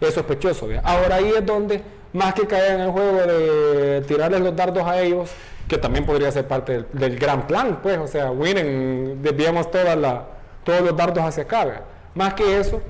es 0.00 0.14
sospechoso. 0.14 0.68
Ahora 0.82 1.16
ahí 1.16 1.32
es 1.36 1.44
donde, 1.44 1.82
más 2.12 2.34
que 2.34 2.46
caer 2.46 2.72
en 2.72 2.80
el 2.80 2.90
juego 2.90 3.18
de 3.18 4.04
tirarles 4.06 4.40
los 4.40 4.54
dardos 4.54 4.84
a 4.84 5.00
ellos, 5.00 5.30
que 5.68 5.78
también 5.78 6.06
podría 6.06 6.30
ser 6.30 6.46
parte 6.46 6.84
del, 6.92 7.18
gran 7.18 7.46
plan, 7.46 7.80
pues, 7.82 7.98
o 7.98 8.06
sea, 8.06 8.30
Winnen, 8.30 9.20
desviamos 9.22 9.70
toda 9.70 9.96
la, 9.96 10.26
todos 10.64 10.80
los 10.82 10.96
dardos 10.96 11.24
hacia 11.24 11.42
acá. 11.42 11.82
Más 12.14 12.34
que 12.34 12.60
eso, 12.60 12.80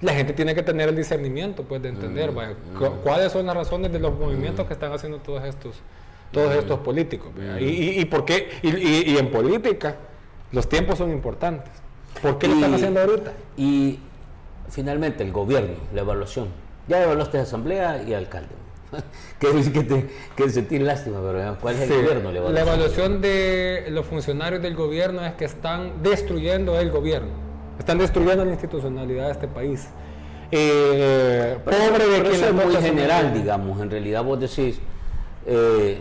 la 0.00 0.14
gente 0.14 0.32
tiene 0.32 0.54
que 0.54 0.62
tener 0.62 0.88
el 0.88 0.96
discernimiento 0.96 1.62
pues 1.62 1.82
de 1.82 1.88
entender 1.88 2.30
mm, 2.30 2.36
mm. 2.36 2.88
cuáles 3.02 3.32
son 3.32 3.46
las 3.46 3.56
razones 3.56 3.92
de 3.92 3.98
los 3.98 4.14
movimientos 4.14 4.64
mm. 4.64 4.68
que 4.68 4.74
están 4.74 4.92
haciendo 4.92 5.18
todos 5.18 5.44
estos 5.44 5.76
todos 6.30 6.52
estos 6.56 6.80
políticos 6.80 7.30
y, 7.60 8.00
y, 8.00 8.04
por 8.06 8.24
qué 8.24 8.48
y, 8.62 9.16
en 9.16 9.30
política 9.30 9.94
los 10.50 10.68
tiempos 10.68 10.98
son 10.98 11.12
importantes 11.12 11.70
¿por 12.20 12.38
qué 12.38 12.48
lo 12.48 12.54
están 12.54 12.74
haciendo 12.74 13.00
ahorita? 13.00 13.32
y 13.56 14.00
finalmente 14.74 15.22
el 15.22 15.32
gobierno 15.32 15.76
la 15.94 16.00
evaluación. 16.00 16.48
Ya 16.88 17.02
evaluaste 17.02 17.38
asamblea 17.38 18.02
y 18.02 18.12
alcalde. 18.12 18.50
Que, 19.40 19.48
que, 19.72 20.10
que 20.36 20.50
sentir 20.50 20.80
lástima, 20.82 21.18
pero 21.20 21.58
¿cuál 21.60 21.74
es 21.74 21.90
el 21.90 22.02
gobierno? 22.02 22.32
La 22.32 22.50
la 22.50 22.60
evaluación 22.60 23.20
de 23.20 23.86
los 23.90 24.06
funcionarios 24.06 24.62
del 24.62 24.74
gobierno 24.74 25.24
es 25.26 25.34
que 25.34 25.44
están 25.44 26.02
destruyendo 26.02 26.78
el 26.78 26.90
gobierno. 26.90 27.32
Están 27.78 27.98
destruyendo 27.98 28.44
la 28.44 28.52
institucionalidad 28.52 29.26
de 29.26 29.32
este 29.32 29.48
país. 29.48 29.88
Eh, 30.50 31.58
pobre 31.64 32.06
de 32.06 32.22
que 32.22 32.36
eso 32.36 32.46
es 32.46 32.52
muy 32.52 32.76
general, 32.76 33.34
digamos. 33.34 33.80
En 33.82 33.90
realidad 33.90 34.22
vos 34.22 34.40
decís, 34.40 34.78
eh, 35.44 35.98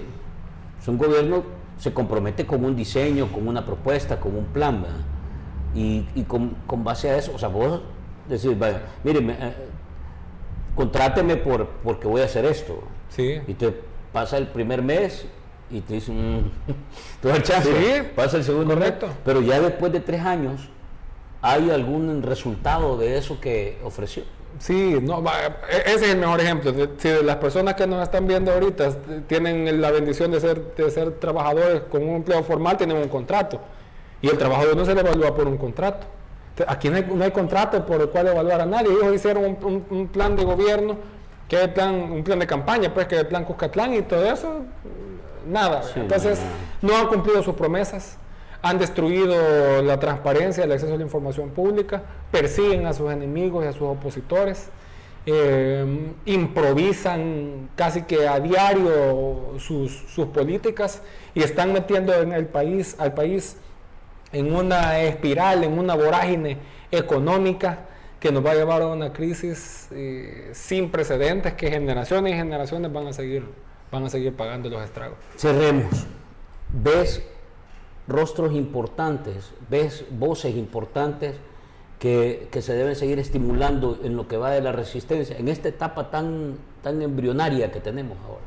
un 0.88 0.98
gobierno 0.98 1.44
se 1.80 1.94
compromete 1.94 2.46
con 2.46 2.64
un 2.64 2.76
diseño, 2.76 3.30
con 3.32 3.48
una 3.48 3.66
propuesta, 3.66 4.20
con 4.20 4.38
un 4.38 4.46
plan, 4.46 4.86
y, 5.76 6.06
y 6.16 6.24
con, 6.24 6.56
base 6.84 7.10
a 7.10 7.18
eso, 7.18 7.34
o 7.34 7.40
sea, 7.40 7.50
vos 7.50 7.82
decís, 8.28 8.58
vaya, 8.58 8.82
mire, 9.04 9.20
eh, 9.20 9.54
contráteme 10.76 11.36
por, 11.36 11.68
porque 11.84 12.08
voy 12.08 12.22
a 12.22 12.26
hacer 12.26 12.46
esto. 12.46 12.84
Sí. 13.10 13.42
Y 13.48 13.54
te 13.54 13.74
pasa 14.12 14.38
el 14.38 14.48
primer 14.48 14.82
mes 14.82 15.26
y 15.70 15.82
te 15.82 15.96
dicen, 15.96 16.52
te 17.22 17.28
da 17.28 17.42
chance, 17.42 18.04
pasa 18.16 18.38
el 18.38 18.44
segundo 18.44 18.74
Correcto. 18.74 19.08
mes, 19.08 19.16
pero 19.24 19.42
ya 19.42 19.60
después 19.60 19.92
de 19.92 20.00
tres 20.00 20.22
años 20.22 20.70
¿Hay 21.46 21.70
algún 21.70 22.24
resultado 22.24 22.98
de 22.98 23.18
eso 23.18 23.42
que 23.42 23.78
ofreció? 23.84 24.24
Sí, 24.60 24.98
no, 25.02 25.22
e, 25.70 25.92
ese 25.92 26.06
es 26.06 26.12
el 26.14 26.18
mejor 26.18 26.40
ejemplo. 26.40 26.74
Si 26.98 27.10
las 27.22 27.36
personas 27.36 27.74
que 27.74 27.86
nos 27.86 28.02
están 28.02 28.26
viendo 28.26 28.50
ahorita 28.50 28.92
tienen 29.28 29.82
la 29.82 29.92
bendición 29.92 30.32
de 30.32 30.40
ser, 30.40 30.74
de 30.74 30.90
ser 30.90 31.20
trabajadores 31.20 31.82
con 31.92 32.02
un 32.02 32.16
empleo 32.16 32.42
formal, 32.44 32.78
tienen 32.78 32.96
un 32.96 33.10
contrato. 33.10 33.60
Y 34.22 34.30
el 34.30 34.38
trabajador 34.38 34.78
no 34.78 34.86
se 34.86 34.96
le 34.96 35.02
evalúa 35.02 35.36
por 35.36 35.46
un 35.46 35.58
contrato. 35.58 36.08
Aquí 36.68 36.90
no 36.90 37.24
hay, 37.24 37.32
contrato 37.32 37.86
por 37.86 38.02
el 38.02 38.10
cual 38.10 38.28
evaluar 38.28 38.62
a 38.62 38.66
nadie. 38.66 38.92
Ellos 38.92 39.16
hicieron 39.16 39.58
un, 39.90 40.08
plan 40.08 40.36
de 40.36 40.44
gobierno, 40.44 40.98
que 41.48 41.64
es 41.64 41.68
plan, 41.70 41.96
un 41.96 42.24
plan 42.24 42.40
de 42.40 42.48
campaña, 42.48 42.94
pues 42.94 43.08
que 43.08 43.16
es 43.16 43.22
el 43.22 43.28
plan 43.28 43.44
Cuscatlán 43.44 43.94
y 43.94 44.02
todo 44.04 44.24
eso, 44.26 44.62
nada. 45.48 45.82
Entonces, 45.96 46.40
no 46.82 46.96
han 46.96 47.08
cumplido 47.08 47.42
sus 47.42 47.56
promesas 47.56 48.18
han 48.64 48.80
destruido 48.80 49.82
la 49.84 50.00
transparencia, 50.00 50.64
el 50.64 50.72
acceso 50.72 50.94
a 50.94 50.98
la 50.98 51.04
información 51.04 51.50
pública, 51.50 52.02
persiguen 52.32 52.88
a 52.88 52.94
sus 52.94 53.12
enemigos 53.12 53.66
y 53.66 53.68
a 53.68 53.74
sus 53.74 53.82
opositores, 53.82 54.70
eh, 55.26 56.14
improvisan 56.26 57.70
casi 57.76 58.04
que 58.04 58.26
a 58.26 58.40
diario 58.40 59.60
sus, 59.60 60.04
políticas 60.34 61.02
y 61.36 61.44
están 61.44 61.74
metiendo 61.74 62.14
en 62.14 62.32
el 62.32 62.46
país, 62.46 62.96
al 63.00 63.14
país 63.14 63.58
en 64.34 64.54
una 64.54 65.00
espiral, 65.00 65.64
en 65.64 65.80
una 65.80 65.96
vorágine 65.96 66.58
económica 66.92 67.86
que 68.20 68.32
nos 68.32 68.46
va 68.46 68.52
a 68.52 68.56
llevar 68.56 68.82
a 68.82 68.88
una 68.88 69.14
crisis 69.14 69.88
eh, 69.92 70.50
sin 70.54 70.92
precedentes 70.92 71.54
que 71.54 71.70
generaciones 71.70 72.34
y 72.34 72.36
generaciones 72.36 72.92
van 72.92 73.08
a 73.08 73.14
seguir, 73.14 73.46
van 73.92 74.06
a 74.06 74.10
seguir 74.10 74.34
pagando 74.36 74.70
los 74.70 74.84
estragos. 74.84 75.18
Cerremos 75.38 76.06
ves 76.74 77.24
rostros 78.08 78.54
importantes, 78.54 79.52
ves 79.70 80.06
voces 80.12 80.56
importantes 80.56 81.36
que, 82.00 82.50
se 82.60 82.74
deben 82.74 82.96
seguir 82.96 83.20
estimulando 83.20 84.00
en 84.04 84.18
lo 84.18 84.28
que 84.28 84.36
va 84.36 84.52
de 84.52 84.62
la 84.62 84.74
resistencia, 84.74 85.38
en 85.38 85.48
esta 85.48 85.70
etapa 85.70 86.10
tan, 86.10 86.58
tan 86.82 87.02
embrionaria 87.02 87.72
que 87.72 87.80
tenemos 87.80 88.18
ahora. 88.26 88.44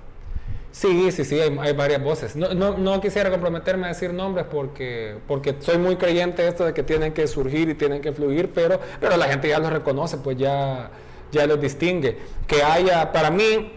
Sí, 0.73 1.11
sí, 1.11 1.25
sí, 1.25 1.41
hay, 1.41 1.73
varias 1.73 2.03
voces. 2.03 2.37
No, 2.37 2.53
no, 2.53 3.01
quisiera 3.01 3.31
comprometerme 3.31 3.87
a 3.87 3.89
decir 3.89 4.13
nombres 4.13 4.45
porque, 4.51 5.17
porque 5.27 5.57
soy 5.61 5.79
muy 5.79 5.97
creyente 5.97 6.43
de 6.43 6.49
esto 6.49 6.67
de 6.67 6.75
que 6.75 6.83
tienen 6.83 7.15
que 7.15 7.27
surgir 7.27 7.71
y 7.71 7.75
tienen 7.75 8.03
que 8.03 8.13
fluir, 8.13 8.51
pero, 8.55 8.79
pero 9.01 9.17
la 9.17 9.27
gente 9.27 9.49
ya 9.49 9.59
los 9.59 9.73
reconoce, 9.73 10.19
pues 10.19 10.37
ya, 10.37 10.91
ya 11.33 11.47
los 11.47 11.61
distingue. 11.61 12.19
Que 12.47 12.63
haya, 12.63 13.11
para 13.11 13.31
mí, 13.31 13.73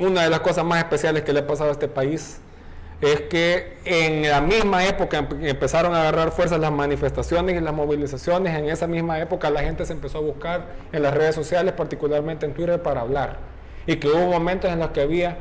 una 0.00 0.24
de 0.24 0.30
las 0.30 0.40
cosas 0.40 0.64
más 0.64 0.78
especiales 0.78 1.22
que 1.22 1.32
le 1.32 1.40
ha 1.40 1.46
pasado 1.46 1.70
a 1.70 1.72
este 1.72 1.86
país 1.86 2.40
es 3.00 3.22
que 3.22 3.76
en 3.84 4.28
la 4.28 4.40
misma 4.40 4.86
época 4.86 5.26
empezaron 5.42 5.94
a 5.94 6.00
agarrar 6.00 6.30
fuerzas 6.30 6.58
las 6.58 6.72
manifestaciones 6.72 7.56
y 7.56 7.60
las 7.60 7.74
movilizaciones, 7.74 8.56
en 8.56 8.68
esa 8.68 8.86
misma 8.86 9.20
época 9.20 9.50
la 9.50 9.60
gente 9.60 9.84
se 9.84 9.92
empezó 9.92 10.18
a 10.18 10.20
buscar 10.22 10.66
en 10.92 11.02
las 11.02 11.12
redes 11.12 11.34
sociales, 11.34 11.74
particularmente 11.74 12.46
en 12.46 12.54
Twitter, 12.54 12.82
para 12.82 13.02
hablar. 13.02 13.38
Y 13.86 13.96
que 13.96 14.08
hubo 14.08 14.26
momentos 14.30 14.70
en 14.70 14.78
los 14.78 14.90
que 14.90 15.02
había 15.02 15.36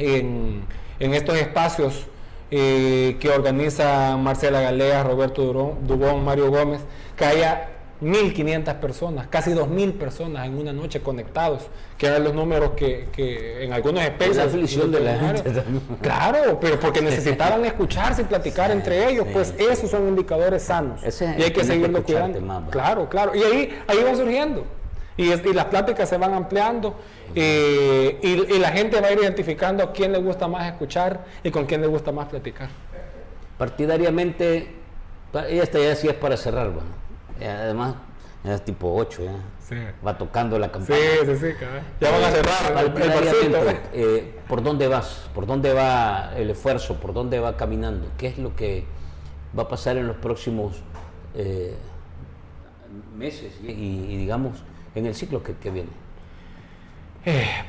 en, 0.00 0.64
estos 0.98 1.36
espacios 1.36 2.06
eh, 2.50 3.16
que 3.20 3.30
organiza 3.30 4.16
Marcela 4.16 4.60
Galea, 4.60 5.02
Roberto 5.02 5.76
Dubón, 5.82 6.24
Mario 6.24 6.50
Gómez, 6.50 6.80
que 7.16 7.24
haya 7.24 7.68
1.500 8.02 8.74
personas, 8.76 9.26
casi 9.28 9.52
2.000 9.52 9.92
personas 9.92 10.46
en 10.46 10.58
una 10.58 10.72
noche 10.72 11.00
conectados, 11.00 11.66
que 11.98 12.06
eran 12.06 12.24
los 12.24 12.34
números 12.34 12.70
que, 12.74 13.58
en 13.62 13.72
algunos 13.72 14.02
especies... 14.02 14.36
La 14.36 14.44
aflicción 14.44 14.90
de 14.90 15.00
la 15.00 15.18
gente. 15.18 15.62
Claro, 16.00 16.58
pero 16.60 16.80
porque 16.80 17.02
necesitaban 17.02 17.64
escucharse 17.64 18.22
y 18.22 18.24
platicar 18.24 18.70
entre 18.70 19.10
ellos, 19.10 19.26
pues 19.32 19.54
esos 19.58 19.90
son 19.90 20.08
indicadores 20.08 20.62
sanos. 20.62 21.02
y 21.02 21.42
hay 21.42 21.50
que 21.50 21.64
seguirlo 21.64 22.02
cuidando. 22.02 22.40
Claro, 22.70 23.08
claro. 23.08 23.34
Y 23.34 23.42
ahí, 23.42 23.78
ahí 23.86 23.98
va 24.02 24.14
surgiendo. 24.14 24.64
Y, 25.20 25.32
y 25.32 25.52
las 25.52 25.66
pláticas 25.66 26.08
se 26.08 26.16
van 26.16 26.32
ampliando 26.32 26.96
eh, 27.34 28.18
y, 28.22 28.58
la 28.58 28.70
gente 28.70 28.98
va 29.02 29.08
a 29.08 29.12
ir 29.12 29.18
identificando 29.18 29.84
a 29.84 29.92
quién 29.92 30.12
le 30.12 30.18
gusta 30.18 30.48
más 30.48 30.66
escuchar 30.66 31.26
y 31.44 31.50
con 31.50 31.66
quién 31.66 31.82
le 31.82 31.86
gusta 31.86 32.10
más 32.10 32.28
platicar. 32.28 32.70
Partidariamente, 33.58 34.76
esta 35.50 35.78
ya 35.78 35.94
sí 35.94 36.08
es 36.08 36.14
para 36.14 36.38
cerrar, 36.38 36.70
bueno 36.70 36.88
eh, 37.38 37.48
además, 37.48 37.96
es 38.44 38.64
tipo 38.64 38.94
8 38.94 39.22
ya. 39.24 39.94
Va 40.04 40.16
tocando 40.16 40.58
la 40.58 40.72
campana. 40.72 40.98
Sí, 40.98 41.26
sí, 41.26 41.36
sí, 41.36 41.46
ya 42.00 42.10
van 42.10 42.24
a 42.24 42.30
cerrar 42.30 42.84
el, 42.84 43.80
eh, 43.92 44.40
¿Por 44.48 44.62
dónde 44.62 44.88
vas? 44.88 45.28
¿Por 45.34 45.46
dónde 45.46 45.74
va 45.74 46.32
el 46.34 46.50
esfuerzo? 46.50 46.94
¿Por 46.94 47.12
dónde 47.12 47.38
va 47.38 47.56
caminando? 47.56 48.08
¿Qué 48.18 48.26
es 48.28 48.38
lo 48.38 48.56
que 48.56 48.84
va 49.56 49.64
a 49.64 49.68
pasar 49.68 49.96
en 49.96 50.08
los 50.08 50.16
próximos 50.16 50.82
eh, 51.34 51.76
meses 53.16 53.52
y, 53.62 54.16
digamos 54.16 54.54
en 54.94 55.06
el 55.06 55.14
ciclo 55.14 55.42
que, 55.42 55.54
viene? 55.70 55.90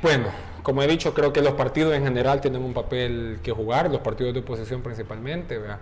bueno, 0.01 0.27
como 0.63 0.81
he 0.81 0.87
dicho, 0.87 1.13
creo 1.13 1.33
que 1.33 1.41
los 1.41 1.53
partidos 1.53 1.93
en 1.93 2.03
general 2.03 2.41
tienen 2.41 2.63
un 2.63 2.73
papel 2.73 3.39
que 3.43 3.51
jugar, 3.51 3.89
los 3.89 4.01
partidos 4.01 4.33
de 4.33 4.39
oposición 4.39 4.81
principalmente. 4.81 5.57
¿verdad? 5.57 5.79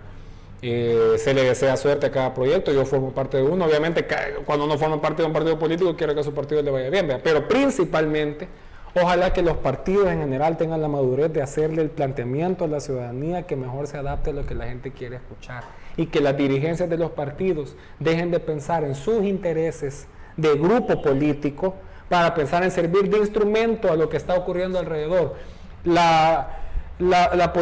Eh, 0.62 1.14
se 1.16 1.32
le 1.32 1.44
desea 1.44 1.74
suerte 1.78 2.06
a 2.06 2.10
cada 2.10 2.34
proyecto, 2.34 2.70
yo 2.70 2.84
formo 2.84 3.12
parte 3.12 3.38
de 3.38 3.42
uno, 3.42 3.64
obviamente 3.64 4.06
cuando 4.44 4.66
uno 4.66 4.76
forma 4.76 5.00
parte 5.00 5.22
de 5.22 5.26
un 5.26 5.32
partido 5.32 5.58
político 5.58 5.96
quiere 5.96 6.12
que 6.12 6.20
a 6.20 6.22
su 6.22 6.34
partido 6.34 6.60
le 6.60 6.70
vaya 6.70 6.90
bien, 6.90 7.18
pero 7.24 7.48
principalmente 7.48 8.46
ojalá 8.94 9.32
que 9.32 9.40
los 9.40 9.56
partidos 9.56 10.08
en 10.08 10.18
general 10.18 10.58
tengan 10.58 10.82
la 10.82 10.88
madurez 10.88 11.32
de 11.32 11.40
hacerle 11.40 11.80
el 11.80 11.88
planteamiento 11.88 12.66
a 12.66 12.68
la 12.68 12.80
ciudadanía 12.80 13.44
que 13.44 13.56
mejor 13.56 13.86
se 13.86 13.96
adapte 13.96 14.30
a 14.30 14.32
lo 14.34 14.44
que 14.44 14.54
la 14.54 14.66
gente 14.66 14.90
quiere 14.90 15.16
escuchar 15.16 15.64
y 15.96 16.06
que 16.06 16.20
las 16.20 16.36
dirigencias 16.36 16.90
de 16.90 16.98
los 16.98 17.12
partidos 17.12 17.74
dejen 17.98 18.30
de 18.30 18.38
pensar 18.38 18.84
en 18.84 18.94
sus 18.94 19.24
intereses 19.24 20.08
de 20.36 20.54
grupo 20.54 21.00
político 21.00 21.74
para 22.08 22.34
pensar 22.34 22.62
en 22.64 22.70
servir 22.70 23.08
de 23.08 23.18
instrumento 23.18 23.90
a 23.90 23.96
lo 23.96 24.08
que 24.08 24.16
está 24.16 24.34
ocurriendo 24.34 24.78
alrededor. 24.78 25.36
La, 25.84 26.60
la, 26.98 27.34
la, 27.34 27.52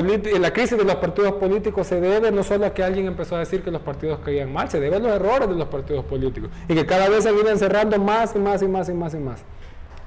crisis 0.53 0.77
de 0.77 0.85
los 0.85 0.97
partidos 0.97 1.35
políticos 1.35 1.87
se 1.87 2.01
debe 2.01 2.31
no 2.33 2.43
solo 2.43 2.67
a 2.67 2.75
que 2.75 2.83
alguien 2.83 3.07
empezó 3.07 3.37
a 3.37 3.41
decir 3.41 3.63
que 3.63 3.71
los 3.71 3.83
partidos 3.83 4.19
caían 4.25 4.53
mal, 4.53 4.69
se 4.69 4.81
debe 4.81 4.97
a 4.97 4.99
los 4.99 5.13
errores 5.13 5.49
de 5.49 5.55
los 5.55 5.69
partidos 5.69 6.05
políticos 6.05 6.51
y 6.69 6.75
que 6.75 6.87
cada 6.87 7.09
vez 7.09 7.25
se 7.25 7.33
vienen 7.33 7.59
cerrando 7.59 7.99
más 7.99 8.35
y 8.35 8.39
más 8.39 8.63
y 8.63 8.69
más 8.69 8.89
y 8.89 8.95
más 8.95 9.15
y 9.15 9.19
más. 9.19 9.41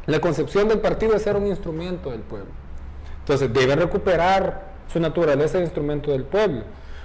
La 0.08 0.20
concepción 0.20 0.68
del 0.68 0.80
partido 0.80 1.16
es 1.16 1.22
ser 1.22 1.36
un 1.36 1.48
instrumento 1.48 2.10
del 2.12 2.22
pueblo. 2.22 2.50
Entonces 3.20 3.54
debe 3.54 3.76
recuperar 3.76 4.72
su 4.92 5.00
naturaleza 5.00 5.60
de 5.60 5.66
instrumento 5.66 6.12
del 6.12 6.24
pueblo. 6.24 6.64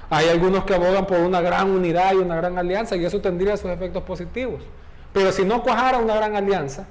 Hay 0.08 0.28
algunos 0.28 0.64
que 0.64 0.74
abogan 0.74 1.06
por 1.06 1.18
una 1.18 1.40
gran 1.40 1.70
unidad 1.70 2.14
y 2.14 2.16
una 2.16 2.36
gran 2.36 2.58
alianza 2.58 2.96
y 2.96 3.04
eso 3.04 3.20
tendría 3.20 3.56
sus 3.56 3.70
efectos 3.70 4.02
positivos. 4.02 4.62
Pero 5.16 5.32
si 5.32 5.46
no 5.46 5.62
cuajara 5.62 5.96
una 5.96 6.14
gran 6.14 6.36
alianza, 6.36 6.84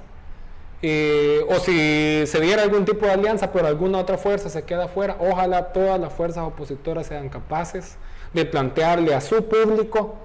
o 1.48 1.54
si 1.60 2.26
se 2.26 2.40
diera 2.40 2.64
algún 2.64 2.84
tipo 2.84 3.06
de 3.06 3.12
alianza, 3.12 3.52
pero 3.52 3.68
alguna 3.68 3.98
otra 3.98 4.18
fuerza 4.18 4.48
se 4.48 4.64
queda 4.64 4.88
fuera, 4.88 5.16
ojalá 5.20 5.72
todas 5.72 6.00
las 6.00 6.12
fuerzas 6.12 6.42
opositoras 6.42 7.06
sean 7.06 7.28
capaces 7.28 7.96
de 8.34 8.44
plantearle 8.44 9.14
a 9.14 9.20
su 9.20 9.44
público 9.44 10.16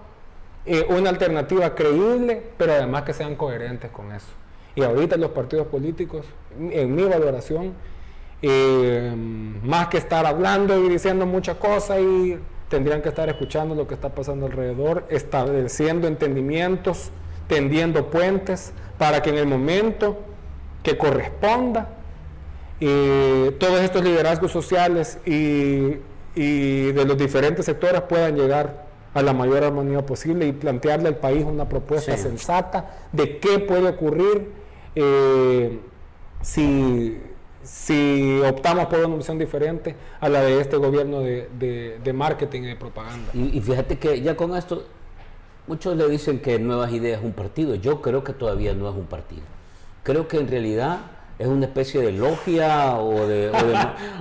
eh, 0.66 0.84
una 0.89 1.12
alternativa 1.12 1.76
creíble, 1.76 2.41
pero 2.58 2.74
además 2.74 3.04
que 3.04 3.14
sean 3.14 3.36
coherentes 3.36 3.91
con 3.91 4.12
eso. 4.12 4.30
Y 4.74 4.82
ahorita 4.82 5.16
los 5.18 5.30
partidos 5.30 5.68
políticos, 5.68 6.26
en 6.60 6.95
mi 6.95 7.04
valoración, 7.04 7.76
eh, 8.41 9.14
más 9.64 9.89
que 9.89 9.99
estar 9.99 10.26
hablando 10.26 10.84
y 10.84 10.89
diciendo 10.89 11.28
muchas 11.28 11.58
cosas 11.58 11.99
y 11.99 12.39
tendrían 12.68 13.04
que 13.04 13.10
estar 13.10 13.30
escuchando 13.30 13.76
lo 13.76 13.86
que 13.86 13.93
está 13.93 14.10
pasando 14.10 14.47
alrededor, 14.47 15.06
estableciendo 15.10 16.08
entendimientos, 16.08 17.12
tendiendo 17.52 18.10
puentes 18.10 18.72
para 18.97 19.22
que 19.22 19.30
en 19.30 19.38
el 19.38 19.45
momento 19.45 20.18
que 20.84 20.97
corresponda 20.97 21.89
y 22.80 23.52
todos 23.60 23.82
estos 23.82 24.06
liderazgos 24.06 24.54
sociales 24.54 25.20
y, 25.26 25.97
de 26.34 27.04
los 27.06 27.18
diferentes 27.18 27.66
sectores 27.66 28.04
puedan 28.04 28.38
llegar 28.38 28.86
a 29.14 29.22
la 29.22 29.34
mayor 29.34 29.66
armonía 29.66 30.06
posible 30.06 30.47
y 30.47 30.54
plantearle 30.54 31.10
al 31.10 31.18
país 31.18 31.43
una 31.43 31.68
propuesta 31.68 32.16
sensata 32.16 33.02
de 33.12 33.39
qué 33.39 33.60
puede 33.60 33.89
ocurrir 33.89 34.47
eh, 34.95 35.78
si, 36.41 37.20
optamos 38.47 38.86
por 38.86 38.99
una 38.99 39.16
opción 39.16 39.38
diferente 39.38 39.97
a 40.22 40.30
la 40.30 40.41
de 40.41 40.62
este 40.62 40.78
gobierno 40.78 41.20
de, 41.20 42.14
marketing 42.16 42.62
y 42.62 42.68
de 42.68 42.76
propaganda. 42.78 43.30
Y, 43.34 43.58
y, 43.58 43.60
fíjate 43.60 43.99
que 43.99 44.22
ya 44.22 44.38
con 44.38 44.56
esto, 44.56 44.86
muchos 45.68 45.95
le 45.95 46.07
dicen 46.09 46.39
que 46.41 46.59
Nuevas 46.59 46.91
Ideas 46.91 47.20
es 47.20 47.26
un 47.26 47.34
partido, 47.34 47.76
yo 47.76 48.01
creo 48.01 48.24
que 48.24 48.34
todavía 48.34 48.74
no 48.74 48.89
es 48.89 48.95
un 48.95 49.05
partido. 49.05 49.43
Creo 50.03 50.28
que 50.28 50.38
en 50.38 50.47
realidad 50.47 50.99
es 51.38 51.47
una 51.47 51.66
especie 51.66 52.01
de 52.01 52.12
logia 52.12 52.97
o 52.97 53.28
de, 53.28 53.49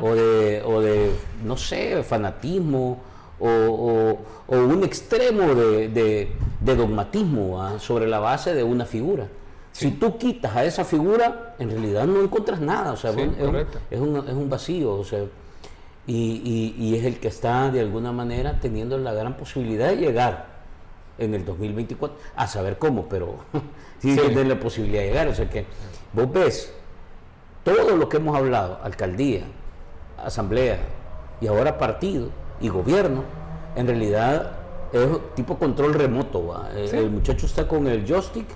o 0.02 0.80
de, 0.80 1.10
no 1.44 1.56
sé, 1.56 2.02
fanatismo 2.02 2.98
o, 3.38 4.18
un 4.48 4.84
extremo 4.84 5.54
de, 5.54 6.32
dogmatismo 6.60 7.78
sobre 7.78 8.06
la 8.06 8.18
base 8.18 8.54
de 8.54 8.62
una 8.62 8.84
figura. 8.84 9.26
Si 9.72 9.92
tú 9.92 10.18
quitas 10.18 10.56
a 10.56 10.64
esa 10.64 10.84
figura, 10.84 11.54
en 11.58 11.70
realidad 11.70 12.06
no 12.06 12.20
encuentras 12.20 12.60
nada, 12.60 12.92
o 12.92 12.96
sea, 12.96 13.12
es, 13.12 14.00
un, 14.00 14.50
vacío, 14.50 14.92
o 14.94 15.04
sea, 15.04 15.20
y, 16.06 16.94
es 16.96 17.04
el 17.04 17.20
que 17.20 17.28
está 17.28 17.70
de 17.70 17.80
alguna 17.80 18.12
manera 18.12 18.58
teniendo 18.60 18.98
la 18.98 19.12
gran 19.12 19.36
posibilidad 19.36 19.88
de 19.88 19.96
llegar 19.96 20.49
en 21.20 21.34
el 21.34 21.44
2024, 21.44 22.18
a 22.34 22.46
saber 22.46 22.78
cómo, 22.78 23.08
pero 23.08 23.36
sí, 24.00 24.16
tiene 24.16 24.44
la 24.44 24.58
posibilidad 24.58 25.02
de 25.02 25.08
llegar. 25.08 25.28
O 25.28 25.34
sea 25.34 25.48
que 25.48 25.66
vos 26.12 26.32
ves 26.32 26.72
todo 27.62 27.96
lo 27.96 28.08
que 28.08 28.16
hemos 28.16 28.36
hablado, 28.36 28.80
alcaldía, 28.82 29.44
asamblea 30.18 30.78
y 31.40 31.46
ahora 31.46 31.78
partido 31.78 32.30
y 32.60 32.68
gobierno, 32.68 33.22
en 33.76 33.86
realidad 33.86 34.52
es 34.92 35.06
tipo 35.34 35.58
control 35.58 35.94
remoto. 35.94 36.66
El 36.74 37.10
muchacho 37.10 37.46
está 37.46 37.68
con 37.68 37.86
el 37.86 38.06
joystick 38.06 38.46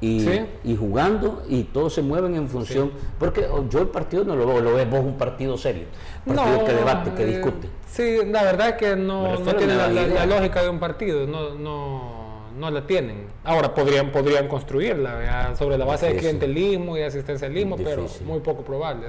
y, 0.00 0.26
y, 0.64 0.76
jugando 0.76 1.42
y 1.48 1.64
todos 1.64 1.94
se 1.94 2.02
mueven 2.02 2.34
en 2.34 2.48
función. 2.48 2.90
Porque 3.18 3.46
yo 3.68 3.80
el 3.80 3.88
partido 3.88 4.24
no 4.24 4.34
lo 4.34 4.46
veo, 4.46 4.60
lo 4.60 4.74
ves 4.74 4.88
vos 4.88 5.00
un 5.00 5.18
partido 5.18 5.58
serio, 5.58 5.84
un 6.24 6.36
partido 6.36 6.64
que 6.64 6.72
debate, 6.72 7.12
que 7.12 7.26
discute. 7.26 7.68
Sí, 7.86 8.18
la 8.26 8.42
verdad 8.44 8.68
es 8.70 8.74
que 8.76 8.96
no, 8.96 9.36
tiene 9.58 9.74
la, 9.74 10.26
lógica 10.26 10.62
de 10.62 10.68
un 10.68 10.78
partido, 10.78 11.26
no, 11.26 11.54
no, 11.54 12.50
no 12.56 12.70
la 12.70 12.86
tienen. 12.86 13.26
Ahora 13.44 13.74
podrían, 13.74 14.10
podrían 14.10 14.48
construirla 14.48 15.54
sobre 15.56 15.76
la 15.76 15.84
base 15.84 16.06
de 16.06 16.16
clientelismo 16.16 16.96
y 16.96 17.02
asistencialismo, 17.02 17.76
pero 17.76 18.06
muy 18.24 18.40
poco 18.40 18.62
probable. 18.62 19.08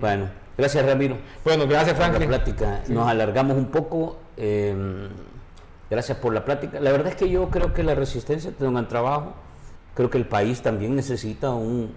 Bueno, 0.00 0.30
gracias 0.56 0.86
Ramiro. 0.86 1.18
Bueno, 1.44 1.66
gracias 1.66 1.96
Franklin. 1.96 2.30
la 2.30 2.38
plática. 2.38 2.82
Nos 2.88 3.08
alargamos 3.08 3.56
un 3.56 3.66
poco. 3.66 4.16
Em, 4.36 5.08
gracias 5.90 6.16
por 6.16 6.32
la 6.32 6.44
plática. 6.44 6.80
La 6.80 6.92
verdad 6.92 7.08
es 7.08 7.16
que 7.16 7.28
yo 7.28 7.50
creo 7.50 7.74
que 7.74 7.82
la 7.82 7.94
resistencia 7.94 8.52
tiene 8.52 8.68
un 8.68 8.74
gran 8.74 8.88
trabajo 8.88 9.34
Creo 9.94 10.08
que 10.10 10.18
el 10.18 10.26
país 10.26 10.62
también 10.62 10.96
necesita 10.96 11.50
un, 11.52 11.90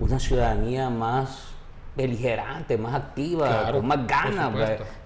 una 0.00 0.18
ciudadanía 0.20 0.90
más 0.90 1.48
beligerante, 1.96 2.76
más 2.76 2.94
activa, 2.94 3.48
Claro, 3.48 3.78
con 3.78 3.86
más 3.86 4.06
ganas, 4.06 4.52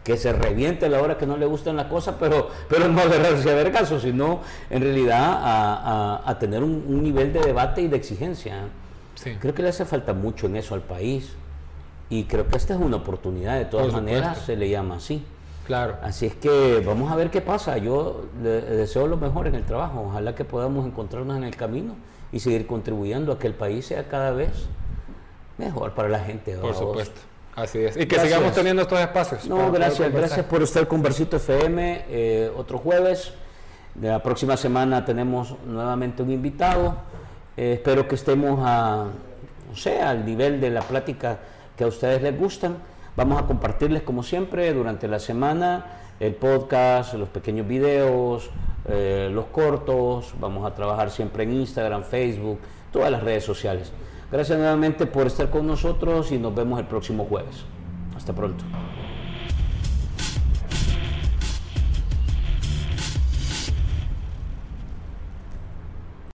que 0.03 0.17
se 0.17 0.33
reviente 0.33 0.87
a 0.87 0.89
la 0.89 1.01
hora 1.01 1.17
que 1.19 1.27
no 1.27 1.37
le 1.37 1.47
gustan 1.47 1.77
las 1.77 1.87
cosas, 1.87 2.17
pero, 2.19 2.49
pero 2.69 2.89
no 2.89 3.01
agarrarse 3.01 3.49
a 3.51 3.55
ver 3.55 3.71
caso, 3.71 4.01
sino 4.01 4.41
en 4.71 4.83
realidad 4.83 5.23
a, 5.23 5.75
a- 6.17 6.31
a 6.31 6.39
tener 6.39 6.65
un, 6.65 6.85
un 6.89 7.03
nivel 7.03 7.33
de 7.33 7.41
debate 7.41 7.83
y 7.83 7.89
de 7.89 7.97
exigencia. 7.97 8.63
Sí. 9.15 9.37
Creo 9.39 9.55
que 9.55 9.63
le 9.63 9.69
hace 9.69 9.85
falta 9.85 10.15
mucho 10.15 10.47
en 10.47 10.57
eso 10.57 10.75
al 10.75 10.81
país 10.81 11.33
y 12.09 12.25
creo 12.25 12.49
que 12.49 12.57
esta 12.57 12.75
es 12.75 12.81
una 12.81 12.97
oportunidad, 12.97 13.57
de 13.59 13.67
todas 13.67 13.87
maneras 13.93 14.39
se 14.47 14.57
le 14.57 14.69
llama 14.69 14.97
así. 14.97 15.23
Claro. 15.71 15.99
Así 16.03 16.27
es 16.27 16.35
que 16.35 16.83
vamos 16.85 17.13
a 17.13 17.15
ver 17.15 17.31
qué 17.31 17.41
pasa. 17.41 17.79
Yo 17.79 18.25
le 18.43 18.61
deseo 18.61 19.07
lo 19.07 19.17
mejor 19.17 19.47
en 19.47 19.55
el 19.55 19.63
trabajo. 19.63 20.03
Ojalá 20.09 20.35
que 20.35 20.45
podamos 20.45 20.85
encontrarnos 20.85 21.37
en 21.37 21.45
el 21.45 21.55
camino 21.55 21.95
y 22.33 22.41
seguir 22.41 22.67
contribuyendo 22.67 23.31
a 23.31 23.39
que 23.39 23.47
el 23.47 23.55
país 23.55 23.87
sea 23.87 24.09
cada 24.09 24.33
vez 24.33 24.51
mejor 25.59 25.95
para 25.95 26.09
la 26.09 26.19
gente. 26.19 26.57
Por 26.57 26.75
supuesto. 26.75 27.21
Así 27.55 27.79
es. 27.79 27.97
Y 27.97 28.01
que 28.01 28.17
Gracias. 28.17 28.33
sigamos 28.33 28.53
teniendo 28.53 28.83
estos 28.83 28.99
espacios. 28.99 29.47
No, 29.47 29.71
gracias, 29.71 30.13
gracias 30.13 30.45
por 30.45 30.61
estar 30.61 30.89
con 30.89 31.03
Versito 31.03 31.37
FM 31.37 32.05
eh, 32.09 32.53
otro 32.57 32.79
jueves. 32.79 33.33
De 33.95 34.09
la 34.09 34.21
próxima 34.21 34.57
semana 34.57 35.05
tenemos 35.05 35.55
nuevamente 35.65 36.25
un 36.25 36.33
invitado. 36.33 36.97
Eh, 37.57 37.75
espero 37.75 38.09
que 38.09 38.17
estemos 38.17 38.59
a, 38.61 39.05
o 39.73 39.77
sea, 39.77 40.11
al 40.11 40.27
nivel 40.27 40.61
de 40.61 40.71
la 40.71 40.83
plática 40.83 41.39
que 41.77 41.85
a 41.85 41.87
ustedes 41.87 42.23
les 42.23 42.37
gustan. 42.37 42.91
Vamos 43.17 43.43
a 43.43 43.47
compartirles 43.47 44.03
como 44.03 44.23
siempre 44.23 44.73
durante 44.73 45.09
la 45.09 45.19
semana 45.19 45.87
el 46.21 46.35
podcast, 46.35 47.15
los 47.15 47.29
pequeños 47.31 47.67
videos, 47.67 48.51
eh, 48.87 49.31
los 49.33 49.47
cortos. 49.47 50.35
Vamos 50.39 50.71
a 50.71 50.75
trabajar 50.75 51.11
siempre 51.11 51.45
en 51.45 51.55
Instagram, 51.55 52.03
Facebook, 52.03 52.59
todas 52.93 53.11
las 53.11 53.23
redes 53.23 53.45
sociales. 53.45 53.93
Gracias 54.31 54.59
nuevamente 54.59 55.07
por 55.07 55.27
estar 55.27 55.51
con 55.51 55.67
nosotros 55.67 56.31
y 56.31 56.39
nos 56.39 56.55
vemos 56.55 56.79
el 56.79 56.87
próximo 56.87 57.25
jueves. 57.25 57.65
Hasta 58.15 58.33
pronto. 58.33 58.65